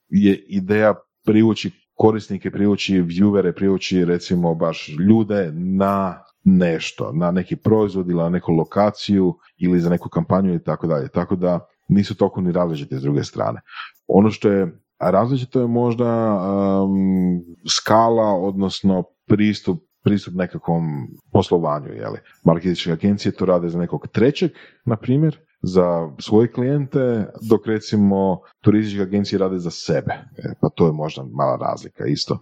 je 0.10 0.46
ideja 0.48 0.94
privući 1.26 1.72
korisnike, 1.94 2.52
privući 2.52 3.02
viewere, 3.02 3.52
privući 3.52 4.06
recimo 4.06 4.56
baš 4.56 4.90
ljude 5.10 5.52
na 5.54 6.24
nešto, 6.44 7.12
na 7.14 7.32
neki 7.32 7.56
proizvod 7.56 8.10
ili 8.10 8.24
na 8.24 8.30
neku 8.30 8.52
lokaciju 8.52 9.34
ili 9.58 9.80
za 9.80 9.90
neku 9.90 10.10
kampanju 10.10 10.56
i 10.56 10.64
tako 10.64 10.88
dalje. 10.88 11.08
Tako 11.08 11.36
da 11.36 11.68
nisu 11.90 12.16
toliko 12.16 12.42
ni 12.42 12.52
različite 12.52 12.98
s 12.98 13.02
druge 13.02 13.24
strane. 13.24 13.62
Ono 14.08 14.32
što 14.32 14.50
je 14.50 14.80
različito 15.00 15.62
je 15.62 15.68
možda 15.68 16.34
um, 16.34 17.42
skala, 17.70 18.34
odnosno 18.34 19.04
pristup 19.28 19.80
pristup 20.04 20.34
nekakvom 20.34 20.84
poslovanju. 21.32 21.88
Jeli. 21.88 22.20
Marketinške 22.46 22.92
agencije 22.92 23.32
to 23.32 23.46
rade 23.46 23.70
za 23.70 23.80
nekog 23.80 24.08
trećeg, 24.08 24.52
na 24.86 24.96
primjer, 24.96 25.38
za 25.62 26.10
svoje 26.20 26.52
klijente, 26.52 27.26
dok 27.50 27.68
recimo 27.68 28.40
turističke 28.62 29.02
agencije 29.02 29.40
rade 29.40 29.58
za 29.58 29.72
sebe. 29.72 30.14
E, 30.38 30.54
pa 30.62 30.70
to 30.70 30.86
je 30.86 30.92
možda 30.92 31.24
mala 31.24 31.58
razlika 31.58 32.06
isto. 32.06 32.40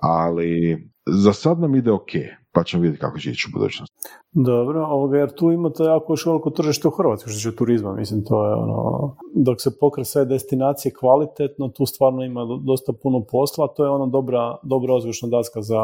ali 0.00 0.78
za 1.06 1.32
sad 1.32 1.60
nam 1.60 1.74
ide 1.74 1.92
ok, 1.92 2.10
pa 2.56 2.64
ćemo 2.64 2.82
vidjeti 2.82 3.00
kako 3.00 3.18
će 3.18 3.30
ići 3.30 3.48
u 3.48 3.58
budućnosti. 3.58 3.96
Dobro, 4.32 4.86
ovoga, 4.86 5.18
jer 5.18 5.34
tu 5.34 5.52
imate 5.52 5.82
jako 5.82 6.12
još 6.12 6.26
veliko 6.26 6.50
tržište 6.50 6.88
u 6.88 6.90
Hrvatskoj 6.90 7.32
što 7.32 7.50
će 7.50 7.56
turizma, 7.56 7.94
mislim, 7.94 8.24
to 8.24 8.46
je 8.46 8.54
ono, 8.54 9.16
dok 9.34 9.60
se 9.60 9.78
pokre 9.80 10.04
sve 10.04 10.24
destinacije 10.24 10.92
kvalitetno, 11.00 11.68
tu 11.68 11.86
stvarno 11.86 12.24
ima 12.24 12.40
dosta 12.66 12.92
puno 13.02 13.24
posla, 13.30 13.68
to 13.76 13.84
je 13.84 13.90
ono 13.90 14.06
dobra, 14.06 14.56
dobra 14.62 14.94
ozvučna 14.94 15.28
daska 15.28 15.62
za, 15.62 15.82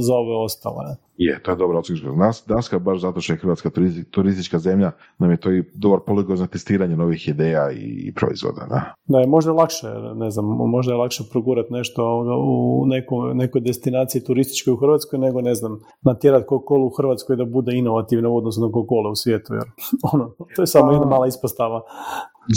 za 0.00 0.14
ove 0.14 0.36
ostale. 0.44 0.96
Je, 1.16 1.42
to 1.42 1.50
je 1.50 1.56
dobra 1.56 1.80
Nas, 2.16 2.44
daska 2.48 2.78
baš 2.78 3.00
zato 3.00 3.20
što 3.20 3.32
je 3.32 3.36
Hrvatska 3.36 3.70
turistička 4.10 4.58
zemlja, 4.58 4.90
nam 5.18 5.30
je 5.30 5.36
to 5.36 5.52
i 5.52 5.64
dobar 5.74 6.00
poligon 6.06 6.36
za 6.36 6.46
testiranje 6.46 6.96
novih 6.96 7.28
ideja 7.28 7.70
i, 7.72 8.12
proizvoda. 8.16 8.66
Da. 8.68 8.94
da, 9.04 9.18
je 9.20 9.26
možda 9.26 9.52
lakše, 9.52 9.86
ne 10.14 10.30
znam, 10.30 10.44
možda 10.46 10.92
je 10.92 10.98
lakše 10.98 11.24
progurati 11.32 11.72
nešto 11.72 12.24
u 12.46 12.86
nekoj, 12.86 13.34
nekoj 13.34 13.60
destinaciji 13.60 14.24
turističkoj 14.24 14.72
u 14.72 14.76
Hrvatskoj 14.76 15.18
nego, 15.18 15.40
ne 15.40 15.54
znam, 15.54 15.80
natjerati 16.12 16.46
Coca-Cola 16.50 16.84
u 16.86 16.94
Hrvatskoj 16.96 17.36
da 17.36 17.44
bude 17.44 17.72
inovativna 17.74 18.28
u 18.28 18.36
odnosu 18.36 18.60
na 18.60 18.66
Coca-Cola 18.66 19.10
u 19.12 19.16
svijetu, 19.22 19.54
jer 19.54 19.66
ono, 20.12 20.24
to 20.56 20.62
je 20.62 20.66
samo 20.66 20.92
jedna 20.92 21.06
mala 21.06 21.26
ispostava. 21.26 21.80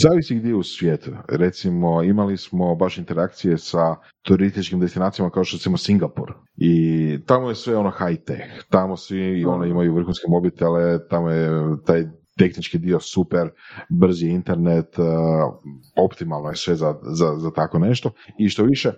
Zavisi 0.01 0.35
gdje 0.35 0.55
u 0.55 0.63
svijetu. 0.63 1.11
Recimo, 1.29 2.03
imali 2.03 2.37
smo 2.37 2.75
baš 2.75 2.97
interakcije 2.97 3.57
sa 3.57 3.95
turističkim 4.21 4.79
destinacijama 4.79 5.29
kao 5.29 5.43
što 5.43 5.57
recimo 5.57 5.77
Singapur. 5.77 6.33
I 6.57 6.73
tamo 7.25 7.49
je 7.49 7.55
sve 7.55 7.77
ono 7.77 7.91
high 7.91 8.21
tech. 8.23 8.43
Tamo 8.69 8.97
svi 8.97 9.45
ono 9.45 9.65
imaju 9.65 9.95
vrhunske 9.95 10.25
mobitele, 10.29 11.07
tamo 11.07 11.29
je 11.29 11.49
taj 11.85 12.03
tehnički 12.37 12.77
dio 12.77 12.99
super, 12.99 13.49
brzi 13.89 14.27
internet, 14.27 14.97
uh, 14.97 15.05
optimalno 15.95 16.49
je 16.49 16.55
sve 16.55 16.75
za, 16.75 16.95
za, 17.01 17.35
za 17.37 17.51
tako 17.51 17.79
nešto. 17.79 18.11
I 18.39 18.49
što 18.49 18.63
više, 18.63 18.91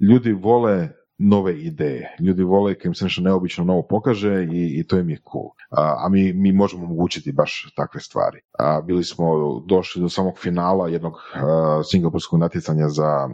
ljudi 0.00 0.32
vole 0.32 0.88
nove 1.22 1.60
ideje. 1.60 2.16
Ljudi 2.20 2.42
vole 2.42 2.74
kad 2.74 2.86
im 2.86 2.94
se 2.94 3.04
nešto 3.04 3.22
neobično 3.22 3.64
novo 3.64 3.82
pokaže 3.82 4.44
i, 4.52 4.80
i 4.80 4.86
to 4.86 4.98
im 4.98 5.10
je 5.10 5.18
cool. 5.32 5.50
A, 5.70 6.04
a 6.04 6.08
mi, 6.08 6.32
mi 6.32 6.52
možemo 6.52 6.84
omogućiti 6.84 7.32
baš 7.32 7.72
takve 7.76 8.00
stvari. 8.00 8.40
A, 8.58 8.80
bili 8.80 9.04
smo 9.04 9.24
došli 9.66 10.02
do 10.02 10.08
samog 10.08 10.38
finala 10.38 10.88
jednog 10.88 11.14
singapurskog 11.90 12.40
natjecanja 12.40 12.88
za 12.88 13.28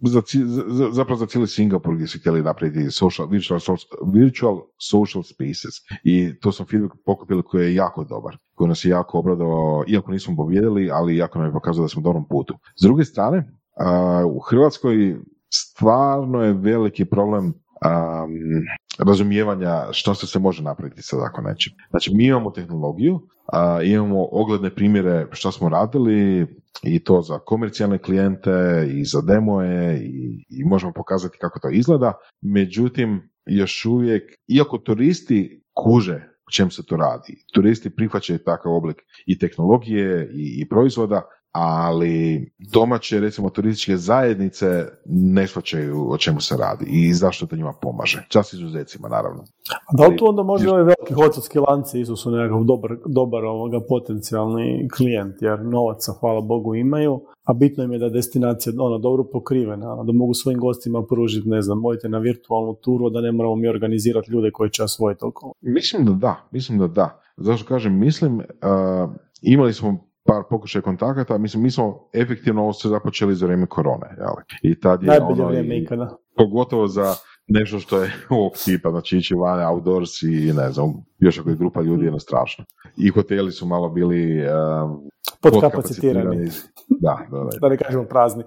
za, 0.00 0.22
za, 0.68 0.90
zapravo 0.92 1.18
za 1.18 1.26
cijeli 1.26 1.46
Singapur 1.46 1.94
gdje 1.94 2.06
su 2.06 2.18
htjeli 2.18 2.42
napraviti 2.42 2.90
social, 2.90 3.28
virtual, 3.28 3.60
virtual 4.12 4.60
social 4.90 5.22
spaces 5.22 5.74
i 6.04 6.40
to 6.40 6.52
sam 6.52 6.66
feedback 6.66 6.94
pokupili 7.06 7.42
koji 7.42 7.64
je 7.64 7.74
jako 7.74 8.04
dobar, 8.04 8.36
koji 8.54 8.68
nas 8.68 8.84
je 8.84 8.88
jako 8.88 9.18
obradovao, 9.18 9.84
iako 9.88 10.12
nismo 10.12 10.36
pobjedili, 10.36 10.90
ali 10.90 11.16
jako 11.16 11.38
nam 11.38 11.48
je 11.48 11.52
pokazao 11.52 11.82
da 11.82 11.88
smo 11.88 12.00
u 12.00 12.02
dobrom 12.02 12.28
putu. 12.28 12.54
S 12.80 12.82
druge 12.82 13.04
strane, 13.04 13.52
u 14.34 14.40
Hrvatskoj 14.40 15.16
stvarno 15.54 16.42
je 16.42 16.52
veliki 16.52 17.04
problem 17.04 17.44
um, 17.44 17.52
razumijevanja 18.98 19.86
što 19.92 20.14
se 20.14 20.26
se 20.26 20.38
može 20.38 20.62
napraviti 20.62 21.02
sa 21.02 21.16
tako 21.20 21.42
nečim. 21.42 21.72
Znači, 21.90 22.14
mi 22.14 22.26
imamo 22.26 22.50
tehnologiju, 22.50 23.20
a, 23.52 23.82
imamo 23.82 24.28
ogledne 24.32 24.74
primjere 24.74 25.26
što 25.32 25.52
smo 25.52 25.68
radili 25.68 26.46
i 26.82 27.04
to 27.04 27.22
za 27.22 27.38
komercijalne 27.38 27.98
klijente 27.98 28.86
i 28.94 29.04
za 29.04 29.20
demoje 29.20 29.98
i, 29.98 30.46
i 30.50 30.64
možemo 30.64 30.92
pokazati 30.92 31.38
kako 31.40 31.58
to 31.58 31.70
izgleda. 31.70 32.12
Međutim, 32.42 33.30
još 33.46 33.84
uvijek, 33.84 34.22
iako 34.48 34.78
turisti 34.78 35.62
kuže 35.74 36.28
o 36.48 36.50
čem 36.50 36.70
se 36.70 36.82
to 36.86 36.96
radi, 36.96 37.44
turisti 37.54 37.90
prihvaćaju 37.90 38.38
takav 38.38 38.72
oblik 38.72 38.96
i 39.26 39.38
tehnologije 39.38 40.30
i, 40.34 40.62
i 40.62 40.68
proizvoda, 40.68 41.22
ali 41.58 42.50
domaće, 42.72 43.20
recimo, 43.20 43.50
turističke 43.50 43.96
zajednice 43.96 44.84
ne 45.06 45.46
shvaćaju 45.46 46.10
o 46.10 46.18
čemu 46.18 46.40
se 46.40 46.56
radi 46.56 46.84
i 46.88 47.14
zašto 47.14 47.46
to 47.46 47.56
njima 47.56 47.72
pomaže. 47.82 48.26
Čas 48.28 48.52
izuzecima, 48.52 49.08
naravno. 49.08 49.42
A 49.86 49.96
da 49.96 50.06
li 50.06 50.16
tu 50.16 50.28
onda 50.28 50.42
možda 50.42 50.70
ovaj 50.70 50.82
veliki 50.82 51.14
hotelski 51.14 51.58
lanci 51.58 52.00
isu 52.00 52.16
su 52.16 52.30
nekakav 52.30 52.64
dobar, 52.64 52.90
dobar 53.06 53.44
ovoga 53.44 53.80
potencijalni 53.88 54.88
klijent, 54.96 55.42
jer 55.42 55.64
novaca, 55.64 56.12
hvala 56.20 56.40
Bogu, 56.40 56.74
imaju, 56.74 57.20
a 57.44 57.52
bitno 57.52 57.84
im 57.84 57.92
je 57.92 57.98
da 57.98 58.04
je 58.04 58.10
destinacija 58.10 58.72
ono, 58.78 58.98
dobro 58.98 59.24
pokrivena, 59.32 60.02
da 60.04 60.12
mogu 60.12 60.34
svojim 60.34 60.60
gostima 60.60 61.02
pružiti, 61.10 61.48
ne 61.48 61.62
znam, 61.62 61.78
mojte 61.78 62.08
na 62.08 62.18
virtualnu 62.18 62.74
turu, 62.74 63.10
da 63.10 63.20
ne 63.20 63.32
moramo 63.32 63.56
mi 63.56 63.68
organizirati 63.68 64.30
ljude 64.30 64.50
koji 64.50 64.70
će 64.70 64.82
osvojiti 64.82 65.24
okolo. 65.24 65.52
Mislim 65.60 66.04
da 66.04 66.12
da, 66.12 66.48
mislim 66.50 66.78
da 66.78 66.86
da. 66.86 67.20
Zašto 67.36 67.68
kažem, 67.68 67.98
mislim, 67.98 68.36
uh, 68.36 69.10
imali 69.42 69.72
smo 69.72 70.07
par 70.28 70.42
pokušaja 70.50 70.82
kontakata, 70.82 71.38
mislim, 71.38 71.62
mi 71.62 71.70
smo 71.70 72.08
efektivno 72.12 72.62
ovo 72.62 72.72
sve 72.72 72.90
započeli 72.90 73.34
za 73.34 73.46
vrijeme 73.46 73.66
korone, 73.66 74.16
jel? 74.18 74.34
I 74.62 74.80
tad 74.80 75.02
je 75.02 75.06
Najbolje 75.06 75.42
ono, 75.42 75.48
vrijeme 75.48 75.78
ikada. 75.78 76.16
Pogotovo 76.36 76.86
za 76.86 77.14
nešto 77.46 77.78
što 77.78 78.02
je 78.02 78.12
ovog 78.30 78.52
tipa, 78.64 78.90
znači 78.90 79.16
ići 79.16 79.34
van 79.34 79.66
outdoors 79.72 80.22
i 80.22 80.52
ne 80.56 80.72
znam, 80.72 80.92
još 81.18 81.38
ako 81.38 81.50
je 81.50 81.56
grupa 81.56 81.82
ljudi, 81.82 82.04
jedno 82.04 82.18
strašno. 82.18 82.64
I 82.96 83.08
hoteli 83.08 83.52
su 83.52 83.66
malo 83.66 83.88
bili 83.88 84.40
um, 84.40 85.00
podkapacitirani. 85.40 86.50
Da, 86.88 87.26
da, 87.30 87.38
da. 87.38 87.58
da 87.60 87.68
ne 87.68 87.76
kažemo 87.76 88.04
prazni. 88.04 88.44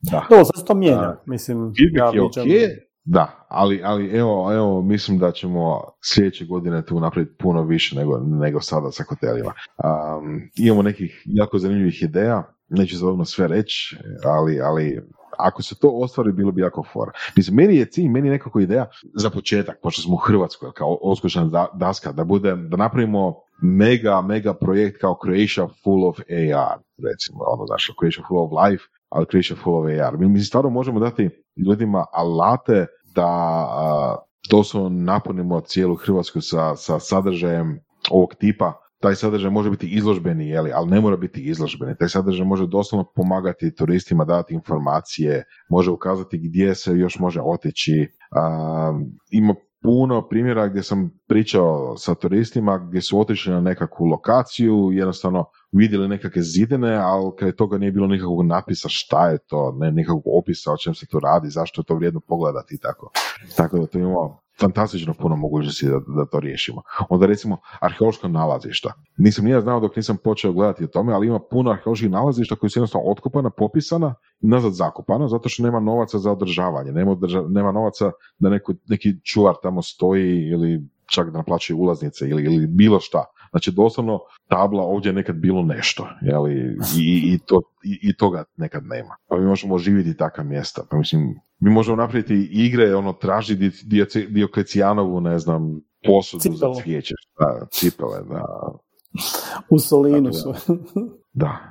Da. 0.00 0.26
To, 0.28 0.44
sad 0.44 0.58
se 0.58 0.64
to 0.64 0.74
mijenja, 0.74 1.16
mislim. 1.26 1.58
Feedback 1.58 2.14
ja, 2.14 2.20
je 2.20 2.22
ok, 2.22 2.36
da, 3.12 3.46
ali, 3.48 3.80
ali 3.84 4.18
evo, 4.18 4.52
evo, 4.52 4.82
mislim 4.82 5.18
da 5.18 5.32
ćemo 5.32 5.80
sljedeće 6.04 6.44
godine 6.44 6.84
tu 6.84 7.00
napraviti 7.00 7.36
puno 7.38 7.62
više 7.62 7.96
nego, 7.96 8.18
nego 8.18 8.60
sada 8.60 8.90
sa 8.90 9.04
hotelima. 9.08 9.52
Um, 9.84 10.40
imamo 10.56 10.82
nekih 10.82 11.22
jako 11.24 11.58
zanimljivih 11.58 12.02
ideja, 12.02 12.42
neću 12.68 12.96
za 12.96 13.24
sve 13.24 13.48
reći, 13.48 13.96
ali, 14.24 14.60
ali 14.60 15.02
ako 15.38 15.62
se 15.62 15.74
to 15.80 15.88
ostvari, 15.88 16.32
bilo 16.32 16.52
bi 16.52 16.62
jako 16.62 16.84
fora. 16.92 17.12
Mislim, 17.36 17.56
meni 17.56 17.76
je 17.76 17.86
cilj, 17.86 18.08
meni 18.08 18.28
je 18.28 18.32
nekako 18.32 18.60
ideja 18.60 18.86
za 19.14 19.30
početak, 19.30 19.78
pošto 19.82 20.02
smo 20.02 20.14
u 20.14 20.16
Hrvatskoj, 20.16 20.70
kao 20.74 20.98
oskušan 21.02 21.50
daska, 21.74 22.12
da 22.12 22.24
bude, 22.24 22.56
da 22.56 22.76
napravimo 22.76 23.34
mega, 23.62 24.20
mega 24.20 24.54
projekt 24.54 25.00
kao 25.00 25.18
Croatia 25.24 25.68
full 25.84 26.08
of 26.08 26.18
AR, 26.18 26.78
recimo, 27.10 27.44
ono, 27.46 27.66
znaš, 27.66 27.90
Croatia 28.00 28.24
full 28.28 28.44
of 28.44 28.50
life, 28.64 28.84
ali 29.08 29.26
Croatia 29.30 29.56
full 29.56 29.76
of 29.76 29.86
AR. 29.86 30.18
Mi, 30.18 30.28
mi 30.28 30.40
stvarno 30.40 30.70
možemo 30.70 31.00
dati 31.00 31.30
ljudima 31.66 32.04
alate 32.12 32.86
da 33.14 34.16
doslovno 34.50 34.88
napunimo 34.88 35.60
cijelu 35.60 35.94
Hrvatsku 35.94 36.40
sa, 36.40 36.76
sa 36.76 36.98
sadržajem 36.98 37.80
ovog 38.10 38.34
tipa. 38.34 38.72
Taj 39.00 39.14
sadržaj 39.14 39.50
može 39.50 39.70
biti 39.70 39.88
izložbeni, 39.88 40.48
jeli, 40.48 40.72
ali 40.74 40.90
ne 40.90 41.00
mora 41.00 41.16
biti 41.16 41.40
izložbeni. 41.40 41.96
Taj 41.96 42.08
sadržaj 42.08 42.46
može 42.46 42.66
doslovno 42.66 43.12
pomagati 43.16 43.74
turistima 43.74 44.24
dati 44.24 44.54
informacije, 44.54 45.44
može 45.70 45.90
ukazati 45.90 46.38
gdje 46.38 46.74
se 46.74 46.92
još 46.92 47.18
može 47.18 47.40
otići. 47.44 48.08
ima 49.30 49.54
puno 49.82 50.28
primjera 50.28 50.68
gdje 50.68 50.82
sam 50.82 51.10
pričao 51.28 51.96
sa 51.96 52.14
turistima 52.14 52.78
gdje 52.78 53.00
su 53.00 53.20
otišli 53.20 53.52
na 53.52 53.60
nekakvu 53.60 54.04
lokaciju, 54.04 54.90
jednostavno 54.92 55.44
vidjeli 55.72 56.08
nekakve 56.08 56.42
zidine, 56.42 56.96
ali 56.96 57.30
kad 57.38 57.54
toga 57.54 57.78
nije 57.78 57.92
bilo 57.92 58.06
nikakvog 58.06 58.46
napisa 58.46 58.88
šta 58.88 59.28
je 59.28 59.38
to, 59.38 59.76
ne 59.78 59.92
nikakvog 59.92 60.22
opisa 60.26 60.72
o 60.72 60.76
čem 60.76 60.94
se 60.94 61.06
to 61.06 61.20
radi, 61.20 61.50
zašto 61.50 61.80
je 61.80 61.84
to 61.84 61.94
vrijedno 61.94 62.20
pogledati 62.20 62.74
i 62.74 62.78
tako. 62.78 63.10
Tako 63.56 63.78
da 63.78 63.86
to 63.86 63.98
imamo 63.98 64.40
fantastično 64.60 65.14
puno 65.14 65.36
mogućnosti 65.36 65.86
da, 65.86 66.00
da 66.16 66.26
to 66.26 66.40
riješimo. 66.40 66.82
Onda 67.08 67.26
recimo 67.26 67.58
arheološka 67.80 68.28
nalazišta. 68.28 68.92
Nisam 69.16 69.44
nije 69.44 69.60
znao 69.60 69.80
dok 69.80 69.96
nisam 69.96 70.16
počeo 70.24 70.52
gledati 70.52 70.84
o 70.84 70.86
tome, 70.86 71.12
ali 71.12 71.26
ima 71.26 71.40
puno 71.50 71.70
arheoloških 71.70 72.10
nalazišta 72.10 72.56
koji 72.56 72.70
su 72.70 72.78
jednostavno 72.78 73.10
otkopana, 73.10 73.50
popisana 73.50 74.14
i 74.40 74.46
nazad 74.46 74.72
zakopana, 74.72 75.28
zato 75.28 75.48
što 75.48 75.62
nema 75.62 75.80
novaca 75.80 76.18
za 76.18 76.32
održavanje. 76.32 76.92
Nema, 76.92 77.16
nema 77.48 77.72
novaca 77.72 78.10
da 78.38 78.48
neko, 78.48 78.74
neki 78.88 79.08
čuvar 79.24 79.54
tamo 79.62 79.82
stoji 79.82 80.48
ili 80.48 80.88
čak 81.06 81.30
da 81.30 81.38
naplaćuje 81.38 81.76
ulaznice 81.76 82.28
ili, 82.28 82.44
ili 82.44 82.66
bilo 82.66 83.00
šta. 83.00 83.24
Znači 83.50 83.70
doslovno 83.72 84.20
tabla 84.48 84.82
ovdje 84.82 85.08
je 85.08 85.14
nekad 85.14 85.36
bilo 85.36 85.62
nešto 85.62 86.08
jeli, 86.22 86.76
i, 86.98 87.34
i, 87.34 87.38
to, 87.46 87.60
i, 87.84 87.98
i 88.02 88.16
toga 88.16 88.44
nekad 88.56 88.84
nema. 88.84 89.16
Pa 89.28 89.36
mi 89.36 89.46
možemo 89.46 89.78
živjeti 89.78 90.16
takva 90.16 90.44
mjesta. 90.44 90.82
Pa 90.90 90.96
mislim, 90.96 91.34
mi 91.58 91.70
možemo 91.70 91.96
napraviti 91.96 92.48
igre, 92.52 92.94
ono, 92.94 93.12
traži 93.12 93.70
Dioklecijanovu, 94.28 95.20
ne 95.20 95.38
znam, 95.38 95.80
posudu 96.06 96.56
za 96.56 96.66
cvijeće, 96.82 97.14
da, 97.38 97.66
cipele, 97.70 98.22
da. 98.28 98.44
U 99.70 99.78
Solinu 99.78 100.32
su. 100.32 100.54
da, 101.32 101.70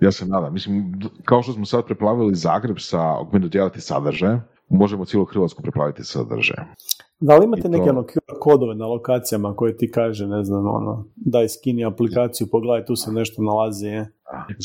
ja 0.00 0.12
se 0.12 0.26
nadam. 0.26 0.52
Mislim, 0.52 1.00
kao 1.24 1.42
što 1.42 1.52
smo 1.52 1.64
sad 1.64 1.84
preplavili 1.86 2.34
Zagreb 2.34 2.76
sa 2.78 3.18
augmented 3.18 3.52
reality 3.52 3.80
sadržajem, 3.80 4.42
možemo 4.68 5.04
cijelu 5.04 5.24
Hrvatsku 5.24 5.62
preplaviti 5.62 6.04
sadržajem. 6.04 6.66
Da 7.20 7.36
li 7.36 7.44
imate 7.44 7.68
neke 7.68 7.90
ono 7.90 8.02
QR 8.02 8.38
kodove 8.40 8.74
na 8.74 8.86
lokacijama 8.86 9.56
koje 9.56 9.76
ti 9.76 9.90
kaže, 9.90 10.26
ne 10.26 10.44
znam, 10.44 10.66
ono, 10.66 11.04
daj 11.16 11.48
skini 11.48 11.84
aplikaciju, 11.84 12.46
pogledaj, 12.50 12.84
tu 12.84 12.96
se 12.96 13.12
nešto 13.12 13.42
nalazi, 13.42 13.86
je. 13.86 14.12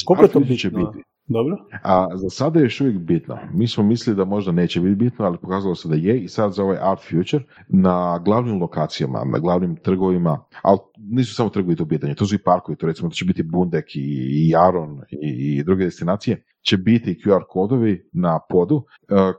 Koliko 0.05 0.23
je 0.23 0.31
to 0.31 0.39
bitno? 0.39 0.69
Biti. 0.69 1.03
Dobro. 1.27 1.57
A 1.83 2.07
za 2.17 2.29
sada 2.29 2.59
je 2.59 2.63
još 2.63 2.81
uvijek 2.81 2.97
bitno. 2.97 3.37
Mi 3.53 3.67
smo 3.67 3.83
mislili 3.83 4.17
da 4.17 4.25
možda 4.25 4.51
neće 4.51 4.79
biti 4.79 4.95
bitno, 4.95 5.25
ali 5.25 5.37
pokazalo 5.37 5.75
se 5.75 5.87
da 5.87 5.95
je 5.95 6.23
i 6.23 6.27
sad 6.27 6.53
za 6.53 6.63
ovaj 6.63 6.77
Art 6.81 7.01
Future 7.01 7.43
na 7.67 8.21
glavnim 8.25 8.61
lokacijama, 8.61 9.23
na 9.25 9.39
glavnim 9.39 9.75
trgovima, 9.75 10.43
ali 10.61 10.79
nisu 10.97 11.35
samo 11.35 11.49
trgovi 11.49 11.75
to 11.75 11.85
pitanje, 11.85 12.15
to 12.15 12.25
su 12.25 12.35
i 12.35 12.43
parkovi, 12.43 12.77
to 12.77 12.87
recimo 12.87 13.09
to 13.09 13.15
će 13.15 13.25
biti 13.25 13.43
Bundek 13.43 13.95
i, 13.95 13.99
i 14.31 14.49
Jaron 14.49 15.01
i, 15.09 15.57
i 15.57 15.63
druge 15.63 15.83
destinacije, 15.83 16.43
će 16.61 16.77
biti 16.77 17.21
QR 17.25 17.41
kodovi 17.49 18.09
na 18.13 18.39
podu 18.49 18.75
uh, 18.75 18.85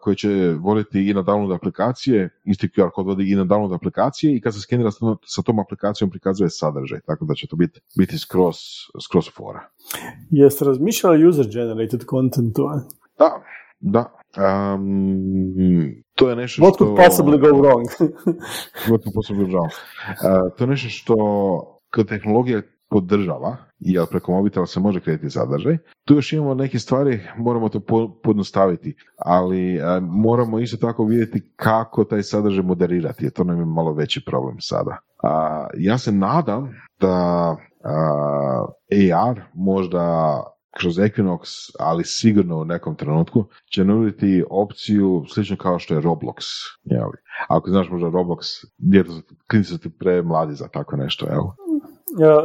koji 0.01 0.17
će 0.17 0.55
voditi 0.61 1.11
i 1.11 1.15
na 1.15 1.23
download 1.23 1.55
aplikacije, 1.55 2.41
isti 2.45 2.69
QR 2.69 2.91
kod 2.95 3.07
vodi 3.07 3.33
i 3.33 3.37
na 3.37 3.45
download 3.45 3.75
aplikacije 3.75 4.37
i 4.37 4.41
kad 4.41 4.55
se 4.55 4.61
skenira 4.61 4.91
sa 5.27 5.43
tom 5.43 5.59
aplikacijom 5.59 6.11
prikazuje 6.11 6.51
sadržaj, 6.51 7.01
tako 7.07 7.25
da 7.25 7.35
će 7.35 7.47
to 7.47 7.57
biti, 7.57 7.81
biti 7.99 8.19
skroz, 8.19 8.57
skroz 9.05 9.29
fora. 9.37 9.69
Jeste 10.31 10.65
razmišljali 10.65 11.27
user 11.27 11.47
generated 11.53 12.05
contentu? 12.11 12.63
Da, 13.19 13.43
da. 13.81 14.19
Um, 14.37 16.03
to 16.15 16.31
je 16.31 16.37
nešto 16.37 16.63
What 16.63 16.79
could 16.79 16.97
possibly 16.97 17.39
go 17.39 17.49
wrong? 17.49 17.87
what 18.89 19.03
could 19.03 19.15
possibly 19.15 19.47
go 19.47 19.53
wrong? 19.53 19.71
Uh, 19.71 20.57
to 20.57 20.65
je 20.65 20.69
nešto 20.69 20.89
što 20.89 21.15
kod 21.91 22.09
tehnologije 22.09 22.72
podržava, 22.93 23.57
jer 23.79 24.07
preko 24.11 24.33
mobitela 24.33 24.67
se 24.67 24.81
može 24.81 25.01
kretiti 25.01 25.31
sadržaj. 25.31 25.79
Tu 26.05 26.15
još 26.15 26.33
imamo 26.33 26.55
neke 26.55 26.79
stvari, 26.79 27.21
moramo 27.37 27.69
to 27.69 27.81
podnostaviti, 28.23 28.97
ali 29.17 29.77
uh, 29.77 29.85
moramo 30.01 30.59
isto 30.59 30.77
tako 30.77 31.05
vidjeti 31.05 31.53
kako 31.57 32.05
taj 32.05 32.23
sadržaj 32.23 32.65
moderirati, 32.65 33.25
jer 33.25 33.33
to 33.33 33.45
nam 33.45 33.59
je 33.59 33.65
malo 33.65 33.93
veći 33.93 34.25
problem 34.27 34.57
sada. 34.61 34.99
Uh, 35.23 35.31
ja 35.79 35.99
se 35.99 36.13
nadam 36.13 36.71
da 37.01 37.57
AR 39.21 39.41
možda 39.55 40.43
kroz 40.81 40.99
Equinox, 40.99 41.71
ali 41.79 42.05
sigurno 42.05 42.57
u 42.59 42.65
nekom 42.65 42.95
trenutku, 42.97 43.45
će 43.75 43.85
nuditi 43.85 44.45
opciju 44.51 45.25
slično 45.29 45.57
kao 45.57 45.79
što 45.79 45.95
je 45.95 46.01
Roblox. 46.01 46.43
Ako 47.49 47.71
znaš 47.71 47.91
možda 47.91 48.09
Roblox, 48.09 48.65
djeto, 48.79 49.13
su 49.65 49.79
ti 49.79 49.91
pre 49.99 50.23
mladi 50.23 50.55
za 50.55 50.69
tako 50.69 50.97
nešto, 50.97 51.27
jel? 51.27 51.43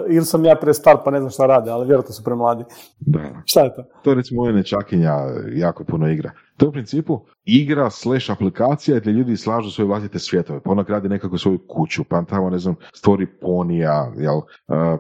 Ili 0.10 0.26
sam 0.26 0.46
ja 0.46 0.56
prestar 0.56 0.98
pa 1.06 1.12
ne 1.12 1.20
znam 1.20 1.30
šta 1.30 1.46
rade, 1.46 1.72
ali 1.72 1.86
vjerojatno 1.86 2.14
su 2.14 2.24
premladi. 2.24 2.64
Da. 3.00 3.20
Šta 3.46 3.62
je 3.62 3.76
to? 3.76 3.84
To 4.04 4.12
je 4.12 4.16
recimo 4.16 4.42
moja 4.42 4.54
nečakinja 4.54 5.14
jako 5.54 5.84
puno 5.84 6.10
igra. 6.10 6.32
To 6.58 6.66
je 6.66 6.70
u 6.70 6.72
principu 6.72 7.20
igra 7.46 7.90
slash 7.90 8.32
aplikacija 8.32 9.00
gdje 9.00 9.12
ljudi 9.12 9.38
slažu 9.38 9.72
svoje 9.72 9.88
vlastite 9.88 10.20
svjetove. 10.20 10.60
Pa 10.60 10.72
ona 10.72 10.86
radi 10.88 11.10
nekako 11.10 11.38
svoju 11.38 11.60
kuću, 11.68 12.04
pa 12.04 12.24
tamo, 12.24 12.50
ne 12.50 12.60
znam, 12.60 12.76
stvori 12.94 13.28
ponija, 13.42 14.12
jel, 14.18 14.42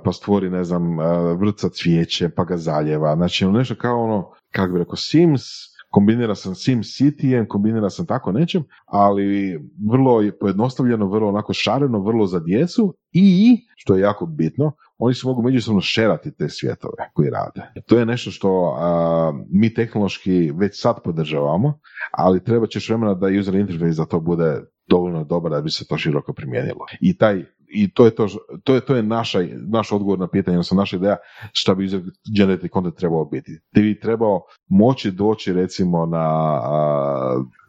pa 0.04 0.12
stvori, 0.12 0.50
ne 0.50 0.64
znam, 0.64 0.98
vrca 1.40 1.70
cvijeće, 1.70 2.30
pa 2.30 2.44
ga 2.44 2.58
zaljeva. 2.58 3.16
Znači, 3.16 3.46
ono 3.46 3.58
nešto 3.58 3.76
kao 3.76 4.04
ono, 4.04 4.32
kako 4.52 4.74
bi 4.74 4.80
rekao, 4.80 4.96
Sims, 4.96 5.42
kombinira 5.90 6.36
sam 6.36 6.56
Sim 6.56 6.80
City, 6.80 7.48
kombinira 7.48 7.90
sam 7.90 8.06
tako 8.06 8.32
nečem, 8.32 8.64
ali 8.86 9.60
vrlo 9.92 10.22
je 10.22 10.40
pojednostavljeno, 10.40 11.10
vrlo 11.10 11.30
onako 11.30 11.54
šareno, 11.54 12.00
vrlo 12.00 12.26
za 12.26 12.40
djecu 12.40 12.96
i, 13.12 13.58
što 13.76 13.96
je 13.96 14.02
jako 14.02 14.26
bitno, 14.26 14.72
oni 14.98 15.14
se 15.14 15.28
mogu 15.28 15.42
međusobno 15.42 15.82
šerati 15.82 16.32
te 16.32 16.50
svjetove 16.50 17.12
koji 17.14 17.30
rade. 17.30 17.82
To 17.86 18.00
je 18.00 18.06
nešto 18.06 18.32
što 18.32 18.78
mi 19.52 19.74
tehnološki 19.74 20.52
već 20.56 20.82
sad 20.82 20.96
podržavamo, 21.04 21.80
ali 22.12 22.44
treba 22.44 22.68
će 22.68 22.80
vremena 22.88 23.14
da 23.14 23.28
user 23.40 23.56
interface 23.56 23.92
za 23.92 24.06
to 24.06 24.20
bude 24.20 24.62
dovoljno 24.88 25.24
dobar 25.24 25.52
da 25.52 25.62
bi 25.62 25.70
se 25.70 25.88
to 25.88 25.98
široko 25.98 26.34
primijenilo. 26.34 26.86
I 27.02 27.18
taj 27.18 27.44
i 27.68 27.94
to 27.94 28.06
je, 28.06 28.16
to, 28.16 28.28
to 28.64 28.76
je, 28.76 28.82
to 28.82 28.96
je 28.96 29.04
naša, 29.04 29.40
naš 29.70 29.92
odgovor 29.92 30.20
na 30.20 30.28
pitanje, 30.28 30.58
odnosno 30.58 30.78
naša 30.78 30.96
ideja 30.96 31.18
šta 31.54 31.76
bi 31.76 31.90
generated 32.38 32.72
content 32.74 32.96
trebao 32.96 33.26
biti. 33.26 33.60
Ti 33.74 33.82
bi 33.82 34.00
trebao 34.00 34.42
moći 34.68 35.12
doći 35.12 35.54
recimo 35.54 36.06
na 36.06 36.52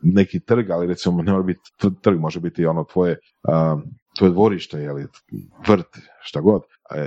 neki 0.03 0.41
trg, 0.41 0.71
ali 0.71 0.87
recimo 0.87 1.23
ne 1.23 1.33
mora 1.33 1.45
biti 1.45 1.61
trg, 2.03 2.21
može 2.21 2.41
biti 2.41 2.67
ono 2.67 2.85
tvoje, 2.85 3.19
a, 3.49 3.81
tvoje 4.19 4.33
dvorište, 4.33 4.79
jeli, 4.79 5.07
vrt, 5.69 5.99
šta 6.21 6.41
god. 6.41 6.63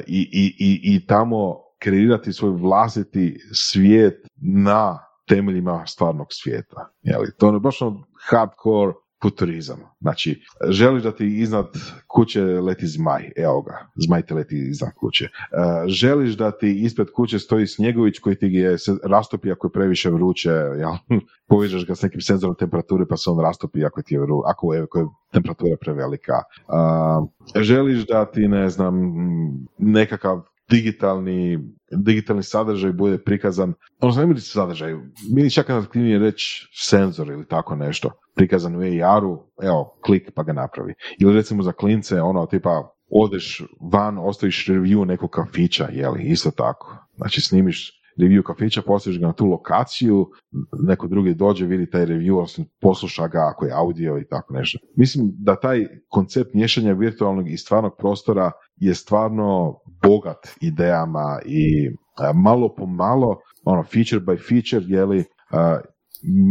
I, 0.07 0.21
i, 0.31 0.55
i, 0.59 0.95
i 0.95 1.05
tamo 1.05 1.55
kreirati 1.79 2.33
svoj 2.33 2.51
vlastiti 2.51 3.37
svijet 3.53 4.27
na 4.41 4.99
temeljima 5.27 5.85
stvarnog 5.85 6.27
svijeta. 6.29 6.91
Jeli? 7.01 7.27
To 7.37 7.53
je 7.53 7.59
baš 7.59 7.81
ono 7.81 8.03
hardcore 8.29 8.93
futurizam. 9.21 9.79
Znači, 9.99 10.41
želiš 10.69 11.03
da 11.03 11.11
ti 11.11 11.39
iznad 11.39 11.67
kuće 12.07 12.41
leti 12.41 12.87
zmaj, 12.87 13.31
evo 13.35 13.61
ga, 13.61 13.91
zmaj 14.05 14.21
te 14.21 14.33
leti 14.33 14.55
iznad 14.69 14.91
kuće. 14.93 15.25
Uh, 15.25 15.89
želiš 15.89 16.37
da 16.37 16.51
ti 16.51 16.81
ispred 16.83 17.07
kuće 17.15 17.39
stoji 17.39 17.67
snjegović 17.67 18.19
koji 18.19 18.35
ti 18.35 18.45
je 18.45 18.77
se 18.77 18.91
rastopi 19.03 19.51
ako 19.51 19.67
je 19.67 19.71
previše 19.71 20.09
vruće, 20.09 20.49
jel? 20.49 20.93
povežeš 21.49 21.85
ga 21.85 21.95
s 21.95 22.01
nekim 22.01 22.21
senzorom 22.21 22.55
temperature 22.55 23.05
pa 23.09 23.17
se 23.17 23.29
on 23.29 23.39
rastopi 23.39 23.85
ako 23.85 24.01
ti 24.01 24.15
je, 24.15 24.21
vru, 24.21 24.41
ako 24.45 24.73
je, 24.73 24.81
ako 24.81 24.99
je 24.99 25.05
temperatura 25.31 25.75
prevelika. 25.81 26.33
Uh, 26.67 27.27
želiš 27.61 28.07
da 28.07 28.25
ti, 28.25 28.47
ne 28.47 28.69
znam, 28.69 28.95
nekakav 29.77 30.50
digitalni, 30.71 31.59
digitalni 31.91 32.43
sadržaj 32.43 32.91
bude 32.91 33.17
prikazan, 33.17 33.73
ono 33.99 34.25
ne 34.25 34.39
sadržaj, 34.39 34.93
mi 35.33 35.49
čak 35.49 35.69
aktivnije 35.69 36.19
reći 36.19 36.67
senzor 36.73 37.27
ili 37.27 37.47
tako 37.47 37.75
nešto, 37.75 38.11
prikazan 38.35 38.75
u 38.75 38.79
AR-u, 38.79 39.51
evo, 39.63 39.99
klik 40.05 40.31
pa 40.35 40.43
ga 40.43 40.53
napravi. 40.53 40.93
Ili 41.19 41.33
recimo 41.33 41.63
za 41.63 41.71
klince, 41.71 42.21
ono, 42.21 42.45
tipa, 42.45 42.95
odeš 43.09 43.63
van, 43.91 44.17
ostaviš 44.17 44.67
review 44.67 45.05
nekog 45.05 45.29
kafića, 45.29 45.87
jeli, 45.91 46.23
isto 46.23 46.51
tako. 46.51 46.97
Znači, 47.17 47.41
snimiš 47.41 48.01
review 48.17 48.43
kafića, 48.43 48.81
postaviš 48.81 49.19
ga 49.19 49.27
na 49.27 49.33
tu 49.33 49.45
lokaciju, 49.45 50.29
neko 50.87 51.07
drugi 51.07 51.33
dođe, 51.33 51.65
vidi 51.65 51.89
taj 51.89 52.05
review, 52.05 52.65
posluša 52.81 53.27
ga 53.27 53.39
ako 53.51 53.65
je 53.65 53.73
audio 53.73 54.17
i 54.17 54.27
tako 54.27 54.53
nešto. 54.53 54.79
Mislim 54.95 55.31
da 55.37 55.59
taj 55.59 55.85
koncept 56.09 56.53
miješanja 56.53 56.93
virtualnog 56.93 57.49
i 57.49 57.57
stvarnog 57.57 57.95
prostora 57.97 58.51
je 58.81 58.95
stvarno 58.95 59.79
bogat 60.03 60.47
idejama 60.61 61.39
i 61.45 61.89
malo 62.33 62.75
po 62.75 62.85
malo, 62.85 63.37
ono, 63.65 63.83
feature 63.83 64.21
by 64.21 64.37
feature, 64.49 64.85
jeli, 64.87 65.23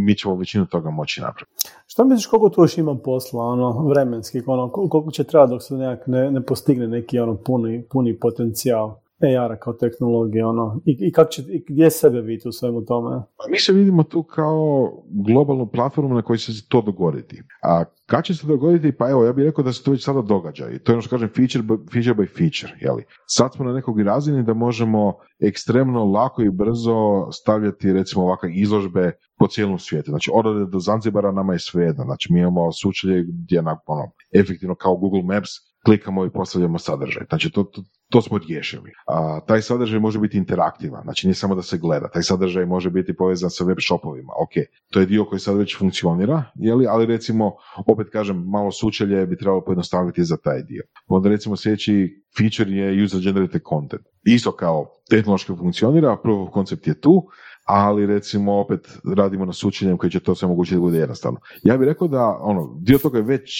mi 0.04 0.14
ćemo 0.14 0.36
većinu 0.36 0.66
toga 0.66 0.90
moći 0.90 1.20
napraviti. 1.20 1.52
Što 1.86 2.04
misliš 2.04 2.26
koliko 2.26 2.48
tu 2.48 2.62
još 2.62 2.78
ima 2.78 2.96
posla, 3.04 3.44
ono, 3.44 3.88
vremenski, 3.88 4.42
ono, 4.46 4.70
koliko 4.72 5.10
će 5.10 5.24
trebati 5.24 5.50
dok 5.50 5.62
se 5.62 5.74
nekak 5.74 6.06
ne, 6.06 6.30
ne 6.30 6.42
postigne 6.42 6.88
neki 6.88 7.18
ono 7.18 7.36
puni, 7.36 7.84
puni 7.90 8.18
potencijal? 8.18 8.96
AR 9.20 9.56
kao 9.60 9.72
tehnologije, 9.72 10.46
ono, 10.46 10.80
i, 10.84 10.96
i, 11.00 11.12
kak 11.12 11.30
će, 11.30 11.42
i 11.42 11.64
gdje 11.68 11.90
sebe 11.90 12.20
vidite 12.20 12.48
u 12.48 12.52
svemu 12.52 12.84
tome? 12.84 13.22
Pa 13.36 13.44
mi 13.50 13.58
se 13.58 13.72
vidimo 13.72 14.02
tu 14.02 14.22
kao 14.22 14.92
globalnu 15.10 15.66
platformu 15.66 16.14
na 16.14 16.22
kojoj 16.22 16.38
će 16.38 16.52
se 16.52 16.68
to 16.68 16.82
dogoditi. 16.82 17.42
A 17.62 17.84
kad 18.06 18.24
će 18.24 18.34
se 18.34 18.46
dogoditi? 18.46 18.92
Pa 18.92 19.10
evo, 19.10 19.24
ja 19.24 19.32
bih 19.32 19.44
rekao 19.44 19.64
da 19.64 19.72
se 19.72 19.82
to 19.82 19.90
već 19.90 20.04
sada 20.04 20.22
događa 20.22 20.70
i 20.70 20.78
to 20.78 20.92
je 20.92 20.94
ono 20.94 21.02
što 21.02 21.10
kažem 21.10 21.28
feature 21.28 21.64
by, 21.64 21.92
feature, 21.92 22.14
by 22.14 22.28
feature. 22.38 22.78
Jeli? 22.80 23.04
Sad 23.26 23.54
smo 23.54 23.64
na 23.64 23.72
nekog 23.72 24.00
razini 24.00 24.42
da 24.42 24.54
možemo 24.54 25.14
ekstremno 25.40 26.04
lako 26.04 26.42
i 26.42 26.50
brzo 26.50 27.28
stavljati 27.32 27.92
recimo 27.92 28.24
ovakve 28.24 28.54
izložbe 28.54 29.12
po 29.38 29.46
cijelom 29.46 29.78
svijetu. 29.78 30.10
Znači, 30.10 30.30
odode 30.34 30.66
do 30.66 30.78
Zanzibara 30.78 31.32
nama 31.32 31.52
je 31.52 31.58
svejedno. 31.58 32.04
Znači, 32.04 32.32
mi 32.32 32.40
imamo 32.40 32.72
sučelje 32.72 33.24
gdje 33.28 33.60
ono, 33.86 34.10
efektivno 34.34 34.74
kao 34.74 34.96
Google 34.96 35.22
Maps 35.22 35.50
klikamo 35.84 36.24
i 36.24 36.30
postavljamo 36.30 36.78
sadržaj. 36.78 37.24
Znači, 37.28 37.50
to, 37.50 37.62
to, 37.62 37.82
to 38.10 38.22
smo 38.22 38.38
riješili. 38.38 38.92
A, 39.06 39.40
taj 39.46 39.62
sadržaj 39.62 40.00
može 40.00 40.18
biti 40.18 40.38
interaktivan, 40.38 41.02
znači 41.02 41.26
nije 41.26 41.34
samo 41.34 41.54
da 41.54 41.62
se 41.62 41.78
gleda. 41.78 42.08
Taj 42.08 42.22
sadržaj 42.22 42.66
može 42.66 42.90
biti 42.90 43.16
povezan 43.16 43.50
sa 43.50 43.64
web 43.64 43.78
shopovima. 43.80 44.32
Ok, 44.42 44.64
to 44.90 45.00
je 45.00 45.06
dio 45.06 45.24
koji 45.24 45.40
sad 45.40 45.56
već 45.56 45.78
funkcionira, 45.78 46.44
jeli? 46.54 46.86
ali 46.86 47.06
recimo, 47.06 47.52
opet 47.86 48.06
kažem, 48.12 48.44
malo 48.46 48.72
sučelje 48.72 49.26
bi 49.26 49.36
trebalo 49.36 49.64
pojednostaviti 49.64 50.24
za 50.24 50.36
taj 50.36 50.62
dio. 50.62 50.82
Onda 51.06 51.28
recimo 51.28 51.56
sljedeći 51.56 52.24
feature 52.38 52.70
je 52.70 53.04
user 53.04 53.20
generated 53.20 53.62
content. 53.68 54.02
Isto 54.24 54.52
kao 54.52 54.86
tehnološki 55.10 55.52
funkcionira, 55.58 56.16
prvo 56.22 56.50
koncept 56.50 56.86
je 56.86 57.00
tu, 57.00 57.26
ali 57.72 58.06
recimo 58.06 58.60
opet 58.60 58.98
radimo 59.16 59.44
na 59.44 59.52
sučenjem 59.52 59.96
koji 59.96 60.10
će 60.10 60.20
to 60.20 60.34
sve 60.34 60.48
moguće 60.48 60.74
da 60.74 60.80
bude 60.80 60.98
jednostavno. 60.98 61.40
Ja 61.62 61.76
bih 61.76 61.88
rekao 61.88 62.08
da 62.08 62.38
ono, 62.40 62.78
dio 62.80 62.98
toga 62.98 63.18
je 63.18 63.24
već 63.24 63.50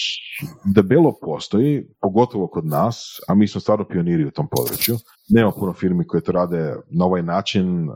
debelo 0.75 1.13
postoji, 1.21 1.87
pogotovo 2.01 2.47
kod 2.47 2.65
nas, 2.65 3.19
a 3.27 3.35
mi 3.35 3.47
smo 3.47 3.61
stvarno 3.61 3.85
pioniri 3.85 4.25
u 4.25 4.31
tom 4.31 4.47
području. 4.47 4.97
Nema 5.29 5.51
puno 5.51 5.73
firmi 5.73 6.07
koje 6.07 6.23
to 6.23 6.31
rade 6.31 6.75
na 6.89 7.05
ovaj 7.05 7.23
način, 7.23 7.89
uh, 7.89 7.95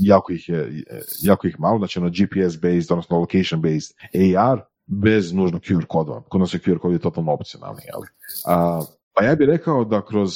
jako 0.00 0.32
ih 0.32 0.48
je, 0.48 0.84
jako 1.22 1.46
ih 1.46 1.60
malo, 1.60 1.78
znači 1.78 1.98
ono 1.98 2.10
GPS 2.10 2.60
based, 2.60 2.90
odnosno 2.90 3.18
location 3.18 3.60
based 3.60 3.96
AR, 4.38 4.60
bez 4.86 5.32
nužno 5.32 5.58
QR 5.58 5.86
kodova. 5.86 6.22
Kod 6.22 6.40
nas 6.40 6.54
je 6.54 6.60
QR 6.60 6.78
kod 6.78 6.92
je 6.92 6.98
totalno 6.98 7.32
opcionalni, 7.32 7.82
ali. 7.94 8.06
Uh, 8.06 8.86
pa 9.14 9.24
ja 9.24 9.36
bih 9.36 9.48
rekao 9.48 9.84
da 9.84 10.06
kroz 10.06 10.30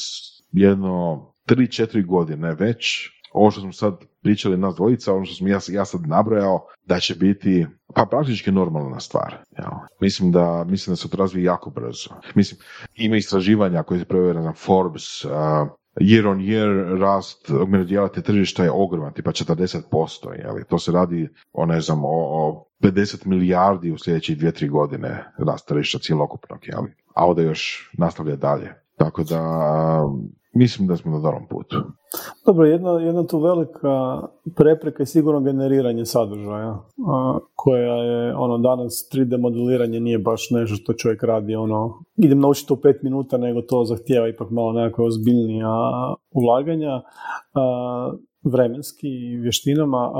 jedno 0.52 1.24
3-4 1.46 2.06
godine 2.06 2.54
već 2.54 3.10
ovo 3.36 3.50
što 3.50 3.60
smo 3.60 3.72
sad 3.72 3.96
pričali 4.26 4.56
nas 4.56 4.74
dvojica, 4.74 5.14
ono 5.14 5.24
što 5.24 5.34
sam 5.34 5.48
ja, 5.48 5.58
ja 5.68 5.84
sad 5.84 6.06
nabrojao, 6.06 6.66
da 6.84 7.00
će 7.00 7.14
biti 7.14 7.66
pa 7.94 8.06
praktički 8.10 8.52
normalna 8.52 9.00
stvar. 9.00 9.36
Ja. 9.58 9.86
Mislim 10.00 10.32
da 10.32 10.64
mislim 10.64 10.92
da 10.92 10.96
se 10.96 11.10
to 11.10 11.16
razvije 11.16 11.44
jako 11.44 11.70
brzo. 11.70 12.10
Mislim, 12.34 12.60
ima 12.94 13.16
istraživanja 13.16 13.82
koje 13.82 14.00
se 14.00 14.04
provjera 14.04 14.42
na 14.42 14.52
Forbes, 14.52 15.24
uh, 15.24 15.30
year 16.00 16.26
on 16.28 16.38
year 16.38 16.98
rast 17.00 17.50
augmented 17.50 18.24
tržišta 18.24 18.64
je 18.64 18.70
ogroman, 18.70 19.12
tipa 19.12 19.30
40%, 19.30 20.32
jeli? 20.44 20.64
to 20.68 20.78
se 20.78 20.92
radi 20.92 21.28
o, 21.52 21.66
ne 21.66 21.80
znam, 21.80 22.04
o, 22.04 22.08
o 22.08 22.64
50 22.80 23.26
milijardi 23.26 23.90
u 23.90 23.98
sljedećih 23.98 24.38
dvije, 24.38 24.52
tri 24.52 24.68
godine 24.68 25.32
rast 25.38 25.68
tržišta 25.68 25.98
cijelokupnog, 25.98 26.58
jeli? 26.62 26.94
a 27.14 27.26
ovdje 27.26 27.44
još 27.44 27.90
nastavlja 27.98 28.36
dalje. 28.36 28.74
Tako 28.96 29.24
da 29.24 29.40
mislim 30.56 30.88
da 30.88 30.96
smo 30.96 31.10
na 31.10 31.18
dobrom 31.18 31.46
putu. 31.50 31.76
Dobro, 32.46 32.66
jedna, 32.66 32.90
jedna 32.90 33.26
tu 33.26 33.38
velika 33.38 34.22
prepreka 34.56 35.02
je 35.02 35.06
sigurno 35.06 35.40
generiranje 35.40 36.04
sadržaja, 36.04 36.78
koja 37.54 37.94
je, 37.94 38.36
ono, 38.36 38.58
danas 38.58 39.08
3D 39.14 39.40
modeliranje 39.40 40.00
nije 40.00 40.18
baš 40.18 40.50
nešto 40.50 40.76
što 40.76 40.92
čovjek 40.92 41.22
radi, 41.22 41.54
ono, 41.54 41.94
idem 42.16 42.40
naučiti 42.40 42.72
u 42.72 42.76
pet 42.76 43.02
minuta, 43.02 43.38
nego 43.38 43.62
to 43.62 43.84
zahtijeva 43.84 44.28
ipak 44.28 44.50
malo 44.50 44.72
nekakve 44.72 45.04
ozbiljnija 45.04 45.68
ulaganja, 46.30 47.02
vremenski 48.52 49.08
i 49.08 49.36
vještinama, 49.36 50.10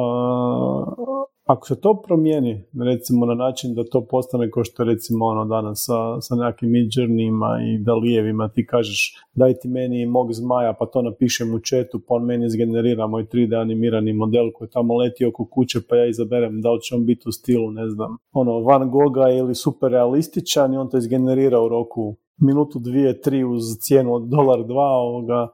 ako 1.46 1.66
se 1.66 1.80
to 1.80 2.02
promijeni, 2.06 2.64
recimo 2.84 3.26
na 3.26 3.34
način 3.34 3.74
da 3.74 3.84
to 3.84 4.06
postane 4.10 4.50
kao 4.50 4.64
što 4.64 4.84
recimo 4.84 5.26
ono 5.26 5.44
danas 5.44 5.84
sa, 5.86 6.20
sa 6.20 6.34
nekim 6.34 6.70
midjourneyima 6.70 7.74
i 7.74 7.78
dalijevima, 7.78 8.48
ti 8.48 8.66
kažeš 8.66 9.14
daj 9.34 9.54
ti 9.54 9.68
meni 9.68 10.06
mog 10.06 10.32
zmaja 10.32 10.72
pa 10.72 10.86
to 10.86 11.02
napišem 11.02 11.54
u 11.54 11.60
četu, 11.60 12.00
pa 12.08 12.14
on 12.14 12.24
meni 12.24 12.46
izgenerira 12.46 13.06
moj 13.06 13.24
3D 13.24 13.60
animirani 13.60 14.12
model 14.12 14.50
koji 14.54 14.70
tamo 14.70 14.96
leti 14.96 15.24
oko 15.24 15.44
kuće 15.44 15.80
pa 15.88 15.96
ja 15.96 16.06
izaberem 16.06 16.60
da 16.60 16.72
li 16.72 16.80
će 16.80 16.94
on 16.94 17.06
biti 17.06 17.28
u 17.28 17.32
stilu, 17.32 17.70
ne 17.70 17.88
znam, 17.88 18.16
ono 18.32 18.60
Van 18.60 18.90
Gogha 18.90 19.30
ili 19.30 19.54
super 19.54 19.90
realističan 19.90 20.74
i 20.74 20.76
on 20.76 20.90
to 20.90 20.98
izgenerira 20.98 21.62
u 21.62 21.68
roku 21.68 22.16
minutu, 22.38 22.78
dvije, 22.78 23.20
tri 23.20 23.44
uz 23.44 23.62
cijenu 23.80 24.14
od 24.14 24.28
dolar, 24.28 24.64
dva, 24.64 24.88
ovoga, 24.88 25.48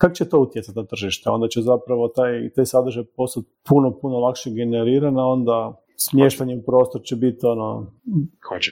kako 0.00 0.14
će 0.14 0.28
to 0.28 0.40
utjecati 0.40 0.78
na 0.78 0.84
tržište? 0.84 1.30
Onda 1.30 1.48
će 1.48 1.60
zapravo 1.60 2.08
taj, 2.08 2.50
taj 2.50 2.66
sadržaj 2.66 3.04
postati 3.16 3.46
puno, 3.68 3.98
puno 4.00 4.18
lakše 4.18 4.50
generiran, 4.50 5.18
a 5.18 5.26
onda 5.26 5.82
smještanje 5.96 6.56
u 6.56 6.62
prostor 6.62 7.00
će 7.04 7.16
biti 7.16 7.46
ono, 7.46 7.92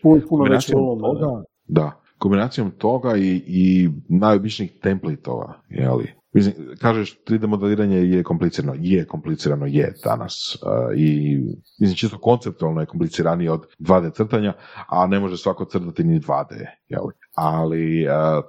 puno, 0.03 0.21
puno 0.29 0.45
veće 0.45 0.77
volumen. 0.77 1.45
Da, 1.67 1.93
kombinacijom 2.19 2.71
toga 2.71 3.17
i, 3.17 3.43
i 3.47 3.89
najobičnijih 4.09 4.73
templatova, 4.83 5.53
jeli? 5.69 6.13
Mislim, 6.33 6.55
kažeš 6.81 7.19
3D 7.27 7.47
modeliranje 7.47 7.97
je 7.97 8.23
komplicirano, 8.23 8.75
je 8.81 9.07
komplicirano, 9.07 9.67
je 9.67 9.95
danas 10.05 10.59
i 10.97 11.39
mislim 11.81 11.97
čisto 11.97 12.19
konceptualno 12.19 12.81
je 12.81 12.87
kompliciranije 12.87 13.53
od 13.53 13.67
2D 13.79 14.13
crtanja, 14.13 14.53
a 14.89 15.07
ne 15.07 15.21
može 15.21 15.37
svako 15.37 15.65
crtati 15.65 16.05
ni 16.05 16.21
2D, 16.21 16.67
jeli? 16.89 17.13
ali 17.35 18.07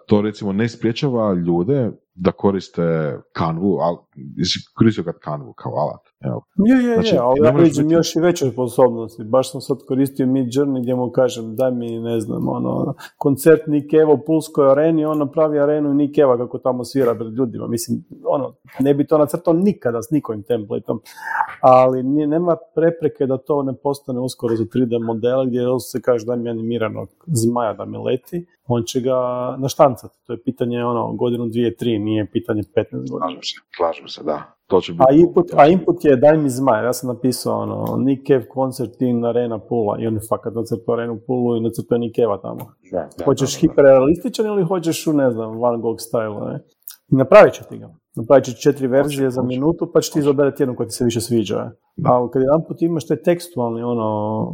to 0.08 0.22
recimo 0.22 0.54
ne 0.54 0.70
spriječava 0.70 1.34
ljude 1.34 1.92
da 2.16 2.32
koriste 2.32 3.18
kanvu, 3.32 3.78
ali 3.78 3.98
koristio 4.78 5.04
kad 5.04 5.20
kanvu 5.20 5.54
kao 5.54 5.72
alat. 5.72 6.02
Evo. 6.22 6.44
Je, 6.56 6.90
je, 6.90 6.94
znači, 6.94 7.16
je, 7.16 7.20
ali 7.20 7.40
ja 7.44 7.52
vidim 7.52 7.92
još 7.92 8.16
i 8.16 8.20
veće 8.20 8.52
sposobnosti. 8.52 9.24
Baš 9.24 9.52
sam 9.52 9.62
sad 9.62 9.78
koristio 9.88 10.28
Mid 10.28 10.48
Journey 10.48 10.82
gdje 10.82 10.96
mu 10.96 11.12
kažem 11.12 11.56
daj 11.56 11.72
mi, 11.72 12.00
ne 12.00 12.20
znam, 12.20 12.48
ono, 12.48 12.94
koncert 13.18 13.68
Nikeva 13.68 14.14
u 14.14 14.26
Pulskoj 14.26 14.72
areni, 14.72 15.06
on 15.06 15.18
napravi 15.18 15.60
arenu 15.60 15.94
Nikeva 15.94 16.38
kako 16.38 16.58
tamo 16.58 16.84
svira 16.84 17.16
pred 17.16 17.34
ljudima. 17.34 17.68
Mislim, 17.68 18.04
ono, 18.26 18.54
ne 18.80 18.94
bi 18.94 19.08
to 19.08 19.18
nacrtao 19.18 19.54
nikada 19.54 20.02
s 20.02 20.12
nikojim 20.12 20.44
templateom, 20.44 21.02
ali 21.62 22.04
nije, 22.04 22.28
nema 22.28 22.58
prepreke 22.76 23.26
da 23.26 23.38
to 23.38 23.64
ne 23.64 23.74
postane 23.74 24.20
uskoro 24.20 24.56
za 24.56 24.64
3D 24.64 25.06
modele 25.06 25.46
gdje 25.48 25.62
se 25.80 26.02
kaže 26.02 26.26
daj 26.26 26.38
mi 26.38 26.50
animiranog 26.50 27.10
zmaja 27.28 27.74
da 27.74 27.86
mi 27.86 27.98
leti, 27.98 28.29
on 28.68 28.84
će 28.84 29.02
ga 29.02 29.18
naštancati. 29.58 30.16
To 30.28 30.34
je 30.34 30.44
pitanje 30.44 30.86
ono, 30.86 31.14
godinu, 31.14 31.48
dvije, 31.48 31.76
tri, 31.76 32.00
nije 32.00 32.32
pitanje 32.32 32.64
15 32.76 32.92
godina. 32.92 33.20
Slažem 33.20 33.44
se, 33.44 33.56
slažem 33.78 34.08
se, 34.08 34.24
da. 34.24 34.60
To 34.68 34.82
će 34.82 34.92
biti 34.92 35.04
a, 35.10 35.14
input, 35.14 35.46
a 35.58 35.68
input 35.68 36.06
je 36.06 36.16
daj 36.16 36.38
mi 36.38 36.50
zmaj. 36.50 36.86
Ja 36.86 36.94
sam 36.94 37.08
napisao 37.16 37.60
ono, 37.60 37.98
Nick 37.98 38.28
Cave 38.28 38.46
concert 38.54 39.02
in 39.02 39.26
Arena 39.26 39.60
Pula 39.60 39.98
i 40.00 40.08
on 40.08 40.14
je 40.14 40.22
fakat 40.30 40.54
nacrtao 40.54 40.94
Arenu 40.94 41.20
Pulu 41.28 41.58
i 41.58 41.62
nacrtao 41.62 41.98
Nick 41.98 42.16
Cave 42.16 42.38
tamo. 42.42 42.74
Da, 42.92 43.10
da, 43.18 43.26
hoćeš 43.26 43.54
da, 43.54 43.60
hiperrealističan 43.60 44.46
ili 44.46 44.64
hoćeš 44.64 45.08
u, 45.08 45.14
ne 45.14 45.32
znam, 45.32 45.60
Van 45.60 45.82
Gogh 45.82 46.00
style, 46.00 46.54
ne? 46.54 46.60
I 47.12 47.16
napravit 47.16 47.54
će 47.54 47.64
ti 47.70 47.78
ga. 47.78 47.96
Napravit 48.16 48.46
će 48.46 48.54
četiri 48.54 48.88
verzije 48.88 49.30
za 49.32 49.42
minutu, 49.42 49.92
pa 49.94 50.02
će 50.02 50.12
ti 50.12 50.20
izaberati 50.20 50.64
jednu 50.64 50.76
koja 50.76 50.88
ti 50.88 50.96
se 50.96 51.06
više 51.06 51.22
sviđa. 51.22 51.72
Ali 52.04 52.30
kad 52.32 52.42
jedan 52.42 52.62
put 52.68 52.82
imaš 52.82 53.08
taj 53.08 53.22
tekstualni, 53.22 53.84
ono, 53.84 54.52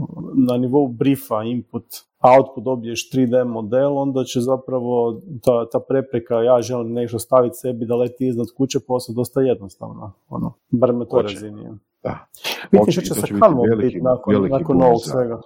na 0.48 0.58
nivou 0.58 0.88
briefa, 0.88 1.44
input, 1.44 1.86
output 2.22 2.64
dobiješ 2.64 3.12
3D 3.12 3.44
model, 3.48 3.98
onda 3.98 4.24
će 4.24 4.42
zapravo 4.42 5.22
ta, 5.44 5.70
ta 5.70 5.80
prepreka, 5.80 6.36
ja 6.36 6.62
želim 6.62 6.94
nešto 6.94 7.20
staviti 7.20 7.56
sebi 7.56 7.86
da 7.86 7.96
leti 7.96 8.28
iznad 8.28 8.48
kuće, 8.58 8.80
postati 8.88 9.16
dosta 9.16 9.42
jednostavno, 9.42 10.12
ono, 10.30 10.54
bar 10.70 10.94
me 10.94 11.06
to 11.08 11.22
razini. 11.22 11.64
Da. 12.04 12.28
Vidite 12.72 12.92
što 12.92 13.02
će 13.02 13.14
se 13.14 13.40
kalmo 13.40 13.64
biti 13.78 14.02
nakon, 14.02 14.48
nakon 14.50 14.78
novog 14.78 15.00
svega. 15.04 15.42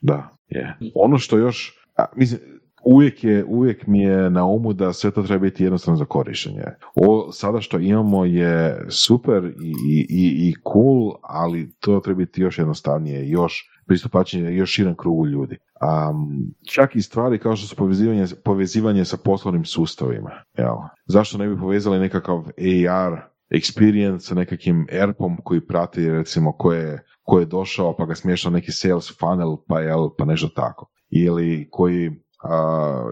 Da, 0.00 0.28
je. 0.48 0.78
Ono 0.94 1.18
što 1.18 1.38
još, 1.38 1.86
a, 1.96 2.04
mislim, 2.16 2.40
uvijek, 2.86 3.24
je, 3.24 3.44
uvijek 3.44 3.86
mi 3.86 4.00
je 4.00 4.30
na 4.30 4.44
umu 4.44 4.72
da 4.72 4.92
sve 4.92 5.10
to 5.10 5.22
treba 5.22 5.42
biti 5.42 5.64
jednostavno 5.64 5.96
za 5.98 6.04
korištenje. 6.04 6.62
Ovo 6.94 7.32
sada 7.32 7.60
što 7.60 7.78
imamo 7.78 8.24
je 8.24 8.86
super 8.88 9.44
i, 9.88 10.06
i, 10.08 10.48
i 10.48 10.54
cool, 10.72 11.12
ali 11.22 11.72
to 11.80 12.00
treba 12.00 12.18
biti 12.18 12.42
još 12.42 12.58
jednostavnije, 12.58 13.28
još 13.28 13.70
pristupačnije, 13.86 14.56
još 14.56 14.70
širan 14.70 14.94
krugu 14.94 15.26
ljudi. 15.26 15.56
Um, 15.80 16.54
čak 16.72 16.96
i 16.96 17.02
stvari 17.02 17.38
kao 17.38 17.56
što 17.56 17.66
su 17.66 17.76
povezivanje, 17.76 18.24
povezivanje 18.44 19.04
sa 19.04 19.16
poslovnim 19.24 19.64
sustavima. 19.64 20.30
Jel? 20.58 20.76
Zašto 21.04 21.38
ne 21.38 21.48
bi 21.48 21.60
povezali 21.60 21.98
nekakav 21.98 22.38
AR 22.38 23.20
experience 23.50 24.18
sa 24.18 24.34
nekakvim 24.34 24.86
ERP-om 24.90 25.36
koji 25.44 25.66
prati 25.66 26.10
recimo 26.10 26.52
ko 26.52 26.72
je, 26.72 27.04
ko 27.22 27.38
je 27.38 27.46
došao 27.46 27.96
pa 27.96 28.06
ga 28.06 28.14
smješao 28.14 28.52
neki 28.52 28.72
sales 28.72 29.18
funnel 29.18 29.56
pa, 29.68 29.80
jel, 29.80 30.08
pa 30.18 30.24
nešto 30.24 30.48
tako. 30.48 30.90
Ili 31.10 31.68
koji 31.70 32.10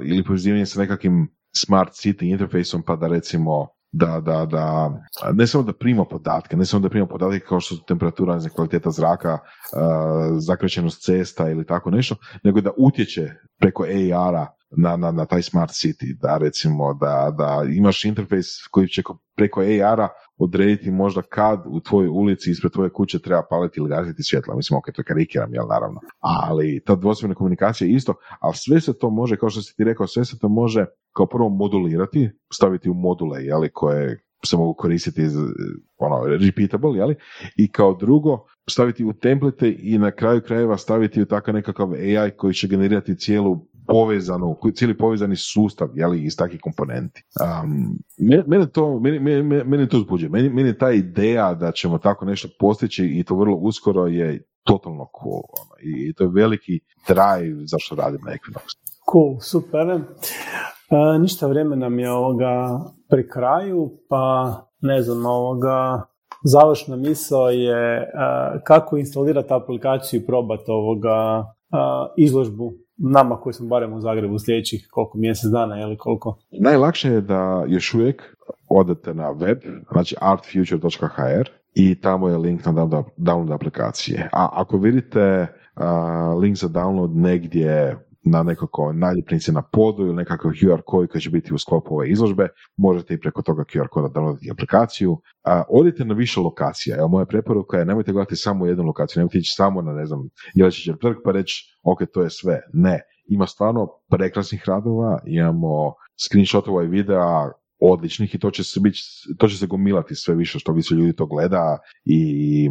ili 0.04 0.24
povezivanje 0.24 0.66
sa 0.66 0.80
nekakvim 0.80 1.28
smart 1.56 1.92
city 1.92 2.30
interfejsom 2.32 2.82
pa 2.82 2.96
da 2.96 3.08
recimo 3.08 3.68
da, 3.96 4.20
da, 4.20 4.46
da, 4.46 4.92
ne 5.32 5.46
samo 5.46 5.64
da 5.64 5.72
prima 5.72 6.04
podatke, 6.04 6.56
ne 6.56 6.64
samo 6.64 6.82
da 6.82 6.88
prima 6.88 7.06
podatke 7.06 7.40
kao 7.48 7.60
što 7.60 7.74
su 7.74 7.84
temperatura, 7.84 8.40
kvaliteta 8.54 8.90
zraka, 8.90 9.38
zakrećenost 10.38 11.02
cesta 11.02 11.50
ili 11.50 11.66
tako 11.66 11.90
nešto, 11.90 12.16
nego 12.44 12.60
da 12.60 12.70
utječe 12.76 13.30
preko 13.60 13.82
AR-a 13.82 14.46
na, 14.76 14.96
na, 14.96 15.10
na 15.10 15.26
taj 15.26 15.42
smart 15.42 15.70
city, 15.70 16.18
da 16.20 16.38
recimo 16.38 16.94
da, 16.94 17.34
da 17.38 17.64
imaš 17.76 18.04
interfejs 18.04 18.46
koji 18.70 18.88
će 18.88 19.02
preko 19.36 19.60
AR-a 19.60 20.08
odrediti 20.36 20.90
možda 20.90 21.22
kad 21.22 21.62
u 21.66 21.80
tvojoj 21.80 22.08
ulici 22.08 22.50
ispred 22.50 22.72
tvoje 22.72 22.90
kuće 22.90 23.18
treba 23.18 23.42
paliti 23.50 23.80
ili 23.80 23.88
gasiti 23.88 24.22
svjetla. 24.22 24.56
Mislim, 24.56 24.78
ok, 24.78 24.84
to 24.94 25.02
karikiram, 25.06 25.54
jel, 25.54 25.66
naravno. 25.68 26.00
Ali 26.20 26.82
ta 26.86 26.94
dvosmjerna 26.94 27.34
komunikacija 27.34 27.88
je 27.88 27.94
isto, 27.94 28.14
ali 28.40 28.54
sve 28.56 28.80
se 28.80 28.98
to 28.98 29.10
može, 29.10 29.36
kao 29.36 29.50
što 29.50 29.62
si 29.62 29.76
ti 29.76 29.84
rekao, 29.84 30.06
sve 30.06 30.24
se 30.24 30.38
to 30.38 30.48
može 30.48 30.86
kao 31.16 31.26
prvo 31.26 31.48
modulirati, 31.48 32.30
staviti 32.52 32.90
u 32.90 32.94
module, 32.94 33.44
jeli, 33.44 33.70
koje 33.72 34.24
se 34.46 34.56
mogu 34.56 34.74
koristiti 34.74 35.22
ono, 35.96 36.26
repeatable, 36.26 36.98
jeli? 36.98 37.16
i 37.56 37.72
kao 37.72 37.94
drugo 37.94 38.44
staviti 38.70 39.04
u 39.04 39.12
template 39.12 39.76
i 39.78 39.98
na 39.98 40.10
kraju 40.10 40.40
krajeva 40.46 40.76
staviti 40.76 41.22
u 41.22 41.26
takav 41.26 41.54
nekakav 41.54 41.92
AI 41.92 42.30
koji 42.36 42.54
će 42.54 42.68
generirati 42.68 43.18
cijelu 43.18 43.66
povezanu, 43.86 44.56
cijeli 44.74 44.98
povezani 44.98 45.36
sustav 45.36 45.88
jeli, 45.94 46.24
iz 46.24 46.36
takvih 46.36 46.60
komponenti. 46.60 47.22
Um, 47.64 47.98
mene, 48.46 48.66
to, 48.66 49.00
mene, 49.00 49.42
mene, 49.64 49.88
to 49.88 49.98
zbuđuje. 49.98 50.30
Meni, 50.30 50.48
meni 50.48 50.78
ta 50.78 50.90
ideja 50.90 51.54
da 51.54 51.72
ćemo 51.72 51.98
tako 51.98 52.24
nešto 52.24 52.48
postići 52.58 53.04
i 53.06 53.24
to 53.24 53.36
vrlo 53.36 53.56
uskoro 53.56 54.06
je 54.06 54.46
totalno 54.62 55.08
cool. 55.22 55.42
Ono, 55.60 55.74
I 55.82 56.12
to 56.12 56.24
je 56.24 56.30
veliki 56.32 56.80
drive 57.08 57.66
zašto 57.66 57.94
radim 57.94 58.20
na 58.24 58.32
Equinox. 58.32 58.66
Cool, 59.12 59.40
super. 59.40 59.88
E, 59.88 61.18
ništa 61.18 61.46
vrijeme 61.46 61.76
nam 61.76 61.98
je 61.98 62.10
ovoga 62.10 62.80
pri 63.10 63.28
kraju, 63.28 63.90
pa 64.08 64.54
ne 64.80 65.02
znam, 65.02 65.26
ovoga 65.26 66.02
završna 66.44 66.96
misao 66.96 67.48
je 67.50 67.96
e, 67.96 68.06
kako 68.64 68.96
instalirati 68.96 69.52
aplikaciju 69.52 70.20
i 70.20 70.26
probati 70.26 70.64
ovoga 70.68 71.44
e, 71.44 71.76
izložbu 72.16 72.72
nama 72.96 73.36
koji 73.40 73.54
smo 73.54 73.68
barem 73.68 73.92
u 73.92 74.00
Zagrebu 74.00 74.38
sljedećih 74.38 74.88
koliko 74.90 75.18
mjesec 75.18 75.50
dana 75.50 75.80
ili 75.80 75.96
koliko? 75.96 76.38
Najlakše 76.60 77.08
je 77.08 77.20
da 77.20 77.64
još 77.68 77.94
uvijek 77.94 78.36
odete 78.68 79.14
na 79.14 79.30
web, 79.30 79.58
znači 79.92 80.16
artfuture.hr 80.20 81.48
i 81.74 82.00
tamo 82.00 82.28
je 82.28 82.38
link 82.38 82.64
na 82.64 82.72
download 83.16 83.54
aplikacije. 83.54 84.28
A 84.32 84.48
ako 84.52 84.76
vidite 84.76 85.46
link 86.40 86.56
za 86.56 86.68
download 86.68 87.14
negdje 87.14 87.96
na 88.24 88.42
nekako 88.42 88.92
naljepnici 88.92 89.52
na 89.52 89.62
podu 89.62 90.02
ili 90.02 90.14
nekakav 90.14 90.50
QR 90.50 90.80
kod 90.86 91.08
koji 91.08 91.20
će 91.20 91.30
biti 91.30 91.54
u 91.54 91.58
sklopu 91.58 91.94
ove 91.94 92.10
izložbe, 92.10 92.48
možete 92.76 93.14
i 93.14 93.20
preko 93.20 93.42
toga 93.42 93.64
QR 93.64 93.88
koda 93.88 94.08
downloaditi 94.08 94.52
aplikaciju. 94.52 95.20
A, 95.44 95.62
odite 95.68 96.04
na 96.04 96.14
više 96.14 96.40
lokacija. 96.40 96.96
Evo, 96.96 97.08
moja 97.08 97.26
preporuka 97.26 97.78
je 97.78 97.84
nemojte 97.84 98.12
gledati 98.12 98.36
samo 98.36 98.66
jednu 98.66 98.84
lokaciju, 98.84 99.20
nemojte 99.20 99.38
ići 99.38 99.54
samo 99.56 99.82
na, 99.82 99.92
ne 99.92 100.06
znam, 100.06 100.28
Jeličićev 100.54 100.96
trg 100.96 101.16
pa 101.24 101.32
reći, 101.32 101.78
ok, 101.82 101.98
to 102.12 102.22
je 102.22 102.30
sve. 102.30 102.60
Ne. 102.72 103.00
Ima 103.28 103.46
stvarno 103.46 103.88
prekrasnih 104.10 104.62
radova, 104.66 105.20
imamo 105.26 105.94
screenshotova 106.26 106.84
i 106.84 106.88
videa 106.88 107.50
odličnih 107.78 108.34
i 108.34 108.38
to 108.38 108.50
će 108.50 108.64
se, 108.64 108.80
biti, 108.80 108.98
to 109.38 109.48
će 109.48 109.58
se 109.58 109.66
gomilati 109.66 110.14
sve 110.14 110.34
više 110.34 110.58
što 110.58 110.72
više 110.72 110.94
ljudi 110.94 111.16
to 111.16 111.26
gleda 111.26 111.78
i 112.04 112.70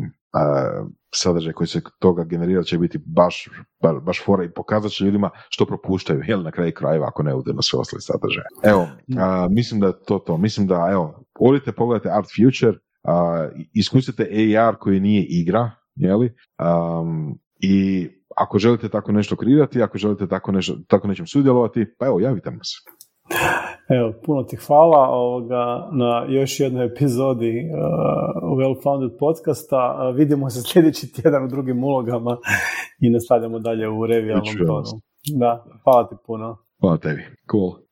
sadržaj 1.16 1.54
koji 1.54 1.68
se 1.68 1.82
toga 2.00 2.24
generira 2.24 2.64
će 2.64 2.78
biti 2.78 3.00
baš, 3.06 3.50
baš, 3.82 4.02
baš 4.04 4.24
fora 4.26 4.44
i 4.44 4.54
pokazat 4.54 4.92
će 4.92 5.06
ljudima 5.06 5.30
što 5.50 5.66
propuštaju, 5.66 6.22
jel 6.28 6.44
na 6.44 6.52
kraju 6.52 6.72
krajeva 6.76 7.08
ako 7.08 7.24
ne 7.24 7.36
ude 7.36 7.54
na 7.54 7.62
sve 7.62 7.80
ostale 7.80 8.02
sadržaje. 8.02 8.46
Evo, 8.64 8.88
mislim 9.50 9.80
da 9.80 9.88
je 9.88 9.94
to 10.08 10.20
to. 10.20 10.38
Mislim 10.38 10.68
da, 10.68 10.90
evo, 10.92 11.26
odite, 11.40 11.72
pogledajte 11.72 12.18
Art 12.18 12.28
Future, 12.36 12.78
iskusite 13.74 14.30
AR 14.60 14.76
koji 14.76 15.00
nije 15.00 15.26
igra, 15.30 15.72
jeli, 15.96 16.36
um, 16.60 17.40
i 17.60 18.08
ako 18.38 18.60
želite 18.60 18.90
tako 18.90 19.12
nešto 19.12 19.36
kreirati, 19.36 19.82
ako 19.82 19.98
želite 19.98 20.28
tako, 20.28 20.52
nešto, 20.52 20.78
tako 20.88 21.08
nečem 21.08 21.28
sudjelovati, 21.28 21.86
pa 22.00 22.06
evo, 22.06 22.20
javite 22.20 22.52
nam 22.52 22.60
se. 22.64 23.03
Evo, 23.90 24.14
puno 24.26 24.44
ti 24.44 24.56
hvala 24.56 25.10
ovoga, 25.10 25.90
na 25.92 26.26
još 26.30 26.60
jednoj 26.60 26.86
epizodi 26.86 27.70
uh, 27.70 28.58
Well-Founded 28.58 29.18
podcasta. 29.20 30.10
Uh, 30.10 30.16
vidimo 30.16 30.50
se 30.50 30.62
sljedeći 30.62 31.14
tjedan 31.14 31.44
u 31.46 31.48
drugim 31.48 31.84
ulogama 31.84 32.38
i 33.00 33.10
nastavljamo 33.10 33.60
dalje 33.60 33.90
u 33.90 34.06
revijalnom 34.06 34.56
tonu. 34.68 35.02
Da, 35.40 35.66
hvala 35.84 36.08
ti 36.08 36.16
puno. 36.26 36.58
Hvala 36.80 36.98
tebi. 36.98 37.22
Cool. 37.52 37.83